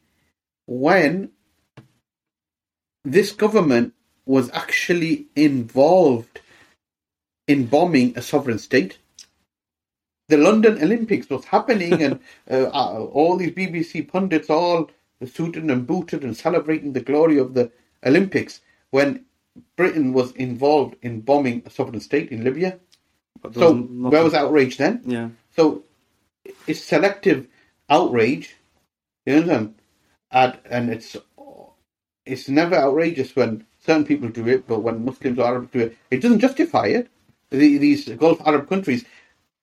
when 0.67 1.31
this 3.05 3.33
government 3.33 3.95
was 4.27 4.51
actually 4.53 5.27
involved 5.35 6.41
in 7.49 7.67
bombing 7.67 8.13
a 8.17 8.23
sovereign 8.23 8.59
state. 8.59 8.99
The 10.29 10.37
London 10.37 10.83
Olympics 10.83 11.29
was 11.29 11.45
happening, 11.45 12.03
and 12.03 12.21
uh, 12.51 12.65
uh, 12.73 13.05
all 13.13 13.37
these 13.37 13.53
BBC 13.53 14.09
pundits 14.09 14.51
all 14.51 14.91
suited 15.27 15.65
and 15.65 15.87
booted 15.87 16.25
and 16.25 16.37
celebrating 16.37 16.93
the 16.93 17.01
glory 17.01 17.39
of 17.39 17.55
the 17.55 17.71
Olympics 18.05 18.61
when 18.91 19.25
Britain 19.77 20.13
was 20.13 20.33
involved 20.33 20.97
in 21.03 21.21
bombing 21.21 21.63
a 21.67 21.71
sovereign 21.71 22.01
state 22.01 22.31
in 22.31 22.45
Libya. 22.45 22.79
So 23.53 23.75
where 23.75 24.25
was 24.25 24.35
outrage 24.35 24.79
then? 24.79 25.03
Yeah. 25.05 25.29
So 25.57 25.85
it's 26.67 26.81
selective 26.83 27.47
outrage, 27.91 28.57
you 29.27 29.35
understand? 29.35 29.75
And, 30.31 30.59
and 30.71 30.91
it's 30.91 31.17
it's 32.25 32.49
never 32.49 32.77
outrageous 32.77 33.35
when 33.35 33.67
certain 33.81 34.05
people 34.05 34.29
do 34.29 34.47
it, 34.47 34.67
but 34.67 34.81
when 34.81 35.05
Muslims 35.05 35.39
or 35.39 35.47
Arabs 35.47 35.71
do 35.73 35.81
it, 35.81 35.99
it 36.11 36.21
doesn't 36.23 36.39
justify 36.39 36.87
it. 36.87 37.09
The, 37.51 37.79
these 37.79 38.09
Gulf 38.11 38.41
Arab 38.47 38.69
countries, 38.69 39.05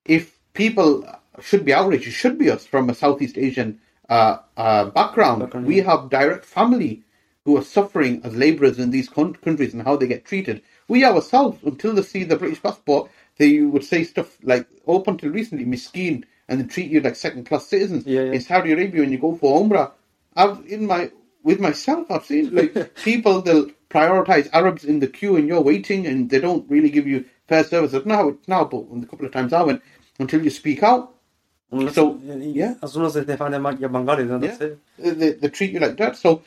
if 0.05 0.38
people 0.53 1.05
should 1.41 1.65
be 1.65 1.73
outraged, 1.73 2.07
it 2.07 2.11
should 2.11 2.37
be 2.37 2.49
us 2.49 2.65
from 2.65 2.89
a 2.89 2.95
Southeast 2.95 3.37
Asian 3.37 3.79
uh, 4.09 4.37
uh, 4.57 4.85
background. 4.85 5.41
Background, 5.41 5.65
we 5.65 5.77
have 5.77 6.09
direct 6.09 6.45
family 6.45 7.03
who 7.45 7.57
are 7.57 7.63
suffering 7.63 8.21
as 8.23 8.35
labourers 8.35 8.79
in 8.79 8.91
these 8.91 9.09
con- 9.09 9.33
countries 9.35 9.73
and 9.73 9.83
how 9.83 9.95
they 9.95 10.07
get 10.07 10.25
treated. 10.25 10.61
We 10.87 11.05
ourselves, 11.05 11.59
until 11.63 11.93
they 11.93 12.01
see 12.01 12.23
the 12.23 12.35
British 12.35 12.61
passport, 12.61 13.09
they 13.37 13.61
would 13.61 13.83
say 13.83 14.03
stuff 14.03 14.37
like, 14.43 14.67
up 14.87 15.07
until 15.07 15.31
recently, 15.31 15.65
miskeen, 15.65 16.25
and 16.47 16.59
they 16.59 16.65
treat 16.65 16.91
you 16.91 16.99
like 16.99 17.15
second 17.15 17.45
class 17.45 17.67
citizens. 17.67 18.05
Yeah, 18.05 18.21
yeah. 18.21 18.31
In 18.33 18.41
Saudi 18.41 18.71
Arabia, 18.71 19.01
when 19.01 19.11
you 19.11 19.19
go 19.19 19.35
for 19.35 19.61
Umrah, 19.61 19.91
I've 20.35 20.65
in 20.67 20.87
my 20.87 21.11
with 21.43 21.59
myself, 21.59 22.09
I've 22.11 22.25
seen 22.25 22.53
like 22.53 22.95
people 23.03 23.41
they'll 23.41 23.69
prioritize 23.89 24.49
Arabs 24.51 24.83
in 24.83 24.99
the 24.99 25.07
queue 25.07 25.35
and 25.35 25.47
you're 25.47 25.61
waiting, 25.61 26.07
and 26.07 26.29
they 26.29 26.39
don't 26.39 26.69
really 26.69 26.89
give 26.89 27.07
you 27.07 27.25
fair 27.47 27.63
service. 27.63 27.93
I 27.93 27.97
don't 27.97 28.07
know 28.07 28.15
how 28.15 28.27
it's 28.29 28.47
now, 28.47 28.65
but 28.65 28.77
a 28.77 29.05
couple 29.05 29.25
of 29.25 29.31
times 29.31 29.53
I 29.53 29.61
went 29.63 29.81
until 30.19 30.43
you 30.43 30.49
speak 30.49 30.83
out, 30.83 31.15
Unless, 31.71 31.95
So, 31.95 32.19
yeah, 32.23 32.35
yeah. 32.35 32.73
As 32.81 32.93
soon 32.93 33.05
as 33.05 33.13
they 33.13 33.37
find 33.37 33.53
out 33.53 33.79
you're 33.79 33.89
Bengali, 33.89 34.23
then 34.25 34.41
that's 34.41 34.59
it. 34.59 34.79
they, 34.97 35.31
they, 35.33 35.49
treat 35.49 35.71
you 35.71 35.79
like 35.79 35.97
that. 35.97 36.17
So 36.17 36.41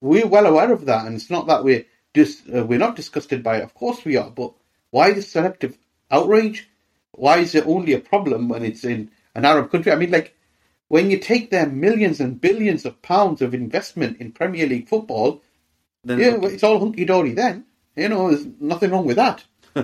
we're 0.00 0.26
well 0.26 0.46
aware 0.46 0.72
of 0.72 0.84
that, 0.86 1.06
and 1.06 1.16
it's 1.16 1.30
not 1.30 1.48
that 1.48 1.64
we're 1.64 1.84
just 2.14 2.48
uh, 2.48 2.64
we're 2.64 2.78
not 2.78 2.96
disgusted 2.96 3.42
by 3.42 3.56
it. 3.56 3.64
Of 3.64 3.74
course 3.74 4.04
we 4.04 4.16
are, 4.16 4.30
but 4.30 4.52
why 4.90 5.12
this 5.12 5.32
selective 5.32 5.76
outrage? 6.10 6.68
Why 7.12 7.38
is 7.38 7.54
it 7.54 7.66
only 7.66 7.92
a 7.92 7.98
problem 7.98 8.48
when 8.48 8.64
it's 8.64 8.84
in 8.84 9.10
an 9.34 9.44
Arab 9.44 9.70
country? 9.70 9.90
I 9.90 9.96
mean, 9.96 10.10
like 10.10 10.36
when 10.88 11.10
you 11.10 11.18
take 11.18 11.50
their 11.50 11.66
millions 11.66 12.20
and 12.20 12.40
billions 12.40 12.84
of 12.84 13.02
pounds 13.02 13.42
of 13.42 13.54
investment 13.54 14.18
in 14.20 14.30
Premier 14.32 14.66
League 14.66 14.88
football, 14.88 15.42
Then 16.04 16.20
yeah, 16.20 16.38
it's 16.42 16.62
all 16.62 16.78
hunky 16.78 17.04
dory. 17.04 17.32
Then 17.32 17.64
you 17.96 18.08
know, 18.08 18.30
there's 18.30 18.46
nothing 18.60 18.92
wrong 18.92 19.06
with 19.06 19.16
that. 19.16 19.44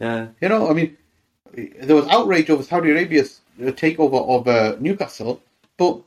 yeah. 0.00 0.28
You 0.40 0.48
know, 0.48 0.68
I 0.68 0.72
mean, 0.72 0.96
there 1.54 1.96
was 1.96 2.06
outrage 2.08 2.50
over 2.50 2.62
Saudi 2.62 2.90
Arabia's 2.90 3.40
uh, 3.60 3.66
takeover 3.66 4.26
of 4.28 4.48
uh, 4.48 4.76
Newcastle, 4.80 5.42
but 5.76 6.00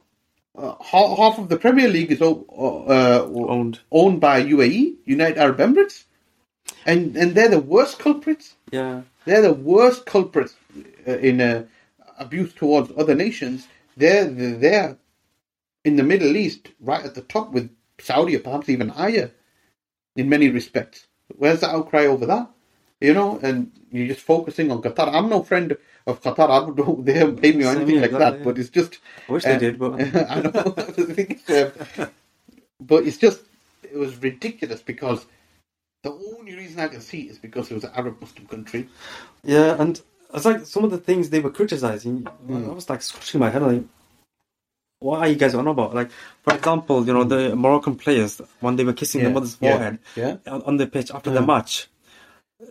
uh, 0.58 0.76
half, 0.84 1.18
half 1.18 1.38
of 1.40 1.50
the 1.50 1.58
Premier 1.58 1.88
League 1.88 2.12
is 2.12 2.22
o- 2.22 2.46
uh, 2.88 3.28
Owned. 3.30 3.80
owned 3.92 4.22
by 4.22 4.42
UAE, 4.44 4.96
United 5.06 5.38
Arab 5.38 5.58
Emirates, 5.58 6.06
and 6.86 7.16
and 7.18 7.36
they're 7.36 7.50
the 7.50 7.60
worst 7.60 8.00
culprits. 8.00 8.56
Yeah. 8.72 9.02
They're 9.26 9.42
the 9.42 9.54
worst 9.54 10.06
culprits 10.06 10.56
uh, 11.08 11.12
in 11.18 11.42
uh, 11.42 11.66
abuse 12.20 12.54
towards 12.54 12.92
other 12.98 13.16
nations. 13.16 13.68
They're 13.98 14.26
they're 14.26 14.98
in 15.84 15.96
the 15.98 16.04
Middle 16.04 16.36
East, 16.36 16.70
right 16.80 17.06
at 17.06 17.16
the 17.16 17.22
top 17.22 17.52
with 17.52 17.70
Saudi, 18.00 18.36
or 18.36 18.40
perhaps 18.40 18.70
even 18.70 18.90
higher, 18.90 19.32
in 20.16 20.30
many 20.30 20.50
respects. 20.50 21.06
Where's 21.38 21.60
the 21.62 21.70
outcry 21.70 22.06
over 22.06 22.26
that? 22.28 22.50
You 23.02 23.14
know, 23.14 23.40
and 23.44 23.72
you're 23.92 24.08
just 24.08 24.22
focusing 24.22 24.72
on 24.72 24.82
Qatar. 24.82 25.14
I'm 25.14 25.30
no 25.30 25.44
friend 25.44 25.76
of 26.08 26.22
Qatar. 26.22 26.50
I 26.50 26.74
don't, 26.76 27.06
they 27.06 27.14
haven't 27.14 27.42
paid 27.42 27.56
me 27.58 27.66
or 27.66 27.70
anything 27.76 28.02
like 28.02 28.12
that. 28.12 28.38
yeah. 28.38 28.44
But 28.44 28.58
it's 28.58 28.70
just 28.70 29.00
I 29.28 29.32
wish 29.34 29.46
uh, 29.46 29.50
they 29.50 29.58
did, 29.60 29.80
but 29.80 29.94
I 30.32 30.42
know. 30.42 30.52
The 30.96 31.72
um, 31.98 32.10
but 32.80 33.06
it's 33.06 33.18
just 33.18 33.42
it 33.84 33.98
was 33.98 34.16
ridiculous 34.22 34.82
because 34.82 35.26
the 36.04 36.12
only 36.12 36.56
reason 36.56 36.80
I 36.80 36.88
can 36.88 37.02
see 37.02 37.22
is 37.24 37.38
because 37.38 37.70
it 37.72 37.74
was 37.76 37.84
an 37.84 37.92
Arab 37.96 38.20
Muslim 38.22 38.48
country. 38.48 38.88
yeah, 39.44 39.76
and 39.80 40.00
it's 40.34 40.46
like 40.46 40.66
some 40.66 40.84
of 40.84 40.92
the 40.92 40.98
things 40.98 41.30
they 41.30 41.40
were 41.40 41.52
criticizing. 41.52 42.28
I 42.50 42.54
was 42.54 42.90
like 42.90 43.02
scratching 43.02 43.40
my 43.40 43.50
head, 43.50 43.62
like, 43.62 43.84
what 45.00 45.20
are 45.20 45.28
you 45.28 45.36
guys 45.36 45.56
on 45.56 45.68
about? 45.68 45.94
Like, 45.96 46.12
for 46.44 46.54
example, 46.54 47.06
you 47.06 47.14
know, 47.14 47.24
the 47.24 47.56
Moroccan 47.56 47.96
players 47.96 48.42
when 48.60 48.76
they 48.76 48.84
were 48.84 48.94
kissing 48.94 49.22
Yeah, 49.22 49.26
their 49.26 49.34
mother's 49.34 49.58
yeah, 49.60 49.72
forehead 49.72 50.00
yeah. 50.16 50.38
on, 50.48 50.62
on 50.64 50.78
the 50.78 50.88
pitch 50.88 51.12
after 51.12 51.32
the 51.32 51.42
match. 51.42 51.88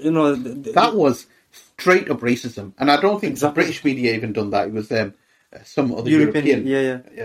You 0.01 0.12
know, 0.12 0.35
th- 0.37 0.64
th- 0.64 0.74
That 0.76 0.95
was 0.97 1.26
straight 1.53 2.11
up 2.11 2.20
racism, 2.20 2.74
and 2.78 2.91
I 2.91 3.01
don't 3.01 3.20
think 3.20 3.32
Exactly. 3.32 3.62
the 3.64 3.66
British 3.66 3.85
media 3.85 4.14
even 4.14 4.32
done 4.35 4.51
that. 4.51 4.68
It 4.68 4.74
was 4.74 4.93
um, 4.93 5.14
uh, 5.53 5.61
some 5.64 5.95
other 5.95 6.11
European, 6.11 6.66
European, 6.66 6.66
yeah, 6.66 6.80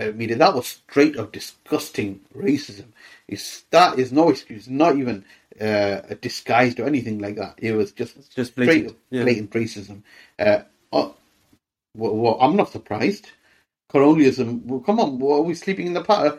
Uh, 0.08 0.12
media. 0.12 0.36
That 0.36 0.54
was 0.54 0.68
straight 0.68 1.16
up 1.18 1.32
disgusting 1.32 2.20
racism. 2.36 2.86
It's 3.28 3.62
that 3.70 3.98
is 3.98 4.12
no 4.12 4.30
excuse, 4.30 4.68
not 4.68 4.96
even 4.96 5.24
uh, 5.60 6.02
disguised 6.20 6.80
or 6.80 6.86
anything 6.86 7.18
like 7.20 7.36
that. 7.36 7.54
It 7.58 7.72
was 7.74 7.92
just 7.92 8.14
just 8.36 8.52
straight 8.52 8.68
blatant, 8.68 8.90
up 8.92 8.96
yeah. 9.10 9.22
blatant 9.24 9.50
racism. 9.52 10.02
Uh, 10.38 10.60
oh, 10.92 11.14
well, 11.96 12.16
well, 12.16 12.38
I'm 12.40 12.56
not 12.56 12.70
surprised. 12.72 13.30
Colonialism. 13.90 14.66
Well, 14.66 14.80
come 14.80 15.00
on, 15.00 15.18
what 15.20 15.38
are 15.38 15.42
we 15.42 15.54
sleeping 15.54 15.86
in 15.88 15.94
the 15.94 16.02
pa- 16.04 16.22
uh, 16.24 16.38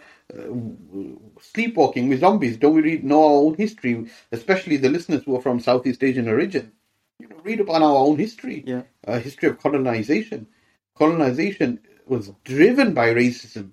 sleepwalking 1.42 2.10
with 2.10 2.20
zombies? 2.20 2.58
Don't 2.58 2.76
we 2.76 2.82
read 2.82 3.04
know 3.04 3.24
our 3.24 3.42
own 3.44 3.56
history? 3.56 4.08
Especially 4.32 4.78
the 4.78 4.90
listeners 4.90 5.24
who 5.24 5.36
are 5.36 5.42
from 5.42 5.60
Southeast 5.60 6.04
Asian 6.04 6.28
origin. 6.28 6.72
You 7.20 7.28
know, 7.28 7.38
read 7.44 7.60
upon 7.60 7.84
our 7.84 7.96
own 7.96 8.18
history. 8.18 8.64
Yeah. 8.66 8.84
Uh, 9.06 9.20
history 9.20 9.50
of 9.50 9.60
colonization. 9.60 10.48
Colonization 10.96 11.80
was 12.06 12.32
driven 12.44 12.94
by 12.94 13.14
racism. 13.14 13.72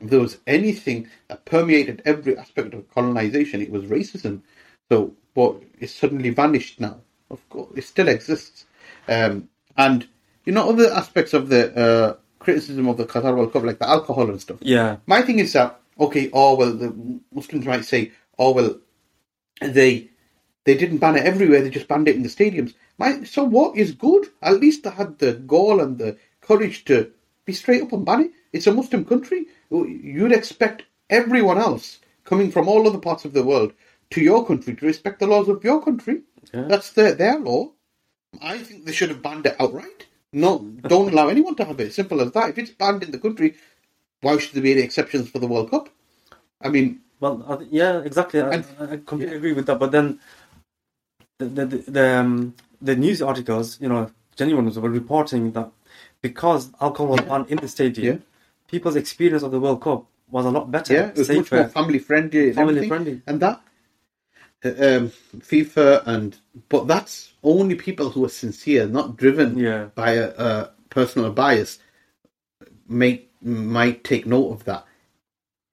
If 0.00 0.10
there 0.10 0.20
was 0.20 0.38
anything 0.46 1.08
that 1.28 1.44
permeated 1.44 2.02
every 2.04 2.36
aspect 2.36 2.74
of 2.74 2.90
colonization, 2.92 3.60
it 3.62 3.70
was 3.70 3.84
racism. 3.84 4.42
So, 4.90 5.14
but 5.34 5.62
it's 5.78 5.94
suddenly 5.94 6.30
vanished 6.30 6.80
now. 6.80 7.00
Of 7.30 7.48
course, 7.48 7.72
it 7.76 7.84
still 7.84 8.08
exists. 8.08 8.66
Um, 9.08 9.48
and 9.76 10.06
you 10.44 10.52
know, 10.52 10.68
other 10.68 10.92
aspects 10.92 11.32
of 11.32 11.48
the 11.48 11.74
uh, 11.76 12.16
criticism 12.42 12.88
of 12.88 12.96
the 12.96 13.06
Qatar 13.06 13.36
World 13.36 13.52
Cup, 13.52 13.64
like 13.64 13.78
the 13.78 13.88
alcohol 13.88 14.28
and 14.28 14.40
stuff. 14.40 14.58
Yeah, 14.60 14.96
My 15.06 15.22
thing 15.22 15.38
is 15.38 15.52
that 15.52 15.80
okay, 15.98 16.30
oh 16.32 16.56
well, 16.56 16.72
the 16.72 17.20
Muslims 17.32 17.66
might 17.66 17.84
say, 17.84 18.12
oh 18.38 18.52
well, 18.52 18.78
they 19.60 20.10
they 20.64 20.76
didn't 20.76 20.98
ban 20.98 21.16
it 21.16 21.24
everywhere; 21.24 21.62
they 21.62 21.70
just 21.70 21.88
banned 21.88 22.08
it 22.08 22.16
in 22.16 22.22
the 22.22 22.28
stadiums. 22.28 22.74
My 22.98 23.24
so 23.24 23.44
what 23.44 23.76
is 23.76 23.92
good? 23.92 24.28
At 24.42 24.60
least 24.60 24.84
they 24.84 24.90
had 24.90 25.18
the 25.18 25.34
gall 25.34 25.80
and 25.80 25.98
the 25.98 26.16
courage 26.40 26.84
to 26.86 27.10
be 27.44 27.52
straight 27.52 27.82
up 27.82 27.92
and 27.92 28.04
ban 28.04 28.22
it. 28.22 28.30
It's 28.52 28.66
a 28.66 28.72
Muslim 28.72 29.04
country. 29.04 29.46
You'd 29.70 30.32
expect 30.32 30.84
everyone 31.10 31.58
else 31.58 31.98
coming 32.24 32.50
from 32.50 32.68
all 32.68 32.86
other 32.86 32.98
parts 32.98 33.24
of 33.24 33.32
the 33.32 33.42
world 33.42 33.72
to 34.10 34.20
your 34.20 34.46
country 34.46 34.74
to 34.74 34.86
respect 34.86 35.20
the 35.20 35.26
laws 35.26 35.48
of 35.48 35.64
your 35.64 35.82
country. 35.82 36.22
Yeah. 36.52 36.62
That's 36.62 36.90
their 36.90 37.14
their 37.14 37.38
law. 37.38 37.72
I 38.40 38.58
think 38.58 38.84
they 38.84 38.92
should 38.92 39.10
have 39.10 39.22
banned 39.22 39.46
it 39.46 39.56
outright. 39.60 40.06
No, 40.32 40.58
don't 40.86 41.12
allow 41.12 41.28
anyone 41.28 41.54
to 41.56 41.64
have 41.64 41.78
it. 41.80 41.92
Simple 41.92 42.20
as 42.20 42.32
that. 42.32 42.50
If 42.50 42.58
it's 42.58 42.70
banned 42.70 43.02
in 43.02 43.10
the 43.10 43.18
country, 43.18 43.54
why 44.22 44.38
should 44.38 44.54
there 44.54 44.62
be 44.62 44.72
any 44.72 44.80
exceptions 44.82 45.28
for 45.28 45.38
the 45.38 45.46
World 45.46 45.70
Cup? 45.70 45.88
I 46.60 46.68
mean, 46.68 47.00
Well, 47.20 47.62
yeah, 47.70 48.00
exactly. 48.00 48.40
I, 48.40 48.50
And- 48.54 48.66
I 48.80 48.84
I 48.94 48.96
completely 48.96 49.36
agree 49.36 49.52
with 49.52 49.66
that. 49.66 49.78
But 49.78 49.92
then 49.92 50.18
the 51.38 51.46
the 51.46 51.66
the, 51.66 51.78
the, 51.90 52.06
um, 52.18 52.54
the 52.80 52.96
news 52.96 53.20
articles, 53.22 53.80
you 53.80 53.88
know, 53.88 54.10
genuine 54.36 54.64
ones 54.64 54.78
were 54.78 54.90
reporting 54.90 55.52
that 55.52 55.70
because 56.20 56.70
alcohol 56.80 57.08
was 57.14 57.20
banned 57.20 57.48
in 57.48 57.58
the 57.58 57.68
stadium, 57.68 58.16
Yeah. 58.16 58.20
people's 58.68 58.96
experience 58.96 59.42
of 59.44 59.50
the 59.52 59.60
World 59.60 59.80
Cup 59.82 60.06
was 60.30 60.46
a 60.46 60.50
lot 60.50 60.70
better, 60.70 60.94
yeah, 60.94 61.08
it 61.08 61.18
was 61.18 61.28
much 61.28 61.52
more 61.52 61.68
family 61.68 61.98
friendly. 61.98 62.52
Family 62.52 62.70
everything. 62.70 62.88
friendly. 62.88 63.22
and 63.26 63.38
that 63.40 63.60
um, 64.64 65.12
FIFA 65.38 66.02
and 66.06 66.36
but 66.68 66.86
that's 66.86 67.32
only 67.42 67.74
people 67.74 68.10
who 68.10 68.24
are 68.24 68.28
sincere, 68.28 68.86
not 68.86 69.16
driven 69.16 69.58
Yeah. 69.58 69.86
by 69.94 70.12
a, 70.12 70.28
a 70.30 70.70
personal 70.90 71.32
bias. 71.32 71.78
May 72.88 73.26
might 73.42 74.04
take 74.04 74.26
note 74.26 74.52
of 74.52 74.64
that. 74.64 74.84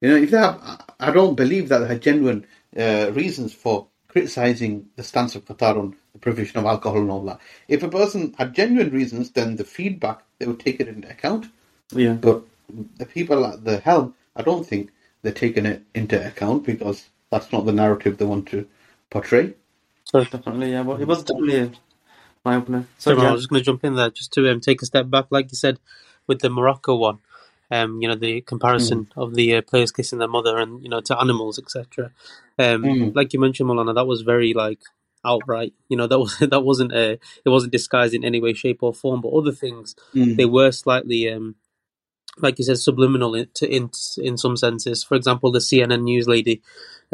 You 0.00 0.10
know, 0.10 0.16
if 0.16 0.30
they 0.30 0.38
have, 0.38 0.58
I- 0.62 1.08
I 1.08 1.10
don't 1.12 1.36
believe 1.36 1.68
that 1.68 1.78
they 1.78 1.86
had 1.88 2.02
genuine 2.02 2.46
uh, 2.76 3.10
reasons 3.12 3.52
for 3.52 3.86
criticizing 4.08 4.88
the 4.96 5.02
stance 5.04 5.36
of 5.36 5.44
Qatar 5.44 5.76
on 5.78 5.96
the 6.12 6.18
provision 6.18 6.58
of 6.58 6.64
alcohol 6.66 7.00
and 7.00 7.10
all 7.10 7.24
that. 7.26 7.40
If 7.68 7.82
a 7.82 7.88
person 7.88 8.34
had 8.38 8.54
genuine 8.54 8.90
reasons, 8.90 9.30
then 9.30 9.56
the 9.56 9.64
feedback 9.64 10.22
they 10.38 10.46
would 10.46 10.58
take 10.60 10.80
it 10.80 10.88
into 10.88 11.08
account. 11.08 11.46
Yeah, 11.92 12.14
But 12.14 12.42
the 12.98 13.06
people 13.06 13.44
at 13.46 13.64
the 13.64 13.78
helm, 13.78 14.14
I 14.36 14.42
don't 14.42 14.66
think 14.66 14.90
they're 15.22 15.32
taking 15.32 15.66
it 15.66 15.82
into 15.94 16.24
account 16.26 16.64
because 16.64 17.08
that's 17.30 17.52
not 17.52 17.66
the 17.66 17.72
narrative 17.72 18.18
they 18.18 18.24
want 18.24 18.48
to 18.48 18.66
portray. 19.10 19.54
So, 20.04 20.24
definitely. 20.24 20.72
Yeah, 20.72 20.82
but 20.82 21.00
it 21.00 21.06
was 21.06 21.24
definitely 21.24 21.72
my 22.44 22.56
opener. 22.56 22.86
So 22.98 23.12
Sorry, 23.12 23.20
I 23.20 23.24
yeah, 23.24 23.32
was 23.32 23.42
just 23.42 23.50
going 23.50 23.60
to 23.60 23.64
jump 23.64 23.84
in 23.84 23.94
there 23.94 24.10
just 24.10 24.32
to 24.34 24.50
um, 24.50 24.60
take 24.60 24.82
a 24.82 24.86
step 24.86 25.10
back, 25.10 25.26
like 25.30 25.50
you 25.52 25.56
said 25.56 25.78
with 26.26 26.40
the 26.40 26.50
Morocco 26.50 26.96
one. 26.96 27.18
Um, 27.72 28.00
you 28.02 28.08
know, 28.08 28.16
the 28.16 28.40
comparison 28.40 29.08
of 29.16 29.34
the 29.34 29.56
uh, 29.56 29.62
players 29.62 29.92
kissing 29.92 30.18
their 30.18 30.28
mother 30.28 30.58
and 30.58 30.82
you 30.82 30.88
know 30.90 31.00
to 31.02 31.18
animals, 31.20 31.58
etc. 31.58 32.10
Um, 32.58 32.82
Mm. 32.84 33.14
like 33.14 33.32
you 33.32 33.40
mentioned, 33.40 33.68
Molana, 33.70 33.94
that 33.94 34.06
was 34.06 34.22
very 34.22 34.54
like 34.54 34.80
outright. 35.24 35.72
You 35.88 35.96
know, 35.96 36.08
that 36.08 36.18
was 36.18 36.38
that 36.40 36.64
wasn't 36.64 36.92
uh, 36.92 37.16
it 37.44 37.48
wasn't 37.48 37.72
disguised 37.72 38.14
in 38.14 38.24
any 38.24 38.40
way, 38.40 38.54
shape, 38.54 38.82
or 38.82 38.92
form. 38.92 39.20
But 39.20 39.30
other 39.34 39.52
things, 39.52 39.94
Mm. 40.16 40.36
they 40.36 40.46
were 40.46 40.72
slightly 40.72 41.30
um, 41.32 41.54
like 42.38 42.58
you 42.58 42.64
said, 42.64 42.78
subliminal 42.78 43.34
in, 43.34 43.48
to, 43.54 43.68
in 43.68 43.90
in 44.18 44.36
some 44.36 44.56
senses. 44.56 45.04
For 45.04 45.14
example, 45.14 45.52
the 45.52 45.60
CNN 45.60 46.02
news 46.02 46.26
lady, 46.28 46.62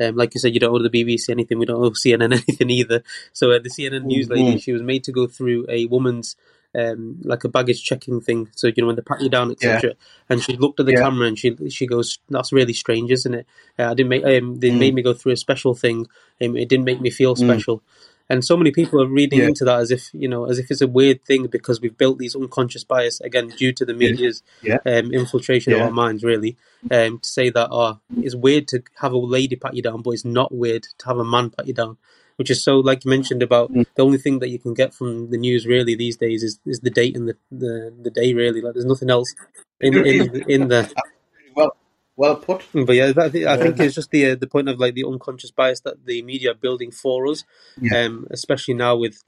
um, 0.02 0.16
like 0.16 0.34
you 0.34 0.40
said, 0.40 0.54
you 0.54 0.60
don't 0.60 0.74
owe 0.74 0.82
the 0.82 0.90
BBC 0.90 1.30
anything. 1.30 1.58
We 1.58 1.66
don't 1.66 1.82
owe 1.82 1.90
CNN 1.90 2.32
anything 2.48 2.70
either. 2.70 3.02
So 3.32 3.50
uh, 3.52 3.58
the 3.58 3.70
CNN 3.70 4.04
news 4.04 4.28
lady, 4.28 4.58
she 4.58 4.72
was 4.72 4.82
made 4.82 5.04
to 5.04 5.12
go 5.12 5.26
through 5.26 5.66
a 5.68 5.86
woman's 5.86 6.36
um, 6.74 7.16
like 7.22 7.42
a 7.44 7.48
baggage 7.48 7.82
checking 7.82 8.20
thing. 8.20 8.50
So 8.54 8.66
you 8.66 8.74
know 8.78 8.86
when 8.88 8.96
they 8.96 9.02
pat 9.02 9.22
you 9.22 9.30
down, 9.30 9.50
etc. 9.50 9.94
And 10.28 10.42
she 10.42 10.56
looked 10.56 10.78
at 10.80 10.86
the 10.86 10.92
Yeah. 10.92 11.00
camera 11.02 11.26
and 11.26 11.38
she 11.38 11.56
she 11.70 11.86
goes, 11.86 12.18
"That's 12.28 12.52
really 12.52 12.74
strange, 12.74 13.10
isn't 13.10 13.32
it?" 13.34 13.46
Uh, 13.78 13.84
I 13.90 13.94
didn't 13.94 14.10
make 14.10 14.24
um, 14.24 14.56
they 14.60 14.70
Mm. 14.70 14.78
made 14.78 14.94
me 14.94 15.02
go 15.02 15.14
through 15.14 15.32
a 15.32 15.36
special 15.36 15.74
thing. 15.74 16.06
Um, 16.40 16.54
it 16.56 16.68
didn't 16.68 16.84
make 16.84 17.00
me 17.00 17.08
feel 17.10 17.34
Mm. 17.34 17.46
And 18.28 18.44
so 18.44 18.56
many 18.56 18.72
people 18.72 19.00
are 19.00 19.06
reading 19.06 19.38
Yeah. 19.40 19.46
into 19.48 19.64
that 19.64 19.78
as 19.80 19.90
if 19.90 20.10
you 20.12 20.28
know, 20.28 20.46
as 20.46 20.58
if 20.58 20.70
it's 20.70 20.80
a 20.80 20.88
weird 20.88 21.24
thing 21.24 21.46
because 21.46 21.80
we've 21.80 21.96
built 21.96 22.18
these 22.18 22.34
unconscious 22.34 22.82
bias 22.84 23.20
again 23.20 23.48
due 23.56 23.72
to 23.72 23.84
the 23.84 23.94
media's 23.94 24.42
Yeah. 24.62 24.78
um, 24.84 25.12
infiltration 25.12 25.72
of 25.72 25.80
our 25.80 25.90
minds. 25.92 26.24
Really, 26.24 26.56
um, 26.90 27.18
to 27.20 27.28
say 27.28 27.50
that 27.50 27.68
oh, 27.70 28.00
it's 28.16 28.34
weird 28.34 28.66
to 28.68 28.82
have 28.96 29.12
a 29.12 29.18
lady 29.18 29.56
pat 29.56 29.74
you 29.74 29.82
down, 29.82 30.02
but 30.02 30.10
it's 30.10 30.24
not 30.24 30.52
weird 30.52 30.84
to 30.98 31.06
have 31.06 31.18
a 31.18 31.24
man 31.24 31.50
pat 31.50 31.66
you 31.66 31.74
down. 31.74 31.98
Which 32.36 32.50
is 32.50 32.62
so, 32.62 32.80
like 32.80 33.02
you 33.04 33.10
mentioned 33.10 33.42
about 33.42 33.72
Mm. 33.72 33.86
the 33.96 34.04
only 34.04 34.18
thing 34.18 34.40
that 34.40 34.50
you 34.50 34.58
can 34.58 34.74
get 34.74 34.92
from 34.92 35.30
the 35.30 35.38
news 35.38 35.64
really 35.66 35.94
these 35.94 36.18
days 36.18 36.42
is, 36.42 36.58
is 36.66 36.80
the 36.80 36.90
date 36.90 37.16
and 37.16 37.28
the, 37.28 37.36
the, 37.50 37.94
the 38.02 38.10
day 38.10 38.34
really. 38.34 38.60
Like 38.60 38.74
there's 38.74 38.84
nothing 38.84 39.08
else 39.08 39.34
in 39.80 39.94
in 40.06 40.44
in 40.46 40.68
the 40.68 40.90
Well, 42.16 42.36
put. 42.36 42.64
but 42.72 42.94
yeah, 42.94 43.12
that, 43.12 43.34
I 43.34 43.56
think 43.56 43.78
Yeah. 43.78 43.84
it's 43.84 43.94
just 43.94 44.10
the 44.10 44.30
uh, 44.30 44.34
the 44.36 44.46
point 44.46 44.68
of 44.68 44.78
like 44.78 44.94
the 44.94 45.04
unconscious 45.04 45.50
bias 45.50 45.80
that 45.80 46.06
the 46.06 46.22
media 46.22 46.52
are 46.52 46.54
building 46.54 46.90
for 46.90 47.26
us, 47.28 47.44
Yeah. 47.80 48.04
um, 48.06 48.26
especially 48.30 48.74
now 48.74 48.96
with 48.96 49.22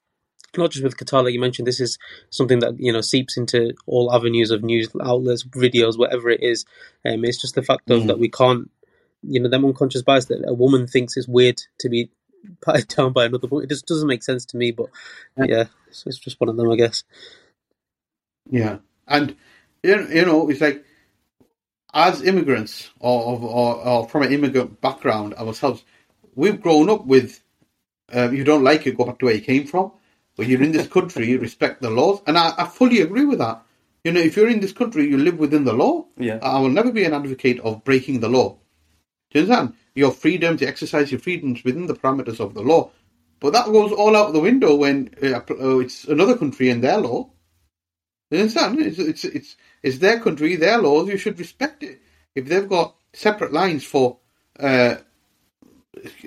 not 0.57 0.70
just 0.70 0.82
with 0.82 0.97
Qatar, 0.97 1.22
like 1.22 1.34
you 1.34 1.41
mentioned. 1.41 1.68
This 1.68 1.80
is 1.80 1.99
something 2.30 2.61
that 2.61 2.80
you 2.80 2.93
know 2.93 3.03
seeps 3.03 3.36
into 3.36 3.74
all 3.86 4.12
avenues 4.14 4.51
of 4.51 4.62
news 4.64 4.89
outlets, 5.03 5.45
videos, 5.45 5.99
whatever 5.99 6.30
it 6.30 6.43
is. 6.43 6.64
Um, 7.05 7.24
it's 7.24 7.41
just 7.41 7.55
the 7.55 7.62
fact 7.62 7.91
of 7.91 8.03
Mm. 8.03 8.07
that 8.07 8.18
we 8.18 8.30
can't, 8.30 8.70
you 9.22 9.41
know, 9.41 9.49
them 9.51 9.66
unconscious 9.66 10.03
bias 10.03 10.24
that 10.26 10.43
a 10.49 10.55
woman 10.55 10.86
thinks 10.86 11.16
it's 11.16 11.28
weird 11.28 11.61
to 11.80 11.91
be 11.91 12.11
patted 12.64 12.89
down 12.89 13.12
by 13.12 13.26
another 13.26 13.49
woman. 13.49 13.64
It 13.64 13.68
just 13.70 13.86
doesn't 13.86 14.09
make 14.09 14.22
sense 14.22 14.47
to 14.47 14.57
me. 14.57 14.70
But 14.70 14.86
yeah, 15.36 15.64
so 15.91 16.05
it's 16.09 16.18
just 16.18 16.41
one 16.41 16.49
of 16.49 16.57
them, 16.57 16.70
I 16.70 16.76
guess. 16.76 17.05
Yeah, 18.51 18.78
and 19.07 19.36
you 19.82 20.07
you 20.09 20.24
know, 20.24 20.49
it's 20.49 20.62
like 20.62 20.82
as 21.99 22.23
immigrants 22.23 22.91
or, 23.01 23.39
or, 23.41 23.77
or, 23.77 24.09
from 24.09 24.23
an 24.23 24.33
immigrant 24.33 24.81
background 24.81 25.35
ourselves, 25.35 25.85
we've 26.37 26.63
grown 26.63 26.89
up 26.89 27.05
with 27.05 27.43
um, 28.13 28.35
you 28.35 28.45
don't 28.45 28.63
like 28.63 28.87
it, 28.87 28.97
go 28.97 29.05
back 29.05 29.19
to 29.19 29.27
where 29.27 29.35
you 29.35 29.41
came 29.41 29.67
from. 29.67 29.93
When 30.37 30.49
you're 30.49 30.63
in 30.63 30.73
this 30.73 30.87
country, 30.97 31.29
you 31.29 31.41
respect 31.41 31.83
the 31.83 31.91
laws, 31.91 32.23
and 32.27 32.39
I, 32.39 32.55
I 32.57 32.67
fully 32.67 33.01
agree 33.01 33.25
with 33.25 33.41
that. 33.41 33.63
You 34.05 34.13
know, 34.13 34.21
if 34.21 34.37
you're 34.37 34.49
in 34.49 34.61
this 34.61 34.73
country, 34.73 35.09
you 35.09 35.19
live 35.19 35.39
within 35.39 35.65
the 35.65 35.73
law. 35.73 36.07
Yeah. 36.17 36.39
I 36.41 36.61
will 36.61 36.71
never 36.71 36.93
be 36.93 37.05
an 37.05 37.15
advocate 37.15 37.59
of 37.61 37.83
breaking 37.85 38.21
the 38.21 38.29
law. 38.29 38.59
Do 39.31 39.41
you 39.41 39.41
understand? 39.41 39.75
Your 39.95 40.13
freedom 40.13 40.57
to 40.59 40.67
exercise 40.67 41.11
your 41.11 41.21
freedoms 41.21 41.65
within 41.65 41.87
the 41.87 41.95
parameters 41.95 42.39
of 42.39 42.55
the 42.55 42.63
law. 42.63 42.93
But 43.41 43.53
that 43.53 43.67
goes 43.67 43.93
all 43.93 44.17
out 44.17 44.33
the 44.33 44.41
window 44.41 44.77
when 44.77 45.11
uh, 45.23 45.41
uh, 45.51 45.79
it's 45.79 46.05
another 46.05 46.39
country 46.39 46.71
and 46.71 46.83
their 46.83 46.99
law. 46.99 47.31
You 48.31 48.41
understand? 48.41 48.81
It's, 48.81 48.99
it's 48.99 49.24
it's 49.24 49.57
it's 49.83 49.99
their 49.99 50.20
country, 50.20 50.57
their 50.57 50.79
laws. 50.79 51.09
You 51.09 51.16
should 51.16 51.39
respect 51.39 51.83
it. 51.83 52.01
If 52.35 52.47
they've 52.47 52.68
got 52.68 52.95
separate 53.12 53.53
lines 53.53 53.85
for 53.85 54.18
uh, 54.61 54.97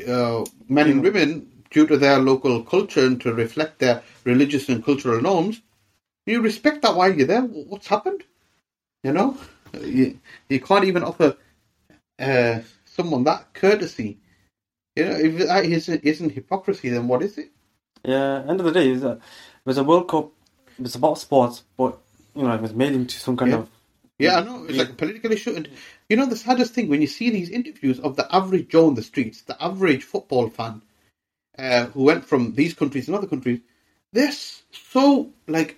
uh, 0.08 0.46
men 0.68 0.90
and 0.90 1.04
women 1.04 1.64
due 1.70 1.88
to 1.88 1.98
their 1.98 2.20
local 2.20 2.64
culture 2.64 3.06
and 3.06 3.22
to 3.22 3.34
reflect 3.34 3.80
their 3.80 4.04
religious 4.24 4.68
and 4.70 4.84
cultural 4.84 5.22
norms, 5.22 5.62
you 6.26 6.42
respect 6.42 6.82
that 6.82 6.96
while 6.96 7.14
you're 7.14 7.28
there. 7.28 7.42
What's 7.42 7.88
happened? 7.88 8.24
You 9.04 9.14
know, 9.14 9.38
you, 9.82 10.20
you 10.50 10.60
can't 10.60 10.86
even 10.86 11.04
offer 11.04 11.38
uh, 12.20 12.60
someone 12.86 13.24
that 13.26 13.54
courtesy. 13.54 14.20
You 14.96 15.06
know, 15.06 15.16
if 15.16 15.48
that 15.48 15.66
isn't, 15.66 16.04
isn't 16.04 16.32
hypocrisy, 16.32 16.90
then 16.90 17.08
what 17.08 17.24
is 17.24 17.38
it? 17.38 17.52
Yeah, 18.04 18.44
end 18.48 18.60
of 18.60 18.66
the 18.66 18.72
day, 18.72 18.90
it 18.90 18.94
a 19.78 19.84
World 19.84 20.10
Cup. 20.10 20.32
It 20.82 20.86
was 20.86 20.96
about 20.96 21.20
sports, 21.20 21.62
but 21.78 22.00
you 22.36 22.42
know, 22.42 22.56
it 22.56 22.62
was 22.62 22.74
made 22.74 22.94
into 22.94 23.20
some 23.20 23.38
kind 23.38 23.52
Yeah. 23.52 23.58
of 23.60 23.70
Yeah, 24.18 24.38
I 24.38 24.42
know. 24.42 24.66
It's 24.68 24.80
like 24.80 24.90
a 24.90 24.94
political 24.94 25.32
issue. 25.32 25.54
And 25.54 25.70
you 26.10 26.18
know, 26.18 26.26
the 26.26 26.36
saddest 26.36 26.74
thing 26.74 26.90
when 26.90 27.02
you 27.02 27.08
see 27.08 27.30
these 27.30 27.52
interviews 27.52 28.00
of 28.00 28.16
the 28.16 28.28
average 28.36 28.70
Joe 28.70 28.88
on 28.88 28.96
the 28.96 29.04
streets, 29.04 29.44
the 29.44 29.64
average 29.64 30.04
football 30.04 30.50
fan 30.50 30.82
uh, 31.60 31.86
who 31.86 32.02
went 32.06 32.26
from 32.26 32.56
these 32.56 32.74
countries 32.74 33.08
and 33.08 33.16
other 33.16 33.28
countries, 33.28 33.60
they're 34.12 34.32
so 34.72 35.30
like 35.48 35.78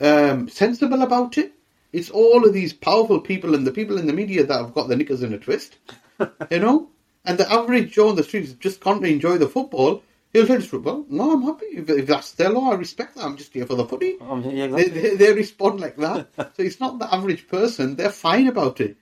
um, 0.00 0.48
sensible 0.48 1.02
about 1.02 1.38
it. 1.38 1.52
It's 1.92 2.10
all 2.10 2.44
of 2.44 2.52
these 2.52 2.72
powerful 2.72 3.20
people 3.20 3.54
and 3.54 3.64
the 3.64 3.70
people 3.70 3.98
in 3.98 4.08
the 4.08 4.12
media 4.12 4.44
that 4.44 4.58
have 4.62 4.74
got 4.74 4.88
the 4.88 4.96
knickers 4.96 5.22
in 5.22 5.32
a 5.32 5.38
twist, 5.38 5.78
you 6.50 6.58
know. 6.58 6.90
And 7.24 7.38
the 7.38 7.50
average 7.52 7.92
Joe 7.92 8.08
on 8.08 8.16
the 8.16 8.24
streets 8.24 8.50
just 8.54 8.80
can't 8.80 9.06
enjoy 9.06 9.38
the 9.38 9.48
football. 9.48 10.02
He'll 10.34 10.46
tell 10.48 10.60
you, 10.60 10.80
well, 10.80 11.06
no, 11.08 11.32
I'm 11.32 11.42
happy. 11.42 11.66
If, 11.66 11.88
if 11.88 12.06
that's 12.08 12.32
their 12.32 12.50
law, 12.50 12.72
I 12.72 12.74
respect 12.74 13.14
that. 13.14 13.24
I'm 13.24 13.36
just 13.36 13.52
here 13.54 13.66
for 13.66 13.76
the 13.76 13.86
footy 13.86 14.16
um, 14.20 14.42
yeah, 14.42 14.66
they, 14.66 14.82
exactly. 14.82 15.00
they, 15.00 15.14
they 15.16 15.32
respond 15.32 15.78
like 15.80 15.96
that. 15.96 16.28
so 16.36 16.62
it's 16.62 16.80
not 16.80 16.98
the 16.98 17.14
average 17.14 17.46
person. 17.46 17.94
They're 17.94 18.10
fine 18.10 18.48
about 18.48 18.80
it. 18.80 18.96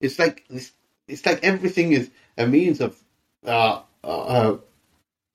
It's 0.00 0.20
like 0.20 0.44
it's, 0.48 0.70
it's 1.08 1.26
like 1.26 1.42
everything 1.42 1.92
is 1.92 2.10
a 2.38 2.46
means 2.46 2.80
of 2.80 2.96
uh, 3.44 3.80
uh, 4.04 4.56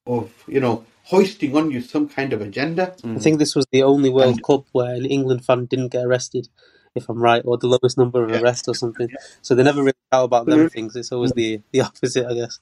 of 0.08 0.32
you 0.48 0.62
know 0.62 0.86
hoisting 1.04 1.56
on 1.58 1.72
you 1.72 1.82
some 1.82 2.08
kind 2.08 2.32
of 2.32 2.39
agenda. 2.41 2.96
I 3.04 3.20
think 3.20 3.38
this 3.39 3.54
was 3.54 3.66
the 3.72 3.84
only 3.84 4.10
World 4.10 4.36
And- 4.36 4.44
Cup 4.44 4.66
where 4.72 4.96
an 4.96 5.06
England 5.06 5.44
fan 5.44 5.66
didn't 5.66 5.89
get 5.89 6.06
arrested, 6.06 6.48
if 6.96 7.10
I'm 7.10 7.22
right, 7.22 7.41
or 7.44 7.58
the 7.58 7.68
lowest 7.68 7.98
number 7.98 8.24
of 8.24 8.30
Yeah. 8.30 8.39
arrests 8.39 8.70
or 8.70 8.76
something. 8.76 9.10
So 9.41 9.56
they 9.56 9.64
never 9.64 9.82
really 9.82 9.94
doubt 10.10 10.24
about 10.24 10.46
them 10.46 10.60
Mhm. 10.60 10.72
things. 10.72 10.96
It's 10.96 11.12
always 11.12 11.34
the 11.34 11.60
the 11.74 11.82
opposite, 11.82 12.26
I 12.26 12.34
guess. 12.34 12.60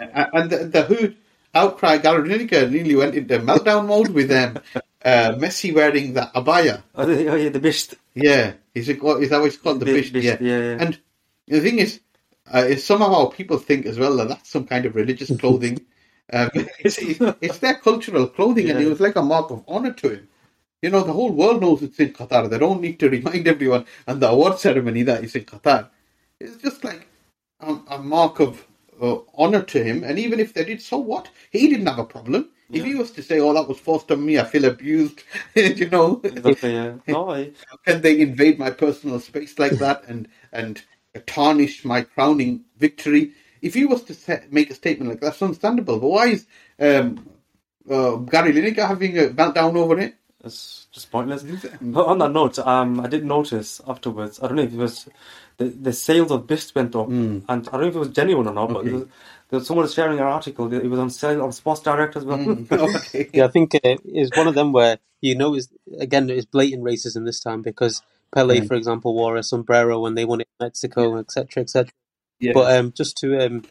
Uh, 0.00 0.24
and 0.32 0.50
the, 0.50 0.56
the 0.64 0.82
who 0.84 1.14
outcry 1.56 1.98
Gary 1.98 2.28
Lineker 2.28 2.70
nearly 2.70 2.94
went 2.94 3.14
into 3.14 3.38
meltdown 3.38 3.86
mode 3.86 4.10
with 4.10 4.30
um, 4.30 4.58
uh, 5.04 5.32
Messi 5.36 5.74
wearing 5.74 6.14
the 6.14 6.30
abaya. 6.34 6.82
Oh, 6.94 7.06
the, 7.06 7.28
oh, 7.28 7.34
yeah, 7.34 7.48
the 7.48 7.60
bisht. 7.60 7.94
Yeah, 8.14 8.54
is 8.74 8.88
it 8.88 9.02
what 9.02 9.22
is 9.22 9.30
that 9.30 9.40
what 9.40 9.48
it's 9.48 9.56
called? 9.56 9.80
The 9.80 9.86
bish, 9.86 10.12
bisht, 10.12 10.22
yeah. 10.22 10.36
yeah, 10.40 10.58
yeah. 10.58 10.76
And 10.80 10.98
the 11.46 11.60
thing 11.60 11.78
is, 11.78 12.00
uh, 12.52 12.64
is 12.68 12.84
somehow 12.84 13.26
people 13.26 13.58
think 13.58 13.86
as 13.86 13.98
well 13.98 14.16
that 14.16 14.28
that's 14.28 14.50
some 14.50 14.66
kind 14.66 14.86
of 14.86 14.94
religious 14.94 15.30
clothing. 15.40 15.80
um, 16.32 16.50
it's, 16.80 16.98
it's 16.98 17.58
their 17.58 17.74
cultural 17.74 18.26
clothing, 18.26 18.68
and 18.70 18.80
it 18.80 18.88
was 18.88 19.00
like 19.00 19.16
a 19.16 19.22
mark 19.22 19.50
of 19.50 19.64
honor 19.68 19.92
to 19.92 20.10
him. 20.10 20.28
You 20.82 20.90
know, 20.90 21.02
the 21.02 21.12
whole 21.12 21.32
world 21.32 21.62
knows 21.62 21.82
it's 21.82 21.98
in 21.98 22.12
Qatar. 22.12 22.50
They 22.50 22.58
don't 22.58 22.80
need 22.80 23.00
to 23.00 23.08
remind 23.08 23.48
everyone 23.48 23.86
and 24.06 24.20
the 24.20 24.28
award 24.28 24.58
ceremony 24.58 25.02
that 25.04 25.24
is 25.24 25.34
in 25.34 25.44
Qatar. 25.44 25.88
It's 26.38 26.56
just 26.56 26.84
like 26.84 27.08
a, 27.60 27.78
a 27.88 27.98
mark 27.98 28.40
of 28.40 28.66
uh, 29.02 29.18
honor 29.36 29.62
to 29.62 29.84
him. 29.84 30.04
And 30.04 30.18
even 30.18 30.40
if 30.40 30.54
they 30.54 30.64
did, 30.64 30.82
so 30.82 30.98
what? 30.98 31.30
He 31.50 31.68
didn't 31.68 31.86
have 31.86 31.98
a 32.00 32.04
problem. 32.04 32.50
If 32.72 32.84
he 32.84 32.94
was 32.96 33.10
to 33.12 33.22
say, 33.22 33.40
"Oh, 33.40 33.54
that 33.54 33.68
was 33.68 33.78
forced 33.78 34.12
on 34.12 34.24
me. 34.26 34.38
I 34.38 34.44
feel 34.44 34.64
abused," 34.66 35.22
you 35.56 35.90
know, 35.90 36.22
Exactly, 36.30 36.72
yeah. 36.74 36.94
No, 37.08 37.30
I, 37.30 37.52
how 37.70 37.76
can 37.86 38.02
they 38.02 38.20
invade 38.20 38.58
my 38.58 38.70
personal 38.70 39.20
space 39.20 39.58
like 39.58 39.78
that 39.78 40.04
and 40.08 40.28
and 40.52 40.82
tarnish 41.26 41.84
my 41.84 42.02
crowning 42.02 42.64
victory? 42.78 43.32
If 43.62 43.74
he 43.74 43.86
was 43.86 44.04
to 44.04 44.14
sa 44.14 44.38
make 44.50 44.70
a 44.70 44.74
statement 44.74 45.10
like 45.10 45.20
that, 45.20 45.26
that's 45.28 45.42
understandable. 45.42 46.00
But 46.00 46.08
why 46.08 46.26
is 46.28 46.46
um, 46.80 47.26
uh, 47.90 48.16
Gary 48.16 48.52
Lineker 48.52 48.88
having 48.88 49.18
a 49.18 49.24
meltdown 49.28 49.76
over 49.76 49.98
it? 50.00 50.16
It's 50.46 50.88
just 50.92 51.10
pointless. 51.12 51.44
But 51.80 52.06
on 52.06 52.18
that 52.18 52.32
note, 52.32 52.58
um, 52.60 53.00
I 53.00 53.08
did 53.08 53.24
notice 53.24 53.80
afterwards. 53.88 54.40
I 54.42 54.48
don't 54.48 54.56
know 54.56 54.64
if 54.64 54.74
it 54.74 54.78
was 54.78 55.08
the 55.58 55.66
the 55.66 55.92
sales 55.94 56.32
of 56.32 56.46
bisht 56.46 56.74
went 56.74 56.96
up, 56.96 57.18
and 57.48 57.68
I 57.68 57.72
don't 57.72 57.82
know 57.82 57.88
if 57.88 57.96
it 57.96 58.00
was 58.00 58.10
genuine 58.10 58.48
or 58.48 58.54
not. 58.54 58.72
But 58.72 58.80
Okay. 58.80 58.90
there 58.90 58.94
was, 59.00 59.08
there 59.50 59.58
was 59.60 59.68
someone 59.68 59.84
was 59.84 59.94
sharing 59.94 60.18
an 60.20 60.26
article. 60.26 60.72
It 60.72 60.88
was 60.88 61.00
on 61.00 61.10
sale 61.10 61.42
on 61.42 61.52
Sports 61.52 61.82
Direct 61.82 62.16
as 62.16 62.24
well. 62.24 62.40
okay. 62.72 63.30
Yeah, 63.34 63.46
I 63.46 63.48
think 63.48 63.74
uh, 63.76 63.96
it's 64.04 64.32
one 64.34 64.48
of 64.48 64.54
them 64.56 64.72
where 64.72 64.98
you 65.22 65.36
know 65.36 65.54
is 65.54 65.68
again 66.00 66.30
it's 66.30 66.46
blatant 66.46 66.84
racism 66.84 67.26
this 67.26 67.40
time 67.40 67.62
because 67.62 68.02
Pele, 68.34 68.60
Mm. 68.60 68.68
for 68.68 68.74
example, 68.74 69.14
wore 69.14 69.36
a 69.36 69.42
sombrero 69.44 70.00
when 70.00 70.14
they 70.14 70.24
won 70.26 70.40
it 70.42 70.48
in 70.60 70.66
Mexico, 70.66 71.18
etc., 71.18 71.62
etc. 71.62 71.92
Yeah. 72.40 72.52
But 72.54 72.76
um, 72.78 72.92
just 72.92 73.18
to 73.18 73.46
um, 73.46 73.64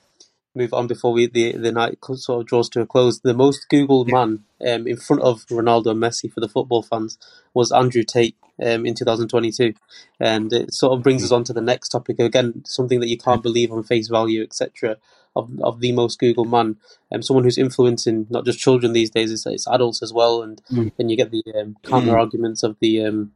move 0.55 0.73
on 0.73 0.87
before 0.87 1.11
we 1.13 1.27
the 1.27 1.53
the 1.53 1.71
night 1.71 1.97
sort 2.15 2.41
of 2.41 2.47
draws 2.47 2.69
to 2.69 2.81
a 2.81 2.85
close, 2.85 3.19
the 3.19 3.33
most 3.33 3.67
Googled 3.71 4.11
man 4.11 4.43
um, 4.65 4.87
in 4.87 4.97
front 4.97 5.21
of 5.21 5.45
Ronaldo 5.47 5.91
and 5.91 6.01
Messi 6.01 6.31
for 6.31 6.39
the 6.39 6.49
football 6.49 6.81
fans 6.83 7.17
was 7.53 7.71
Andrew 7.71 8.03
Tate 8.03 8.35
um, 8.63 8.85
in 8.85 8.93
2022, 8.95 9.73
and 10.19 10.51
it 10.53 10.73
sort 10.73 10.93
of 10.93 11.03
brings 11.03 11.23
us 11.23 11.31
on 11.31 11.43
to 11.45 11.53
the 11.53 11.61
next 11.61 11.89
topic 11.89 12.19
again, 12.19 12.63
something 12.65 12.99
that 13.01 13.09
you 13.09 13.17
can't 13.17 13.43
believe 13.43 13.71
on 13.71 13.83
face 13.83 14.07
value, 14.07 14.41
etc. 14.43 14.97
Of, 15.37 15.49
of 15.61 15.81
the 15.81 15.91
most 15.91 16.21
Googled 16.21 16.49
man, 16.49 16.77
um, 17.11 17.21
someone 17.21 17.43
who's 17.43 17.57
influencing 17.57 18.25
not 18.29 18.45
just 18.45 18.57
children 18.57 18.93
these 18.93 19.09
days, 19.09 19.33
it's, 19.33 19.45
it's 19.45 19.67
adults 19.67 20.01
as 20.01 20.13
well, 20.13 20.41
and 20.41 20.61
Mm. 20.71 20.91
then 20.97 21.09
you 21.09 21.17
get 21.17 21.29
the 21.31 21.43
um, 21.59 21.75
counter 21.83 22.17
arguments 22.17 22.63
of 22.63 22.77
the 22.79 23.03
um, 23.05 23.33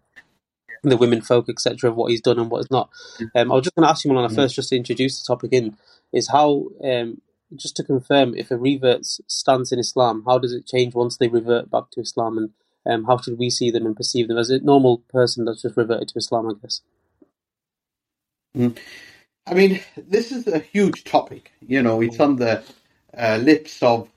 the 0.81 0.95
women 0.95 1.19
folk, 1.21 1.49
etc., 1.49 1.89
of 1.89 1.97
what 1.97 2.09
he's 2.09 2.21
done 2.21 2.39
and 2.39 2.49
what 2.49 2.59
he's 2.59 2.71
not. 2.71 2.89
Um, 3.35 3.51
I 3.51 3.55
was 3.55 3.65
just 3.65 3.75
going 3.75 3.85
to 3.85 3.89
ask 3.89 4.05
you, 4.05 4.11
Molana, 4.11 4.29
Mm. 4.31 4.35
first, 4.35 4.55
just 4.55 4.69
to 4.69 4.77
introduce 4.77 5.19
the 5.21 5.27
topic 5.27 5.51
in, 5.51 5.75
is 6.13 6.29
how, 6.29 6.67
um, 6.83 7.21
just 7.55 7.75
to 7.77 7.83
confirm, 7.83 8.35
if 8.35 8.51
a 8.51 8.57
revert's 8.57 9.21
stance 9.27 9.71
in 9.71 9.79
Islam, 9.79 10.23
how 10.25 10.37
does 10.37 10.53
it 10.53 10.67
change 10.67 10.93
once 10.95 11.17
they 11.17 11.27
revert 11.27 11.69
back 11.69 11.91
to 11.91 12.01
Islam, 12.01 12.37
and 12.37 12.49
um, 12.85 13.05
how 13.05 13.17
should 13.17 13.37
we 13.37 13.49
see 13.49 13.71
them 13.71 13.85
and 13.85 13.95
perceive 13.95 14.27
them 14.27 14.37
as 14.37 14.49
a 14.49 14.59
normal 14.59 14.99
person 15.09 15.45
that's 15.45 15.61
just 15.61 15.77
reverted 15.77 16.09
to 16.09 16.17
Islam, 16.17 16.49
I 16.49 16.53
guess? 16.61 16.81
I 19.47 19.53
mean, 19.53 19.79
this 19.95 20.31
is 20.31 20.47
a 20.47 20.59
huge 20.59 21.03
topic. 21.03 21.51
You 21.61 21.81
know, 21.81 22.01
it's 22.01 22.19
on 22.19 22.37
the 22.37 22.63
uh, 23.17 23.39
lips 23.41 23.81
of 23.81 24.09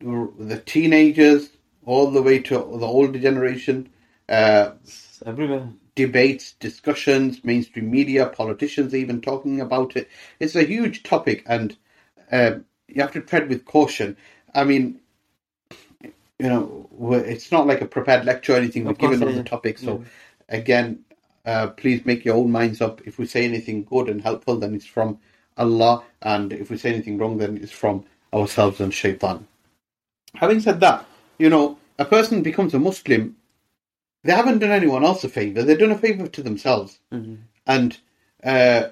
the 0.00 0.62
teenagers 0.66 1.50
all 1.86 2.10
the 2.10 2.22
way 2.22 2.38
to 2.40 2.54
the 2.54 2.86
older 2.86 3.18
generation. 3.18 3.90
Uh, 4.28 4.72
It's 4.82 5.22
everywhere. 5.24 5.68
Debates, 5.94 6.52
discussions, 6.52 7.44
mainstream 7.44 7.90
media, 7.90 8.26
politicians 8.26 8.94
even 8.94 9.20
talking 9.20 9.60
about 9.60 9.96
it. 9.96 10.08
It's 10.40 10.56
a 10.56 10.64
huge 10.64 11.02
topic, 11.02 11.44
and 11.46 11.76
um, 12.32 12.64
you 12.88 13.00
have 13.02 13.12
to 13.12 13.20
tread 13.20 13.48
with 13.48 13.64
caution. 13.64 14.16
I 14.54 14.64
mean, 14.64 15.00
you 16.02 16.48
know, 16.48 16.88
it's 17.26 17.52
not 17.52 17.66
like 17.66 17.80
a 17.80 17.86
prepared 17.86 18.24
lecture 18.24 18.54
or 18.54 18.56
anything. 18.56 18.84
We're 18.84 18.94
given 18.94 19.22
on 19.22 19.36
the 19.36 19.44
topic, 19.44 19.78
so 19.78 20.04
again, 20.48 21.04
uh, 21.46 21.68
please 21.68 22.04
make 22.04 22.24
your 22.24 22.36
own 22.36 22.50
minds 22.50 22.80
up. 22.80 23.00
If 23.06 23.18
we 23.18 23.26
say 23.26 23.44
anything 23.44 23.84
good 23.84 24.08
and 24.08 24.20
helpful, 24.20 24.56
then 24.56 24.74
it's 24.74 24.86
from 24.86 25.18
Allah, 25.56 26.02
and 26.22 26.52
if 26.52 26.70
we 26.70 26.78
say 26.78 26.92
anything 26.92 27.18
wrong, 27.18 27.38
then 27.38 27.58
it's 27.58 27.72
from 27.72 28.04
ourselves 28.32 28.80
and 28.80 28.92
Shaitan. 28.92 29.46
Having 30.34 30.60
said 30.60 30.80
that, 30.80 31.06
you 31.38 31.48
know, 31.48 31.78
a 31.98 32.04
person 32.04 32.42
becomes 32.42 32.74
a 32.74 32.78
Muslim 32.78 33.36
they 34.24 34.32
haven't 34.32 34.58
done 34.58 34.70
anyone 34.70 35.04
else 35.04 35.22
a 35.22 35.28
favor. 35.28 35.62
They've 35.62 35.78
done 35.78 35.92
a 35.92 35.98
favor 35.98 36.26
to 36.26 36.42
themselves. 36.42 36.98
Mm-hmm. 37.12 37.34
And, 37.66 37.98
uh, 38.42 38.88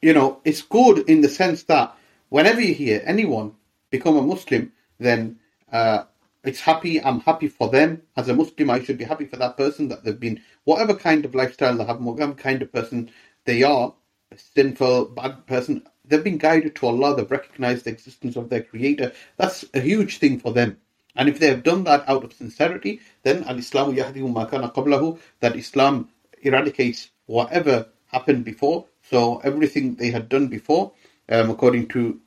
you 0.00 0.12
know, 0.12 0.40
it's 0.44 0.62
good 0.62 1.08
in 1.08 1.22
the 1.22 1.28
sense 1.28 1.64
that 1.64 1.96
whenever 2.28 2.60
you 2.60 2.74
hear 2.74 3.02
anyone 3.04 3.54
become 3.90 4.16
a 4.16 4.22
Muslim, 4.22 4.72
then 4.98 5.38
uh, 5.72 6.04
it's 6.44 6.60
happy. 6.60 7.02
I'm 7.02 7.20
happy 7.20 7.48
for 7.48 7.70
them. 7.70 8.02
As 8.16 8.28
a 8.28 8.34
Muslim, 8.34 8.70
I 8.70 8.82
should 8.82 8.98
be 8.98 9.04
happy 9.04 9.24
for 9.24 9.36
that 9.36 9.56
person 9.56 9.88
that 9.88 10.04
they've 10.04 10.20
been, 10.20 10.42
whatever 10.64 10.94
kind 10.94 11.24
of 11.24 11.34
lifestyle 11.34 11.76
they 11.76 11.84
have, 11.84 12.00
whatever 12.00 12.34
kind 12.34 12.60
of 12.60 12.72
person 12.72 13.10
they 13.46 13.62
are, 13.62 13.94
a 14.30 14.38
sinful, 14.38 15.06
bad 15.06 15.46
person, 15.46 15.82
they've 16.04 16.24
been 16.24 16.38
guided 16.38 16.76
to 16.76 16.86
Allah. 16.86 17.16
They've 17.16 17.30
recognized 17.30 17.84
the 17.84 17.90
existence 17.90 18.36
of 18.36 18.50
their 18.50 18.62
Creator. 18.62 19.12
That's 19.38 19.64
a 19.72 19.80
huge 19.80 20.18
thing 20.18 20.40
for 20.40 20.52
them. 20.52 20.76
And 21.16 21.28
if 21.28 21.38
they 21.38 21.48
have 21.48 21.62
done 21.62 21.84
that 21.84 22.08
out 22.08 22.24
of 22.24 22.32
sincerity, 22.32 23.00
then 23.22 23.44
al 23.44 23.56
Islamu 23.56 23.96
yahdimu 23.96 24.32
ma 24.32 24.46
kana 24.46 24.70
qablahu, 24.70 25.18
that 25.40 25.56
Islam 25.56 26.08
eradicates 26.42 27.10
whatever 27.26 27.86
happened 28.06 28.44
before. 28.44 28.86
So 29.02 29.38
everything 29.38 29.96
they 29.96 30.10
had 30.10 30.28
done 30.28 30.48
before, 30.48 30.92
um, 31.28 31.50
according 31.50 31.88
to 31.88 32.20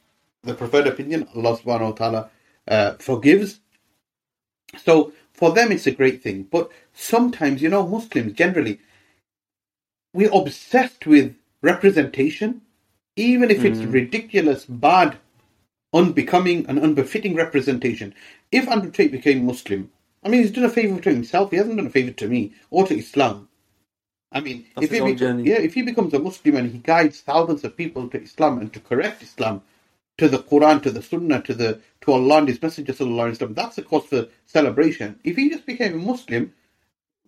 the 0.43 0.53
preferred 0.53 0.87
opinion, 0.87 1.27
Allah 1.35 1.57
subhanahu 1.57 1.91
wa 1.91 1.91
ta'ala 1.91 2.29
uh, 2.67 2.93
forgives. 2.99 3.59
So 4.77 5.11
for 5.33 5.51
them, 5.51 5.71
it's 5.71 5.87
a 5.87 5.91
great 5.91 6.23
thing. 6.23 6.43
But 6.43 6.71
sometimes, 6.93 7.61
you 7.61 7.69
know, 7.69 7.87
Muslims 7.87 8.33
generally, 8.33 8.79
we're 10.13 10.33
obsessed 10.33 11.05
with 11.05 11.35
representation, 11.61 12.61
even 13.15 13.51
if 13.51 13.63
it's 13.63 13.79
ridiculous, 13.79 14.65
bad, 14.65 15.17
unbecoming, 15.93 16.65
and 16.67 16.79
unbefitting 16.79 17.35
representation. 17.35 18.15
If 18.51 18.67
Andrew 18.67 18.91
Tate 18.91 19.11
became 19.11 19.45
Muslim, 19.45 19.91
I 20.23 20.29
mean, 20.29 20.41
he's 20.41 20.51
done 20.51 20.65
a 20.65 20.69
favor 20.69 20.99
to 21.01 21.09
himself. 21.09 21.51
He 21.51 21.57
hasn't 21.57 21.77
done 21.77 21.87
a 21.87 21.89
favor 21.89 22.11
to 22.11 22.27
me 22.27 22.53
or 22.69 22.87
to 22.87 22.97
Islam. 22.97 23.49
I 24.31 24.41
mean, 24.41 24.65
That's 24.75 24.85
if 24.85 24.91
he 24.91 24.99
own 24.99 25.45
yeah, 25.45 25.59
if 25.59 25.73
he 25.73 25.81
becomes 25.81 26.13
a 26.13 26.19
Muslim 26.19 26.55
and 26.57 26.71
he 26.71 26.79
guides 26.79 27.21
thousands 27.21 27.63
of 27.63 27.77
people 27.77 28.09
to 28.09 28.21
Islam 28.21 28.59
and 28.59 28.73
to 28.73 28.79
correct 28.79 29.23
Islam, 29.23 29.61
to 30.17 30.27
the 30.27 30.39
Quran, 30.39 30.81
to 30.83 30.91
the 30.91 31.01
Sunnah, 31.01 31.41
to 31.43 31.53
the 31.53 31.79
to 32.01 32.11
Allah 32.11 32.39
and 32.39 32.47
His 32.47 32.61
Messenger 32.61 32.93
Sallallahu 32.93 33.31
Alaihi 33.31 33.37
Wasallam, 33.37 33.55
that's 33.55 33.77
a 33.77 33.83
cause 33.83 34.05
for 34.05 34.27
celebration. 34.45 35.19
If 35.23 35.37
he 35.37 35.49
just 35.49 35.65
became 35.65 35.93
a 35.93 35.97
Muslim, 35.97 36.53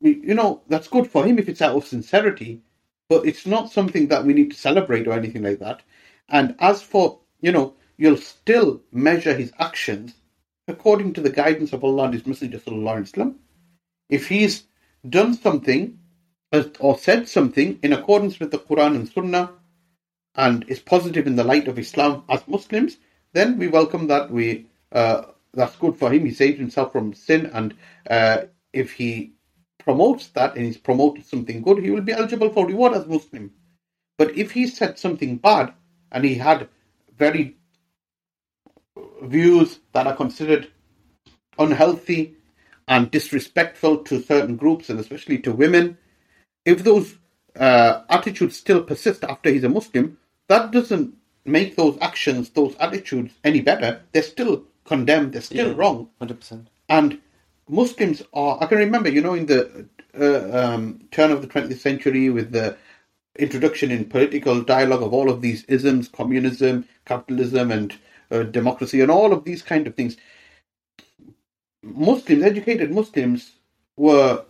you 0.01 0.34
know, 0.34 0.61
that's 0.67 0.88
good 0.88 1.09
for 1.09 1.26
him 1.26 1.39
if 1.39 1.49
it's 1.49 1.61
out 1.61 1.76
of 1.76 1.86
sincerity, 1.86 2.61
but 3.09 3.26
it's 3.26 3.45
not 3.45 3.72
something 3.72 4.07
that 4.07 4.26
we 4.26 4.34
need 4.34 4.51
to 4.51 4.57
celebrate 4.57 5.07
or 5.07 5.13
anything 5.13 5.43
like 5.43 5.59
that. 5.59 5.82
And 6.30 6.55
as 6.59 6.82
for, 6.82 7.20
you 7.41 7.51
know, 7.51 7.76
you'll 7.97 8.17
still 8.17 8.82
measure 8.91 9.34
his 9.34 9.51
actions 9.59 10.13
according 10.70 11.13
to 11.13 11.22
the 11.22 11.30
guidance 11.30 11.74
of 11.74 11.84
Allah 11.84 12.05
and 12.05 12.13
His 12.13 12.26
Messenger 12.26 12.59
Wasallam. 12.59 13.36
If 14.09 14.28
he's 14.28 14.63
done 15.07 15.34
something 15.34 15.99
or 16.80 16.97
said 16.97 17.28
something 17.28 17.80
in 17.84 17.93
accordance 17.93 18.39
with 18.39 18.51
the 18.51 18.59
Quran 18.59 18.95
and 18.95 19.09
Sunnah 19.09 19.51
and 20.36 20.65
is 20.67 20.80
positive 20.80 21.28
in 21.28 21.36
the 21.36 21.43
light 21.43 21.67
of 21.67 21.78
Islam 21.78 22.24
as 22.30 22.47
Muslims, 22.47 22.97
then 23.34 23.57
we 23.57 23.67
welcome 23.67 24.07
that. 24.07 24.32
We 24.32 24.67
uh, 24.91 25.24
that's 25.53 25.76
good 25.76 25.95
for 25.97 26.11
him. 26.11 26.26
He 26.26 26.32
saved 26.32 26.59
himself 26.59 26.91
from 26.91 27.13
sin, 27.13 27.47
and 27.53 27.76
uh, 28.09 28.43
if 28.74 28.93
he 28.93 29.34
promotes 29.78 30.28
that 30.30 30.55
and 30.55 30.65
he's 30.65 30.78
promoted 30.78 31.26
something 31.26 31.61
good, 31.61 31.84
he 31.84 31.91
will 31.91 32.01
be 32.01 32.11
eligible 32.11 32.49
for 32.49 32.65
reward 32.65 32.93
as 32.93 33.05
Muslim. 33.05 33.51
But 34.17 34.38
if 34.38 34.51
he 34.51 34.67
said 34.67 34.99
something 34.99 35.38
bad 35.38 35.74
and 36.11 36.26
he 36.26 36.36
had 36.36 36.67
very 37.17 37.57
views 39.24 39.80
that 39.93 40.07
are 40.07 40.15
considered 40.15 40.70
unhealthy 41.59 42.36
and 42.88 43.11
disrespectful 43.11 43.99
to 44.05 44.22
certain 44.22 44.55
groups 44.57 44.89
and 44.89 44.99
especially 44.99 45.39
to 45.39 45.51
women, 45.51 45.97
if 46.65 46.84
those 46.84 47.15
uh, 47.59 48.03
attitudes 48.09 48.57
still 48.57 48.84
persist 48.84 49.24
after 49.24 49.49
he's 49.51 49.63
a 49.63 49.70
Muslim, 49.70 50.17
that 50.47 50.72
doesn't 50.72 51.13
make 51.45 51.76
those 51.76 51.97
actions, 52.01 52.49
those 52.51 52.76
attitudes 52.80 53.34
any 53.43 53.61
better. 53.61 54.01
They're 54.13 54.24
still 54.24 54.65
condemned, 54.86 55.34
they're 55.34 55.41
still 55.41 55.70
Yeah. 55.70 55.76
wrong. 55.76 56.09
Hundred 56.20 56.39
percent. 56.39 56.70
And 56.89 57.20
Muslims 57.70 58.24
are, 58.34 58.59
I 58.61 58.67
can 58.67 58.80
remember, 58.80 59.09
you 59.09 59.22
know, 59.22 59.36
in 59.36 59.47
the 59.47 59.88
uh, 60.20 60.57
um, 60.76 61.01
turn 61.11 61.32
of 61.32 61.41
the 61.41 61.47
20th 61.47 61.80
century 61.80 62.30
with 62.30 62.51
the 62.51 62.78
introduction 63.39 63.91
in 63.91 64.05
political 64.05 64.61
dialogue 64.63 65.03
of 65.03 65.13
all 65.13 65.30
of 65.30 65.41
these 65.41 65.63
isms, 65.65 66.07
communism, 66.09 66.86
capitalism, 67.05 67.72
and 67.72 67.97
uh, 68.32 68.43
democracy, 68.43 69.01
and 69.01 69.11
all 69.11 69.34
of 69.34 69.43
these 69.43 69.61
kind 69.61 69.88
of 69.88 69.95
things. 69.95 70.17
Muslims, 71.82 72.43
educated 72.43 72.91
Muslims, 72.91 73.51
were 73.97 74.43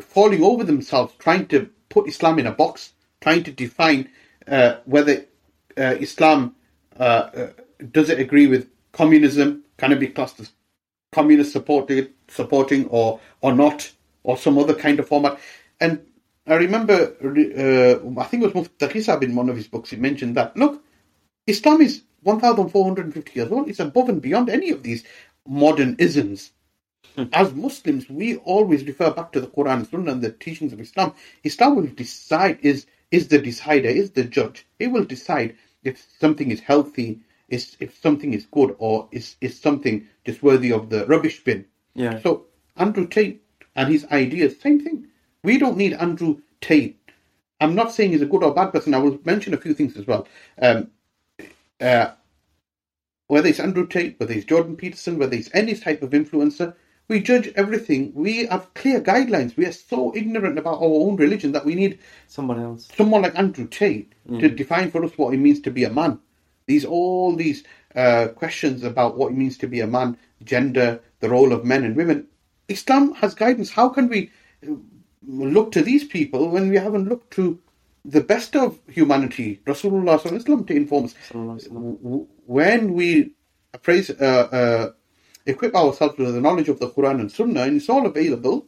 falling 0.00 0.42
over 0.42 0.64
themselves 0.64 1.12
trying 1.18 1.46
to 1.46 1.68
put 1.88 2.08
Islam 2.08 2.38
in 2.38 2.46
a 2.46 2.52
box, 2.52 2.92
trying 3.20 3.42
to 3.44 3.52
define 3.52 4.08
uh, 4.46 4.76
whether 4.84 5.24
uh, 5.76 5.96
Islam 6.00 6.54
uh, 6.98 7.02
uh, 7.02 7.46
does 7.92 8.10
it 8.10 8.18
agree 8.18 8.46
with 8.46 8.68
communism, 8.92 9.64
can 9.76 9.92
it 9.92 10.00
be 10.00 10.08
classed 10.08 10.40
as 10.40 10.50
communist 11.12 11.52
supported, 11.52 12.12
supporting 12.28 12.86
or 12.88 13.20
or 13.40 13.54
not, 13.54 13.90
or 14.22 14.36
some 14.36 14.58
other 14.58 14.74
kind 14.74 14.98
of 15.00 15.08
format. 15.08 15.38
And 15.80 16.00
I 16.46 16.54
remember, 16.54 17.14
I 17.22 18.24
think 18.24 18.42
it 18.42 18.54
was 18.54 18.54
Mufti 18.54 19.26
in 19.26 19.34
one 19.34 19.48
of 19.48 19.56
his 19.56 19.68
books, 19.68 19.90
he 19.90 19.96
mentioned 19.96 20.36
that, 20.36 20.56
look, 20.56 20.82
Islam 21.46 21.80
is 21.82 22.02
1,450 22.22 23.32
years 23.34 23.50
old. 23.50 23.68
It's 23.68 23.80
above 23.80 24.08
and 24.08 24.20
beyond 24.20 24.48
any 24.48 24.70
of 24.70 24.82
these 24.82 25.04
modern 25.46 25.96
isms. 25.98 26.52
As 27.32 27.52
Muslims, 27.52 28.08
we 28.08 28.36
always 28.36 28.84
refer 28.84 29.10
back 29.10 29.32
to 29.32 29.40
the 29.40 29.48
Quran 29.48 29.78
and 29.78 29.88
Sunnah 29.88 30.12
and 30.12 30.22
the 30.22 30.30
teachings 30.30 30.72
of 30.72 30.80
Islam. 30.80 31.14
Islam 31.42 31.74
will 31.76 31.86
decide, 31.86 32.58
is, 32.62 32.86
is 33.10 33.28
the 33.28 33.40
decider, 33.40 33.88
is 33.88 34.12
the 34.12 34.24
judge. 34.24 34.66
It 34.78 34.88
will 34.88 35.04
decide 35.04 35.56
if 35.82 36.04
something 36.20 36.50
is 36.50 36.60
healthy, 36.60 37.20
is 37.48 37.76
if 37.80 37.98
something 37.98 38.34
is 38.34 38.46
good, 38.46 38.76
or 38.78 39.08
is, 39.10 39.36
is 39.40 39.58
something 39.58 40.06
just 40.24 40.42
worthy 40.42 40.72
of 40.72 40.90
the 40.90 41.06
rubbish 41.06 41.42
bin. 41.42 41.64
Yeah. 41.94 42.20
So 42.20 42.46
Andrew 42.76 43.06
Tate 43.08 43.42
and 43.74 43.90
his 43.90 44.04
ideas, 44.12 44.60
same 44.60 44.80
thing. 44.80 45.08
We 45.42 45.58
don't 45.58 45.76
need 45.76 45.94
Andrew 45.94 46.40
Tate. 46.60 47.00
I'm 47.60 47.74
not 47.74 47.92
saying 47.92 48.12
he's 48.12 48.22
a 48.22 48.26
good 48.26 48.44
or 48.44 48.54
bad 48.54 48.72
person. 48.72 48.94
I 48.94 48.98
will 48.98 49.18
mention 49.24 49.54
a 49.54 49.58
few 49.58 49.74
things 49.74 49.96
as 49.96 50.06
well. 50.06 50.28
Um, 50.62 50.90
uh, 51.80 52.12
whether 53.28 53.48
it's 53.48 53.60
Andrew 53.60 53.86
Tate, 53.86 54.18
whether 54.18 54.32
it's 54.32 54.44
Jordan 54.46 54.76
Peterson, 54.76 55.18
whether 55.18 55.36
it's 55.36 55.50
any 55.54 55.74
type 55.74 56.02
of 56.02 56.10
influencer, 56.10 56.74
we 57.08 57.20
judge 57.20 57.48
everything. 57.56 58.12
We 58.14 58.46
have 58.46 58.72
clear 58.74 59.00
guidelines. 59.00 59.56
We 59.56 59.64
are 59.66 59.72
so 59.72 60.14
ignorant 60.14 60.58
about 60.58 60.76
our 60.76 60.84
own 60.84 61.16
religion 61.16 61.52
that 61.52 61.64
we 61.64 61.74
need 61.74 61.98
Someone 62.26 62.60
else. 62.60 62.88
someone 62.96 63.22
like 63.22 63.38
Andrew 63.38 63.66
Tate 63.66 64.12
to 64.40 64.48
define 64.48 64.90
for 64.90 65.04
us 65.04 65.12
what 65.16 65.32
it 65.34 65.38
means 65.38 65.60
to 65.60 65.70
be 65.70 65.84
a 65.84 65.90
man. 65.90 66.18
These 66.66 66.84
all 66.84 67.34
these 67.34 67.64
uh, 67.96 68.28
questions 68.28 68.84
about 68.84 69.16
what 69.16 69.32
it 69.32 69.36
means 69.36 69.56
to 69.58 69.66
be 69.66 69.80
a 69.80 69.86
man, 69.86 70.18
gender, 70.44 71.00
the 71.20 71.30
role 71.30 71.52
of 71.52 71.64
men 71.64 71.84
and 71.84 71.96
women. 71.96 72.26
Islam 72.68 73.14
has 73.14 73.34
guidance. 73.34 73.70
How 73.70 73.88
can 73.88 74.08
we 74.08 74.30
uh, 74.68 74.74
look 75.26 75.72
to 75.72 75.82
these 75.82 76.04
people 76.04 76.50
when 76.50 76.68
we 76.68 76.76
haven't 76.76 77.08
looked 77.08 77.32
to 77.34 77.58
the 78.08 78.22
best 78.22 78.56
of 78.56 78.80
humanity, 78.88 79.62
Rasulullah 79.66 80.20
Sallallahu 80.20 80.40
Alaihi 80.40 80.44
Wasallam, 80.46 80.68
to 80.68 80.74
inform 80.76 81.06
us? 81.06 81.16
Sallallahu 81.28 81.56
Alaihi 81.56 81.68
Wasallam. 81.68 81.74
W- 81.74 81.98
w- 82.04 82.28
When 82.46 82.94
we 82.94 83.34
praise, 83.82 84.10
uh, 84.10 84.48
uh, 84.60 84.92
equip 85.46 85.74
ourselves 85.76 86.18
with 86.18 86.34
the 86.34 86.40
knowledge 86.42 86.70
of 86.70 86.80
the 86.80 86.90
Quran 86.90 87.20
and 87.20 87.32
Sunnah, 87.32 87.62
and 87.62 87.76
it's 87.78 87.90
all 87.90 88.06
available, 88.06 88.66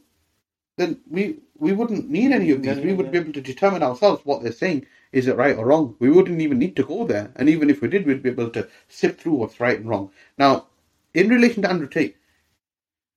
then 0.77 1.01
we 1.09 1.39
we 1.57 1.73
wouldn't 1.73 2.09
need 2.09 2.33
any 2.33 2.51
of 2.51 2.63
these. 2.63 2.77
Yeah, 2.77 2.83
we 2.83 2.91
yeah, 2.91 2.95
would 2.97 3.07
yeah. 3.07 3.11
be 3.11 3.19
able 3.19 3.33
to 3.33 3.41
determine 3.41 3.83
ourselves 3.83 4.21
what 4.25 4.43
they're 4.43 4.51
saying. 4.53 4.87
Is 5.13 5.27
it 5.27 5.37
right 5.37 5.57
or 5.57 5.67
wrong? 5.67 5.95
We 5.99 6.11
wouldn't 6.11 6.41
even 6.41 6.59
need 6.59 6.75
to 6.77 6.83
go 6.83 7.05
there. 7.07 7.31
And 7.37 7.49
even 7.49 7.69
if 7.71 7.81
we 7.81 7.89
did, 7.89 8.05
we'd 8.07 8.23
be 8.23 8.31
able 8.31 8.51
to 8.51 8.67
sift 8.89 9.21
through 9.21 9.35
what's 9.35 9.59
right 9.61 9.79
and 9.79 9.89
wrong. 9.89 10.11
Now, 10.37 10.67
in 11.13 11.29
relation 11.29 11.63
to 11.63 11.69
Andrew 11.69 11.87
Tate, 11.89 12.17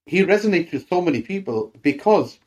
he 0.05 0.23
resonates 0.23 0.71
with 0.73 0.89
so 0.89 1.01
many 1.01 1.21
people 1.21 1.73
because 1.81 2.39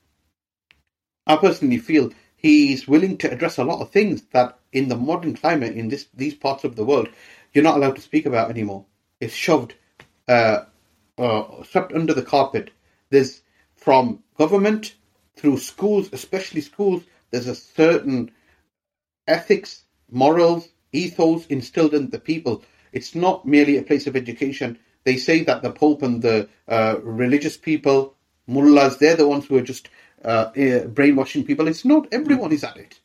I 1.26 1.36
personally 1.36 1.78
feel 1.78 2.12
he's 2.39 2.89
willing 2.89 3.18
to 3.18 3.30
address 3.30 3.59
a 3.59 3.64
lot 3.64 3.82
of 3.82 3.91
things 3.91 4.22
that 4.32 4.59
in 4.72 4.89
the 4.89 4.97
modern 4.97 5.34
climate 5.34 5.76
in 5.76 5.89
this 5.89 6.07
these 6.14 6.34
parts 6.34 6.64
of 6.64 6.74
the 6.76 6.84
world 6.84 7.09
you're 7.53 7.64
not 7.64 7.76
allowed 7.76 7.97
to 7.97 8.03
speak 8.03 8.26
about 8.26 8.51
anymore. 8.51 8.84
It's 9.20 9.34
shoved, 9.34 9.74
uh, 10.28 10.61
uh, 11.16 11.64
swept 11.64 11.93
under 11.93 12.14
the 12.14 12.22
carpet. 12.22 12.70
There's 13.11 13.43
from 13.74 14.22
government 14.36 14.95
through 15.36 15.59
schools, 15.59 16.11
especially 16.12 16.61
schools. 16.61 17.05
There's 17.30 17.47
a 17.47 17.55
certain 17.55 18.30
ethics, 19.26 19.84
morals, 20.11 20.68
ethos 20.93 21.47
instilled 21.47 21.95
in 21.95 22.11
the 22.11 22.20
people. 22.20 22.62
It's 22.93 23.14
not 23.14 23.47
merely 23.47 23.76
a 23.76 23.82
place 23.82 24.07
of 24.07 24.16
education. 24.16 24.78
They 25.05 25.16
say 25.16 25.43
that 25.45 25.62
the 25.62 25.72
Pope 25.72 26.03
and 26.03 26.22
the 26.22 26.49
uh, 26.66 26.97
religious 27.03 27.57
people, 27.57 28.14
mullahs, 28.47 28.99
they're 28.99 29.16
the 29.16 29.28
ones 29.28 29.47
who 29.47 29.57
are 29.57 29.62
just 29.62 29.89
uh, 30.24 30.50
eh, 30.56 30.84
brainwashing 30.84 31.44
people. 31.44 31.68
It's 31.68 31.84
not. 31.84 32.08
Everyone 32.12 32.52
is 32.52 32.64
at 32.64 32.76
it. 32.76 33.00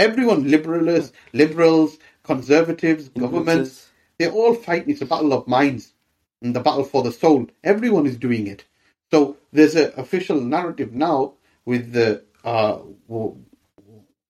Everyone, 0.00 0.50
liberals, 0.50 1.12
liberals, 1.32 1.98
conservatives, 2.22 3.08
governments, 3.10 3.88
they're 4.18 4.30
all 4.30 4.54
fighting. 4.54 4.90
It's 4.90 5.02
a 5.02 5.06
battle 5.06 5.32
of 5.32 5.46
minds 5.46 5.92
and 6.42 6.54
the 6.54 6.60
battle 6.60 6.84
for 6.84 7.02
the 7.02 7.12
soul. 7.12 7.46
Everyone 7.64 8.06
is 8.06 8.16
doing 8.16 8.46
it. 8.46 8.64
So 9.10 9.36
there's 9.52 9.74
an 9.74 9.92
official 9.96 10.40
narrative 10.40 10.94
now 10.94 11.34
with 11.64 11.92
the 11.92 12.22
uh, 12.44 12.78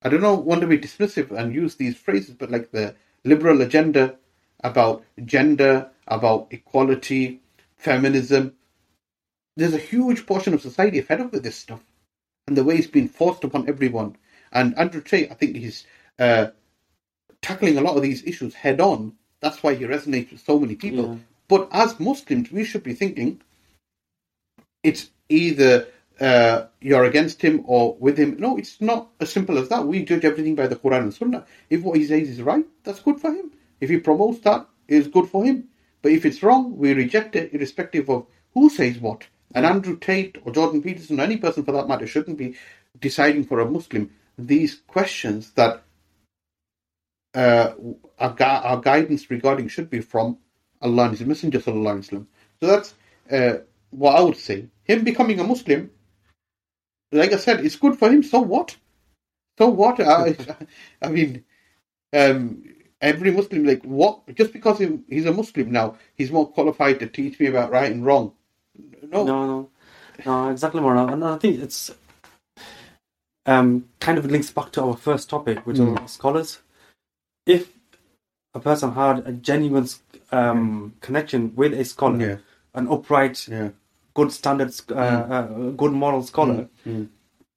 I 0.02 0.08
don't 0.08 0.20
know, 0.20 0.34
want 0.34 0.60
to 0.60 0.66
be 0.66 0.78
dismissive 0.78 1.30
and 1.32 1.54
use 1.54 1.74
these 1.74 1.96
phrases, 1.96 2.34
but 2.34 2.50
like 2.50 2.70
the 2.70 2.94
liberal 3.24 3.60
agenda 3.62 4.16
about 4.62 5.04
gender, 5.24 5.90
about 6.06 6.48
equality, 6.50 7.40
feminism. 7.76 8.54
There's 9.56 9.74
a 9.74 9.78
huge 9.78 10.26
portion 10.26 10.54
of 10.54 10.62
society 10.62 11.00
fed 11.00 11.20
up 11.20 11.32
with 11.32 11.42
this 11.42 11.56
stuff 11.56 11.82
and 12.48 12.56
the 12.56 12.64
way 12.64 12.76
it's 12.76 12.86
been 12.86 13.08
forced 13.08 13.44
upon 13.44 13.68
everyone. 13.68 14.16
And 14.52 14.76
Andrew 14.78 15.02
Tate, 15.02 15.30
I 15.30 15.34
think 15.34 15.54
he's 15.54 15.86
uh, 16.18 16.46
tackling 17.42 17.76
a 17.76 17.82
lot 17.82 17.96
of 17.96 18.02
these 18.02 18.24
issues 18.24 18.54
head 18.54 18.80
on. 18.80 19.12
That's 19.40 19.62
why 19.62 19.74
he 19.74 19.84
resonates 19.84 20.32
with 20.32 20.40
so 20.40 20.58
many 20.58 20.74
people. 20.74 21.08
Yeah. 21.08 21.16
But 21.46 21.68
as 21.72 22.00
Muslims, 22.00 22.50
we 22.50 22.64
should 22.64 22.82
be 22.82 22.94
thinking 22.94 23.42
it's 24.82 25.10
either 25.28 25.86
uh, 26.20 26.66
you're 26.80 27.04
against 27.04 27.42
him 27.42 27.64
or 27.66 27.96
with 27.96 28.18
him. 28.18 28.36
No, 28.38 28.56
it's 28.56 28.80
not 28.80 29.10
as 29.20 29.30
simple 29.30 29.58
as 29.58 29.68
that. 29.68 29.86
We 29.86 30.04
judge 30.04 30.24
everything 30.24 30.54
by 30.54 30.68
the 30.68 30.76
Quran 30.76 31.02
and 31.02 31.14
Sunnah. 31.14 31.44
If 31.68 31.82
what 31.82 31.98
he 31.98 32.06
says 32.06 32.30
is 32.30 32.40
right, 32.40 32.64
that's 32.82 33.00
good 33.00 33.20
for 33.20 33.30
him. 33.30 33.52
If 33.80 33.90
he 33.90 33.98
promotes 33.98 34.40
that, 34.40 34.66
it's 34.88 35.06
good 35.06 35.28
for 35.28 35.44
him. 35.44 35.68
But 36.00 36.12
if 36.12 36.24
it's 36.24 36.42
wrong, 36.42 36.78
we 36.78 36.94
reject 36.94 37.36
it, 37.36 37.52
irrespective 37.52 38.08
of 38.08 38.26
who 38.54 38.70
says 38.70 38.98
what. 38.98 39.26
And 39.54 39.64
Andrew 39.64 39.98
Tate 39.98 40.38
or 40.44 40.52
Jordan 40.52 40.82
Peterson 40.82 41.20
or 41.20 41.24
any 41.24 41.38
person 41.38 41.64
for 41.64 41.72
that 41.72 41.88
matter 41.88 42.06
shouldn't 42.06 42.38
be 42.38 42.56
deciding 43.00 43.44
for 43.44 43.60
a 43.60 43.70
Muslim 43.70 44.10
these 44.38 44.76
questions 44.86 45.50
that 45.52 45.82
uh, 47.34 47.72
our, 48.18 48.34
gu- 48.34 48.44
our 48.44 48.80
guidance 48.80 49.30
regarding 49.30 49.68
should 49.68 49.90
be 49.90 50.00
from 50.00 50.38
Allah 50.80 51.04
and 51.08 51.18
His 51.18 51.26
Messenger. 51.26 51.60
So 51.60 52.26
that's 52.60 52.94
uh, 53.30 53.58
what 53.90 54.16
I 54.16 54.20
would 54.20 54.36
say. 54.36 54.66
Him 54.84 55.04
becoming 55.04 55.40
a 55.40 55.44
Muslim, 55.44 55.90
like 57.12 57.32
I 57.32 57.36
said, 57.36 57.64
it's 57.64 57.76
good 57.76 57.98
for 57.98 58.10
him. 58.10 58.22
So 58.22 58.40
what? 58.40 58.76
So 59.58 59.68
what? 59.68 60.00
I, 60.00 60.36
I 61.02 61.08
mean, 61.08 61.44
um, 62.12 62.64
every 63.00 63.30
Muslim, 63.30 63.64
like 63.64 63.82
what? 63.82 64.34
Just 64.34 64.52
because 64.52 64.78
he, 64.78 65.00
he's 65.08 65.26
a 65.26 65.32
Muslim 65.32 65.70
now, 65.70 65.96
he's 66.14 66.32
more 66.32 66.50
qualified 66.50 67.00
to 67.00 67.08
teach 67.08 67.38
me 67.40 67.46
about 67.46 67.70
right 67.70 67.90
and 67.90 68.04
wrong. 68.04 68.32
No, 69.02 69.24
No, 69.24 69.46
no, 69.46 69.68
no, 70.26 70.50
exactly, 70.50 70.80
Mona. 70.80 71.06
And 71.12 71.24
I 71.24 71.36
think 71.38 71.60
it's 71.60 71.90
um, 73.46 73.88
kind 74.00 74.18
of 74.18 74.26
links 74.30 74.50
back 74.50 74.72
to 74.72 74.82
our 74.82 74.96
first 74.96 75.30
topic, 75.30 75.66
which 75.66 75.78
Mm. 75.78 75.98
are 76.00 76.08
scholars. 76.08 76.58
If 77.46 77.72
a 78.54 78.60
person 78.60 78.92
had 78.92 79.26
a 79.26 79.32
genuine 79.32 79.86
um, 80.30 80.94
connection 81.00 81.54
with 81.56 81.72
a 81.72 81.84
scholar, 81.84 82.18
Yeah. 82.20 82.36
an 82.74 82.86
upright, 82.88 83.48
yeah, 83.48 83.70
good 84.14 84.30
standards, 84.32 84.82
uh, 84.90 84.94
uh, 84.94 85.46
good 85.70 85.92
moral 85.92 86.22
scholar, 86.22 86.68
Mm. 86.86 87.08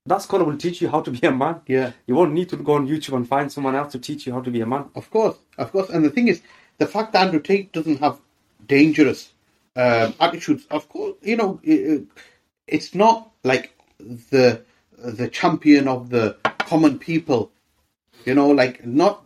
that 0.06 0.22
scholar 0.22 0.46
will 0.46 0.58
teach 0.58 0.82
you 0.82 0.88
how 0.90 1.02
to 1.02 1.12
be 1.12 1.28
a 1.28 1.32
man. 1.32 1.56
yeah. 1.68 1.92
You 2.08 2.16
won't 2.16 2.34
need 2.34 2.48
to 2.50 2.56
go 2.58 2.74
on 2.74 2.88
YouTube 2.88 3.16
and 3.18 3.28
find 3.28 3.52
someone 3.52 3.76
else 3.76 3.92
to 3.92 4.00
teach 4.00 4.26
you 4.26 4.32
how 4.34 4.42
to 4.42 4.50
be 4.52 4.62
a 4.62 4.66
man. 4.66 4.86
Of 4.96 5.10
course, 5.10 5.38
of 5.58 5.72
course. 5.74 5.90
And 5.90 6.06
the 6.06 6.10
thing 6.10 6.30
is, 6.30 6.42
the 6.78 6.88
fact 6.88 7.12
that 7.14 7.26
Andrew 7.26 7.42
Tate 7.42 7.74
doesn't 7.74 8.00
have 8.00 8.20
dangerous 8.66 9.34
um, 9.76 10.16
attitudes, 10.20 10.66
of 10.72 10.90
course, 10.90 11.16
you 11.22 11.38
know, 11.38 11.60
it, 11.64 12.06
it's 12.68 12.96
not 12.96 13.32
like 13.44 13.74
the 14.00 14.64
the 14.98 15.30
champion 15.30 15.88
of 15.88 16.10
the 16.10 16.38
common 16.60 17.00
people, 17.00 17.52
you 18.26 18.36
know, 18.36 18.50
like 18.50 18.86
not 18.86 19.26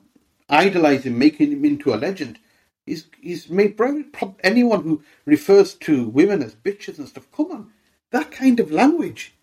idolizing, 0.49 1.17
making 1.19 1.51
him 1.51 1.65
into 1.65 1.93
a 1.93 1.97
legend. 1.97 2.39
He's 2.85 3.07
he's 3.21 3.49
made 3.49 3.77
very 3.77 4.03
prob- 4.03 4.39
anyone 4.43 4.83
who 4.83 5.03
refers 5.25 5.75
to 5.75 6.09
women 6.09 6.43
as 6.43 6.55
bitches 6.55 6.99
and 6.99 7.07
stuff. 7.09 7.27
Come 7.35 7.51
on, 7.51 7.71
that 8.11 8.31
kind 8.31 8.59
of 8.59 8.71
language. 8.71 9.35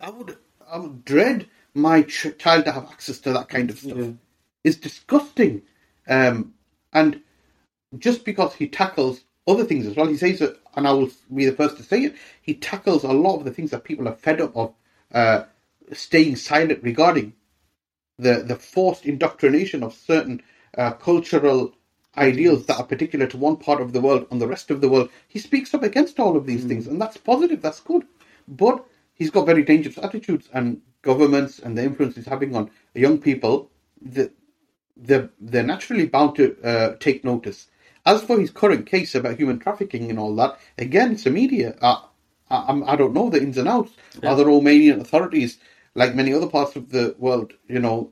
I 0.00 0.10
would 0.10 0.36
I 0.70 0.78
would 0.78 1.04
dread 1.04 1.48
my 1.74 2.02
ch- 2.02 2.38
child 2.38 2.66
to 2.66 2.72
have 2.72 2.86
access 2.90 3.18
to 3.20 3.32
that 3.34 3.48
kind 3.50 3.70
of 3.70 3.78
stuff 3.78 3.98
Yeah. 3.98 4.12
is 4.64 4.76
disgusting. 4.76 5.62
Um, 6.08 6.54
and 6.92 7.22
just 7.98 8.24
because 8.24 8.54
he 8.54 8.68
tackles 8.68 9.24
other 9.46 9.64
things 9.64 9.86
as 9.86 9.96
well, 9.96 10.06
he 10.06 10.16
says 10.16 10.40
it, 10.40 10.58
and 10.76 10.88
I 10.88 10.92
will 10.92 11.10
be 11.34 11.46
the 11.46 11.52
first 11.56 11.76
to 11.78 11.82
say 11.82 12.04
it, 12.04 12.16
he 12.42 12.54
tackles 12.54 13.04
a 13.04 13.12
lot 13.12 13.38
of 13.38 13.44
the 13.44 13.50
things 13.52 13.70
that 13.72 13.84
people 13.84 14.08
are 14.08 14.14
fed 14.14 14.40
up 14.40 14.56
of 14.56 14.74
uh, 15.12 15.44
staying 15.92 16.36
silent 16.36 16.82
regarding 16.82 17.34
the, 18.18 18.42
the 18.46 18.56
forced 18.56 19.06
indoctrination 19.06 19.82
of 19.82 19.94
certain 19.94 20.42
uh, 20.76 20.92
cultural 20.92 21.74
ideals 22.16 22.66
that 22.66 22.78
are 22.78 22.86
particular 22.86 23.26
to 23.26 23.36
one 23.36 23.56
part 23.56 23.80
of 23.80 23.92
the 23.92 24.00
world 24.00 24.26
on 24.30 24.38
the 24.38 24.46
rest 24.48 24.70
of 24.70 24.80
the 24.80 24.88
world. 24.88 25.10
He 25.28 25.38
speaks 25.38 25.74
up 25.74 25.82
against 25.82 26.20
all 26.20 26.36
of 26.36 26.46
these 26.46 26.64
things, 26.64 26.86
and 26.86 27.00
that's 27.00 27.16
positive, 27.16 27.60
that's 27.62 27.80
good. 27.80 28.06
But 28.48 28.84
he's 29.14 29.30
got 29.30 29.46
very 29.46 29.64
dangerous 29.64 29.98
attitudes, 29.98 30.48
and 30.52 30.80
governments 31.02 31.58
and 31.58 31.76
the 31.76 31.84
influence 31.84 32.16
he's 32.16 32.26
having 32.26 32.56
on 32.56 32.70
young 32.94 33.18
people, 33.18 33.70
the, 34.00 34.32
they're, 34.96 35.30
they're 35.40 35.62
naturally 35.62 36.06
bound 36.06 36.36
to 36.36 36.56
uh, 36.62 36.96
take 37.00 37.24
notice. 37.24 37.66
As 38.06 38.22
for 38.22 38.38
his 38.38 38.50
current 38.50 38.86
case 38.86 39.14
about 39.14 39.38
human 39.38 39.58
trafficking 39.58 40.10
and 40.10 40.18
all 40.18 40.34
that, 40.36 40.58
again, 40.78 41.12
it's 41.12 41.26
a 41.26 41.30
media. 41.30 41.76
Uh, 41.80 42.02
I, 42.50 42.82
I 42.86 42.96
don't 42.96 43.14
know 43.14 43.30
the 43.30 43.42
ins 43.42 43.58
and 43.58 43.68
outs. 43.68 43.92
Are 44.22 44.36
the 44.36 44.44
Romanian 44.44 45.00
authorities, 45.00 45.58
like 45.94 46.14
many 46.14 46.32
other 46.34 46.48
parts 46.48 46.76
of 46.76 46.90
the 46.90 47.14
world, 47.18 47.52
you 47.66 47.78
know, 47.78 48.10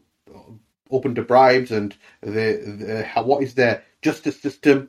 open 0.91 1.15
to 1.15 1.23
bribes 1.23 1.71
and 1.71 1.97
the, 2.21 2.77
the 2.79 3.05
how, 3.05 3.25
what 3.25 3.43
is 3.43 3.55
their 3.55 3.83
justice 4.01 4.41
system? 4.41 4.89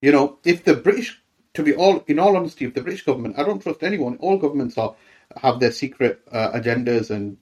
You 0.00 0.12
know, 0.12 0.38
if 0.44 0.64
the 0.64 0.74
British, 0.74 1.20
to 1.54 1.62
be 1.62 1.74
all 1.74 2.04
in 2.06 2.18
all 2.18 2.36
honesty, 2.36 2.64
if 2.64 2.74
the 2.74 2.82
British 2.82 3.04
government, 3.04 3.38
I 3.38 3.42
don't 3.42 3.62
trust 3.62 3.82
anyone. 3.82 4.16
All 4.16 4.38
governments 4.38 4.78
are 4.78 4.94
have 5.36 5.60
their 5.60 5.72
secret 5.72 6.20
uh, 6.32 6.52
agendas 6.52 7.10
and 7.10 7.36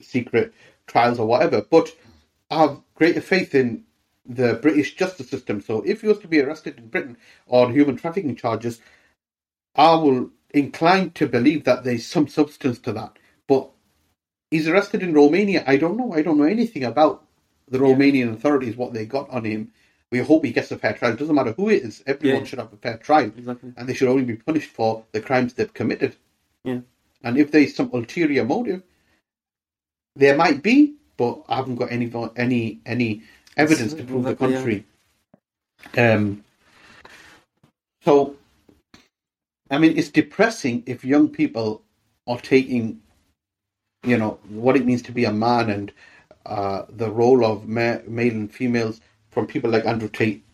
secret 0.00 0.54
trials 0.86 1.18
or 1.18 1.26
whatever. 1.26 1.62
But 1.62 1.94
I 2.50 2.60
have 2.60 2.80
greater 2.94 3.20
faith 3.20 3.54
in 3.54 3.84
the 4.26 4.54
British 4.54 4.94
justice 4.94 5.28
system. 5.28 5.60
So 5.60 5.82
if 5.82 6.00
he 6.00 6.08
was 6.08 6.18
to 6.20 6.28
be 6.28 6.40
arrested 6.40 6.78
in 6.78 6.88
Britain 6.88 7.16
on 7.46 7.72
human 7.72 7.96
trafficking 7.96 8.36
charges, 8.36 8.80
I 9.74 9.94
will 9.94 10.30
incline 10.50 11.10
to 11.12 11.26
believe 11.26 11.64
that 11.64 11.84
there's 11.84 12.06
some 12.06 12.28
substance 12.28 12.78
to 12.80 12.92
that. 12.92 13.18
But 13.46 13.70
he's 14.50 14.68
arrested 14.68 15.02
in 15.02 15.14
Romania. 15.14 15.64
I 15.66 15.76
don't 15.76 15.96
know. 15.96 16.12
I 16.12 16.22
don't 16.22 16.38
know 16.38 16.44
anything 16.44 16.84
about 16.84 17.24
the 17.68 17.78
Romanian 17.78 18.32
authorities, 18.32 18.76
what 18.76 18.92
they 18.92 19.06
got 19.06 19.28
on 19.30 19.44
him. 19.44 19.72
We 20.12 20.18
hope 20.20 20.44
he 20.44 20.52
gets 20.52 20.70
a 20.70 20.78
fair 20.78 20.92
trial. 20.92 21.12
It 21.14 21.18
doesn't 21.18 21.34
matter 21.34 21.52
who 21.52 21.70
it 21.70 21.82
is. 21.82 22.02
Everyone 22.06 22.40
Yeah. 22.40 22.44
should 22.44 22.58
have 22.60 22.72
a 22.72 22.76
fair 22.76 22.98
trial. 22.98 23.32
Exactly. 23.36 23.72
And 23.76 23.88
they 23.88 23.94
should 23.94 24.08
only 24.08 24.24
be 24.24 24.36
punished 24.36 24.70
for 24.70 25.04
the 25.12 25.20
crimes 25.20 25.54
they've 25.54 25.72
committed. 25.72 26.14
Yeah. 26.62 26.80
And 27.22 27.36
if 27.38 27.50
there's 27.50 27.74
some 27.74 27.90
ulterior 27.92 28.44
motive, 28.44 28.82
there 30.14 30.36
might 30.36 30.62
be, 30.62 30.94
but 31.16 31.42
I 31.48 31.56
haven't 31.56 31.76
got 31.76 31.90
any 31.90 32.10
any 32.36 32.80
any 32.86 33.22
evidence 33.56 33.94
to 33.94 34.04
prove 34.04 34.24
the 34.24 34.34
contrary. 34.36 34.84
Um. 35.96 36.44
So, 38.04 38.36
I 39.70 39.78
mean, 39.78 39.96
it's 39.96 40.10
depressing 40.10 40.82
if 40.86 41.04
young 41.04 41.28
people 41.28 41.82
are 42.26 42.38
taking, 42.38 43.00
you 44.04 44.18
know, 44.18 44.38
what 44.48 44.76
it 44.76 44.84
means 44.84 45.02
to 45.02 45.12
be 45.12 45.24
a 45.24 45.32
man 45.32 45.70
and 45.70 45.92
uh, 46.44 46.82
the 46.90 47.10
role 47.10 47.44
of 47.44 47.66
ma- 47.66 47.98
male 48.06 48.32
and 48.32 48.52
females 48.52 49.00
from 49.30 49.46
people 49.46 49.70
like 49.70 49.86
Andrew 49.86 50.08
Tate. 50.08 50.44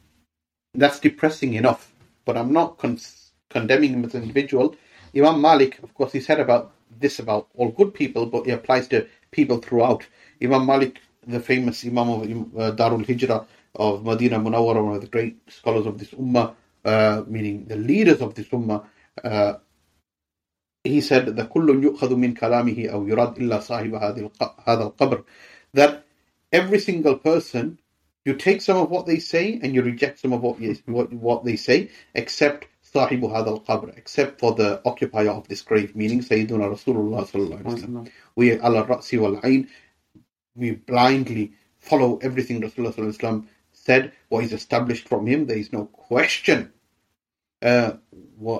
That's 0.74 1.00
depressing 1.00 1.54
enough, 1.54 1.92
but 2.24 2.36
I'm 2.36 2.52
not 2.52 2.78
con- 2.78 3.00
condemning 3.48 3.94
him 3.94 4.04
as 4.04 4.14
an 4.14 4.22
individual. 4.22 4.76
Imam 5.16 5.40
Malik, 5.40 5.82
of 5.82 5.92
course, 5.94 6.12
he 6.12 6.20
said 6.20 6.38
about 6.38 6.72
this 7.00 7.18
about 7.18 7.48
all 7.56 7.70
good 7.70 7.92
people, 7.92 8.26
but 8.26 8.46
it 8.46 8.52
applies 8.52 8.86
to 8.88 9.06
people 9.32 9.58
throughout. 9.58 10.06
Imam 10.40 10.66
Malik, 10.66 11.00
the 11.27 11.39
famous 11.39 11.83
Imam 11.85 12.09
of 12.09 12.21
uh, 12.21 12.75
Darul 12.75 13.05
Hijrah 13.05 13.45
of 13.75 14.05
Medina 14.05 14.39
Munawwara, 14.39 14.83
one 14.83 14.95
of 14.95 15.01
the 15.01 15.07
great 15.07 15.37
scholars 15.51 15.85
of 15.85 15.97
this 15.97 16.11
ummah, 16.11 16.53
uh, 16.83 17.23
meaning 17.27 17.65
the 17.65 17.75
leaders 17.75 18.21
of 18.21 18.35
this 18.35 18.47
ummah, 18.49 18.85
uh, 19.23 19.53
he 20.83 21.01
said 21.01 21.35
that 21.35 21.49
كل 21.49 21.83
يؤخذ 21.83 22.15
من 22.15 22.33
كلامه 22.33 22.87
أو 22.87 23.07
يراد 23.07 23.37
إلا 23.37 23.59
صاحب 23.59 23.93
هذا 24.67 24.83
القبر 24.83 25.23
that 25.73 26.03
every 26.51 26.79
single 26.79 27.15
person 27.15 27.79
you 28.23 28.33
take 28.33 28.61
some 28.61 28.77
of 28.77 28.89
what 28.89 29.05
they 29.05 29.19
say 29.19 29.59
and 29.61 29.73
you 29.75 29.81
reject 29.81 30.19
some 30.19 30.33
of 30.33 30.41
what, 30.41 30.59
you, 30.59 30.75
what, 30.85 31.11
what 31.13 31.43
they 31.43 31.55
say 31.55 31.89
except 32.13 32.67
صاحب 32.93 33.23
هذا 33.23 33.49
القبر 33.49 33.97
except 33.97 34.39
for 34.39 34.53
the 34.53 34.81
occupier 34.85 35.31
of 35.31 35.47
this 35.47 35.61
grave 35.63 35.95
meaning 35.95 36.21
سيدنا 36.21 36.67
رسول 36.67 36.97
الله 36.97 37.23
صلى 37.23 37.43
الله 37.43 37.57
عليه 37.57 37.73
وسلم 37.73 38.05
we 38.39 38.61
على 38.63 38.79
الرأس 38.79 39.13
والعين 39.13 39.67
we 40.60 40.72
blindly 40.72 41.52
follow 41.78 42.18
everything 42.18 42.60
Rasulullah 42.60 43.44
said, 43.72 44.12
what 44.28 44.44
is 44.44 44.52
established 44.52 45.08
from 45.08 45.26
him. 45.26 45.46
There 45.46 45.56
is 45.56 45.72
no 45.72 45.86
question. 45.86 46.72
Uh, 47.62 47.92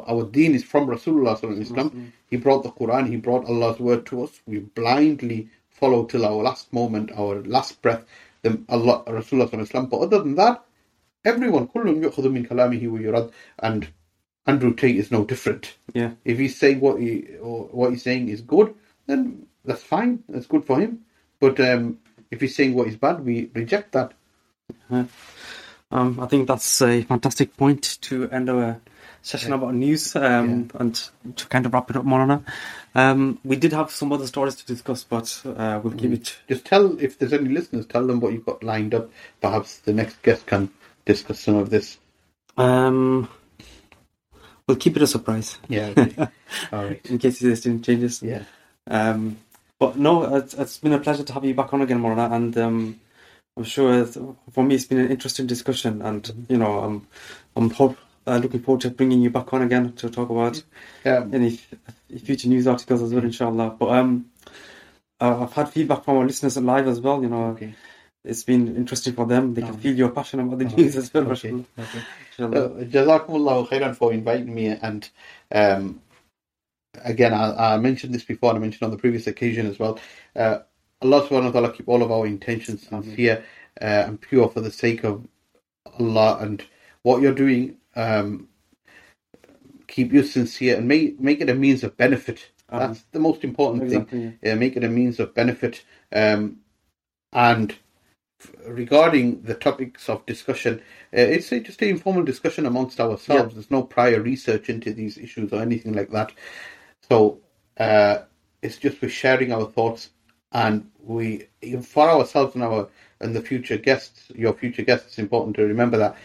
our 0.09 0.25
deen 0.25 0.55
is 0.55 0.65
from 0.65 0.87
Rasulullah. 0.89 2.13
He 2.29 2.37
brought 2.37 2.63
the 2.63 2.71
Quran, 2.71 3.09
he 3.09 3.17
brought 3.17 3.47
Allah's 3.47 3.79
word 3.79 4.07
to 4.07 4.25
us. 4.25 4.41
We 4.47 4.61
blindly 4.61 5.49
follow 5.69 6.05
till 6.05 6.25
our 6.27 6.43
last 6.43 6.73
moment, 6.73 7.13
our 7.17 7.43
last 7.43 7.81
breath, 7.83 8.05
the 8.43 8.61
Allah, 8.69 9.05
Rasulullah. 9.07 9.91
But 9.91 9.99
other 10.01 10.19
than 10.21 10.35
that, 10.37 10.65
everyone, 11.25 11.69
min 11.75 12.03
kalamihi 12.03 12.91
wa 12.91 12.99
yurad, 12.99 13.33
and 13.59 13.89
Andrew 14.47 14.75
Tate 14.75 14.97
is 14.97 15.11
no 15.11 15.25
different. 15.25 15.75
Yeah. 15.95 16.13
If 16.25 16.39
he's 16.39 16.59
saying 16.59 16.81
what 16.81 17.01
he 17.01 17.21
what 17.41 17.91
he's 17.93 18.03
saying 18.03 18.29
is 18.29 18.41
good, 18.41 18.75
then 19.07 19.47
that's 19.65 19.83
fine. 19.83 20.23
That's 20.29 20.47
good 20.47 20.65
for 20.65 20.81
him. 20.81 21.05
But 21.41 21.59
um, 21.61 21.99
if 22.31 22.41
he's 22.41 22.55
saying 22.55 22.75
what 22.75 22.89
is 22.89 22.97
bad, 22.97 23.25
we 23.25 23.51
reject 23.55 23.93
that. 23.93 24.13
Uh-huh. 24.71 25.05
Um, 25.91 26.21
I 26.21 26.27
think 26.27 26.47
that's 26.47 26.83
a 26.83 27.03
fantastic 27.03 27.57
point 27.57 27.99
to 28.03 28.31
end 28.31 28.49
our 28.49 28.81
session 29.23 29.51
yeah. 29.51 29.57
about 29.57 29.75
news 29.75 30.15
um, 30.17 30.71
yeah. 30.73 30.81
and 30.81 31.11
to 31.37 31.47
kind 31.49 31.67
of 31.67 31.75
wrap 31.75 31.91
it 31.91 31.97
up, 31.97 32.05
Molana. 32.05 32.45
Um, 32.95 33.39
we 33.45 33.57
did 33.57 33.73
have 33.73 33.91
some 33.91 34.13
other 34.13 34.27
stories 34.27 34.55
to 34.57 34.67
discuss, 34.67 35.05
but 35.05 35.41
uh, 35.45 35.81
we'll 35.83 35.95
mm. 35.95 36.13
it. 36.15 36.39
Just 36.49 36.65
tell 36.65 36.99
if 37.01 37.19
there's 37.19 37.33
any 37.33 37.49
listeners, 37.49 37.87
tell 37.87 38.07
them 38.07 38.21
what 38.21 38.33
you've 38.33 38.47
got 38.47 38.63
lined 38.63 38.95
up. 38.95 39.11
Perhaps 39.41 39.79
the 39.81 39.93
next 39.93 40.23
guest 40.23 40.47
can 40.47 40.71
discuss 41.05 41.41
some 41.41 41.57
of 41.57 41.71
this. 41.71 41.99
Um, 42.57 43.29
we'll 44.67 44.77
keep 44.77 44.97
it 44.97 45.03
a 45.03 45.07
surprise. 45.07 45.59
Yeah. 45.69 45.93
Okay. 45.97 46.29
All 46.73 46.85
right. 46.85 47.07
In 47.07 47.19
case 47.19 47.39
there's 47.39 47.65
any 47.65 47.79
changes. 47.79 48.23
Yeah. 48.23 48.43
Um, 48.89 49.37
but 49.81 49.97
no, 49.97 50.37
it's, 50.37 50.55
it's 50.55 50.79
been 50.79 50.93
a 50.93 51.01
pleasure 51.01 51.25
to 51.25 51.33
have 51.33 51.45
you 51.45 51.55
back 51.55 51.73
on 51.75 51.81
again, 51.81 52.01
Molana, 52.01 52.31
and 52.31 52.57
um, 52.59 53.01
I'm 53.57 53.65
sure 53.65 54.05
for 54.05 54.63
me 54.63 54.77
it's 54.77 54.85
been 54.85 54.99
an 54.99 55.11
interesting 55.11 55.47
discussion, 55.47 56.03
and 56.03 56.47
you 56.49 56.59
know, 56.59 56.81
I'm 56.81 57.07
I'm 57.57 57.71
hope 57.71 57.97
uh, 58.27 58.37
looking 58.37 58.61
forward 58.61 58.83
to 58.83 58.91
bringing 58.91 59.23
you 59.23 59.31
back 59.31 59.53
on 59.53 59.63
again 59.63 59.95
to 59.95 60.11
talk 60.11 60.31
about 60.31 60.63
yeah. 61.05 61.27
any 61.33 61.59
future 62.23 62.49
news 62.49 62.67
articles 62.67 63.03
as 63.03 63.13
well, 63.13 63.25
inshallah. 63.25 63.71
But 63.79 63.89
um, 63.89 64.27
I've 65.19 65.53
had 65.53 65.71
feedback 65.71 66.05
from 66.05 66.19
our 66.19 66.27
listeners 66.27 66.57
live 66.59 66.87
as 66.87 67.01
well. 67.01 67.23
You 67.23 67.31
know, 67.31 67.45
okay. 67.47 67.75
it's 68.23 68.43
been 68.43 68.77
interesting 68.77 69.15
for 69.15 69.27
them. 69.27 69.55
They 69.55 69.63
can 69.63 69.79
feel 69.79 69.95
your 69.95 70.11
passion 70.11 70.41
about 70.41 70.59
the 70.59 70.65
news 70.67 70.97
as 70.97 71.13
well. 71.13 71.31
Okay. 71.33 71.65
okay. 71.79 72.03
Uh, 72.39 72.85
Jazakumullah 72.85 73.69
khairan 73.69 73.97
for 73.97 74.13
inviting 74.13 74.55
me. 74.55 74.69
And 74.69 75.09
um, 75.53 76.01
again, 77.05 77.33
I, 77.33 77.75
I, 77.75 77.79
mentioned 77.79 78.15
this 78.15 78.25
before, 78.25 78.51
and 78.51 78.59
I 78.59 78.61
mentioned 78.61 78.83
on 78.83 78.91
the 78.91 78.99
previous 78.99 79.27
occasion 79.27 79.67
as 79.67 79.79
well. 79.79 79.99
Uh, 80.35 80.59
Allah 81.03 81.27
subhanahu 81.27 81.45
wa 81.45 81.51
ta'ala 81.51 81.73
keep 81.73 81.89
all 81.89 82.03
of 82.03 82.11
our 82.13 82.27
intentions 82.27 82.87
sincere 82.87 83.45
uh, 83.81 83.85
and 83.85 84.21
pure 84.21 84.49
for 84.49 84.61
the 84.61 84.71
sake 84.71 85.05
of 85.05 85.27
Allah 85.99 86.39
and 86.41 86.63
what 87.03 87.23
you're 87.23 87.35
doing 87.35 87.77
um, 87.97 88.49
keep 89.91 90.13
you 90.13 90.23
sincere 90.23 90.77
and 90.77 90.87
make 90.89 91.21
make 91.21 91.41
it 91.41 91.51
a 91.51 91.55
means 91.55 91.83
of 91.83 91.97
benefit. 91.97 92.51
Uh-huh. 92.69 92.87
That's 92.87 93.03
the 93.13 93.19
most 93.19 93.43
important 93.43 93.83
exactly, 93.85 94.21
thing. 94.21 94.39
Yeah. 94.43 94.55
make 94.55 94.77
it 94.77 94.85
a 94.85 94.89
means 94.89 95.19
of 95.19 95.35
benefit. 95.35 95.83
Um, 96.13 96.59
and 97.33 97.75
regarding 98.67 99.43
the 99.43 99.55
topics 99.55 100.09
of 100.09 100.25
discussion, 100.25 100.81
uh, 101.13 101.21
it's 101.21 101.51
a, 101.51 101.61
just 101.61 101.83
an 101.83 101.89
informal 101.89 102.23
discussion 102.23 102.67
amongst 102.67 103.01
ourselves. 103.01 103.29
Yeah. 103.29 103.55
There's 103.55 103.71
no 103.71 103.83
prior 103.83 104.21
research 104.21 104.69
into 104.69 104.93
these 104.93 105.19
issues 105.19 105.53
or 105.53 105.61
anything 105.61 105.95
like 105.95 106.11
that. 106.11 106.33
So 107.11 107.41
uh, 107.77 108.19
it's 108.63 108.79
just 108.79 109.03
we're 109.03 109.09
sharing 109.09 109.53
our 109.53 109.67
thoughts, 109.67 110.11
and 110.53 110.91
we 111.03 111.49
for 111.83 112.09
ourselves 112.09 112.55
and 112.55 112.63
our 112.65 112.89
and 113.21 113.35
the 113.35 113.43
future 113.43 113.77
guests, 113.77 114.31
your 114.35 114.55
future 114.55 114.83
guests. 114.83 115.09
It's 115.09 115.19
important 115.19 115.57
to 115.57 115.63
remember 115.65 115.99
that 115.99 116.17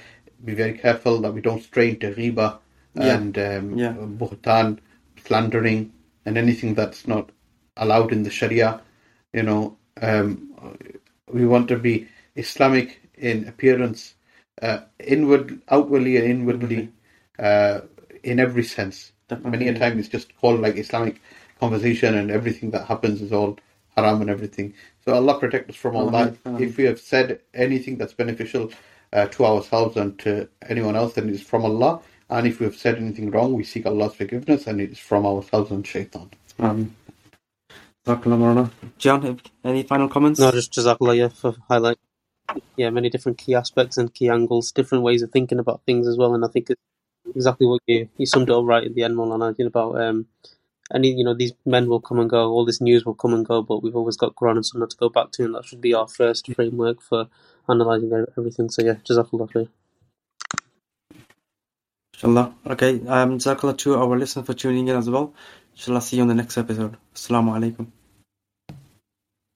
be 0.43 0.53
very 0.53 0.77
careful 0.77 1.21
that 1.21 1.33
we 1.33 1.41
don't 1.41 1.63
stray 1.63 1.89
into 1.89 2.11
ghiba 2.11 2.59
yeah. 2.95 3.15
and 3.15 3.37
um, 3.37 3.77
yeah. 3.77 3.93
buhtan, 3.93 4.79
slandering, 5.23 5.91
and 6.25 6.37
anything 6.37 6.75
that's 6.75 7.07
not 7.07 7.31
allowed 7.77 8.11
in 8.11 8.23
the 8.23 8.29
Sharia. 8.29 8.81
You 9.33 9.43
know, 9.43 9.77
um, 10.01 10.55
we 11.31 11.45
want 11.45 11.67
to 11.69 11.77
be 11.77 12.07
Islamic 12.35 13.01
in 13.15 13.47
appearance, 13.47 14.13
uh, 14.61 14.79
inward, 14.99 15.61
outwardly 15.69 16.17
and 16.17 16.25
inwardly, 16.25 16.91
uh, 17.39 17.81
in 18.23 18.39
every 18.39 18.63
sense. 18.63 19.11
Definitely. 19.27 19.51
Many 19.51 19.67
a 19.69 19.79
time 19.79 19.99
it's 19.99 20.07
just 20.07 20.35
called 20.37 20.61
like 20.61 20.75
Islamic 20.77 21.21
conversation, 21.59 22.15
and 22.15 22.31
everything 22.31 22.71
that 22.71 22.85
happens 22.85 23.21
is 23.21 23.31
all 23.31 23.57
haram 23.95 24.21
and 24.21 24.29
everything. 24.29 24.73
So 25.03 25.13
Allah 25.13 25.39
protect 25.39 25.69
us 25.69 25.75
from 25.75 25.95
all 25.95 26.09
that. 26.11 26.35
If 26.59 26.77
we 26.77 26.83
have 26.85 26.99
said 26.99 27.39
anything 27.53 27.97
that's 27.97 28.13
beneficial 28.13 28.71
uh, 29.13 29.27
to 29.27 29.45
ourselves 29.45 29.97
and 29.97 30.17
to 30.19 30.49
anyone 30.67 30.95
else, 30.95 31.13
then 31.13 31.29
it 31.29 31.35
is 31.35 31.41
from 31.41 31.63
Allah. 31.63 32.01
And 32.29 32.47
if 32.47 32.59
we 32.59 32.65
have 32.65 32.75
said 32.75 32.97
anything 32.97 33.31
wrong, 33.31 33.53
we 33.53 33.63
seek 33.63 33.85
Allah's 33.85 34.15
forgiveness, 34.15 34.67
and 34.67 34.81
it 34.81 34.91
is 34.91 34.99
from 34.99 35.25
ourselves 35.25 35.71
and 35.71 35.85
shaitan. 35.85 36.31
Um, 36.59 36.95
John, 38.97 39.39
any 39.63 39.83
final 39.83 40.09
comments? 40.09 40.39
No, 40.39 40.51
just 40.51 40.73
Jazakallah 40.73 41.17
yeah, 41.17 41.27
for 41.29 41.55
highlight. 41.67 41.97
Yeah, 42.75 42.91
many 42.91 43.09
different 43.09 43.39
key 43.39 43.55
aspects 43.55 43.97
and 43.97 44.13
key 44.13 44.29
angles, 44.29 44.71
different 44.71 45.03
ways 45.03 45.23
of 45.23 45.31
thinking 45.31 45.59
about 45.59 45.81
things 45.85 46.07
as 46.07 46.17
well. 46.17 46.35
And 46.35 46.45
I 46.45 46.47
think 46.47 46.69
it's 46.69 46.81
exactly 47.33 47.67
what 47.67 47.81
you, 47.87 48.09
you 48.17 48.25
summed 48.25 48.49
up 48.49 48.65
right 48.65 48.85
at 48.85 48.93
the 48.93 49.03
end, 49.03 49.15
Molana, 49.15 49.57
about 49.65 50.01
um, 50.01 50.27
any, 50.93 51.13
you 51.13 51.23
know, 51.23 51.33
these 51.33 51.53
men 51.65 51.87
will 51.87 51.99
come 51.99 52.19
and 52.19 52.29
go, 52.29 52.51
all 52.51 52.65
this 52.65 52.81
news 52.81 53.05
will 53.05 53.15
come 53.15 53.33
and 53.33 53.45
go, 53.45 53.61
but 53.61 53.81
we've 53.81 53.95
always 53.95 54.17
got 54.17 54.35
Quran 54.35 54.57
and 54.57 54.65
Sunnah 54.65 54.87
to 54.87 54.97
go 54.97 55.09
back 55.09 55.31
to, 55.31 55.45
and 55.45 55.55
that 55.55 55.65
should 55.65 55.81
be 55.81 55.93
our 55.93 56.07
first 56.07 56.53
framework 56.53 57.01
for 57.01 57.27
analysing 57.67 58.25
everything. 58.37 58.69
So 58.69 58.83
yeah, 58.83 58.95
Jazakallah 58.95 59.51
khair. 59.51 59.67
Inshallah. 62.13 62.53
Okay, 62.67 63.01
um, 63.07 63.39
Jazakallah 63.39 63.77
to 63.79 63.95
our 63.95 64.17
listeners 64.17 64.45
for 64.45 64.53
tuning 64.53 64.87
in 64.87 64.95
as 64.95 65.09
well. 65.09 65.33
Inshallah, 65.75 66.01
see 66.01 66.17
you 66.17 66.21
on 66.21 66.27
the 66.29 66.35
next 66.35 66.57
episode. 66.57 66.97
Assalamu 67.13 67.57
alaikum. 67.57 67.87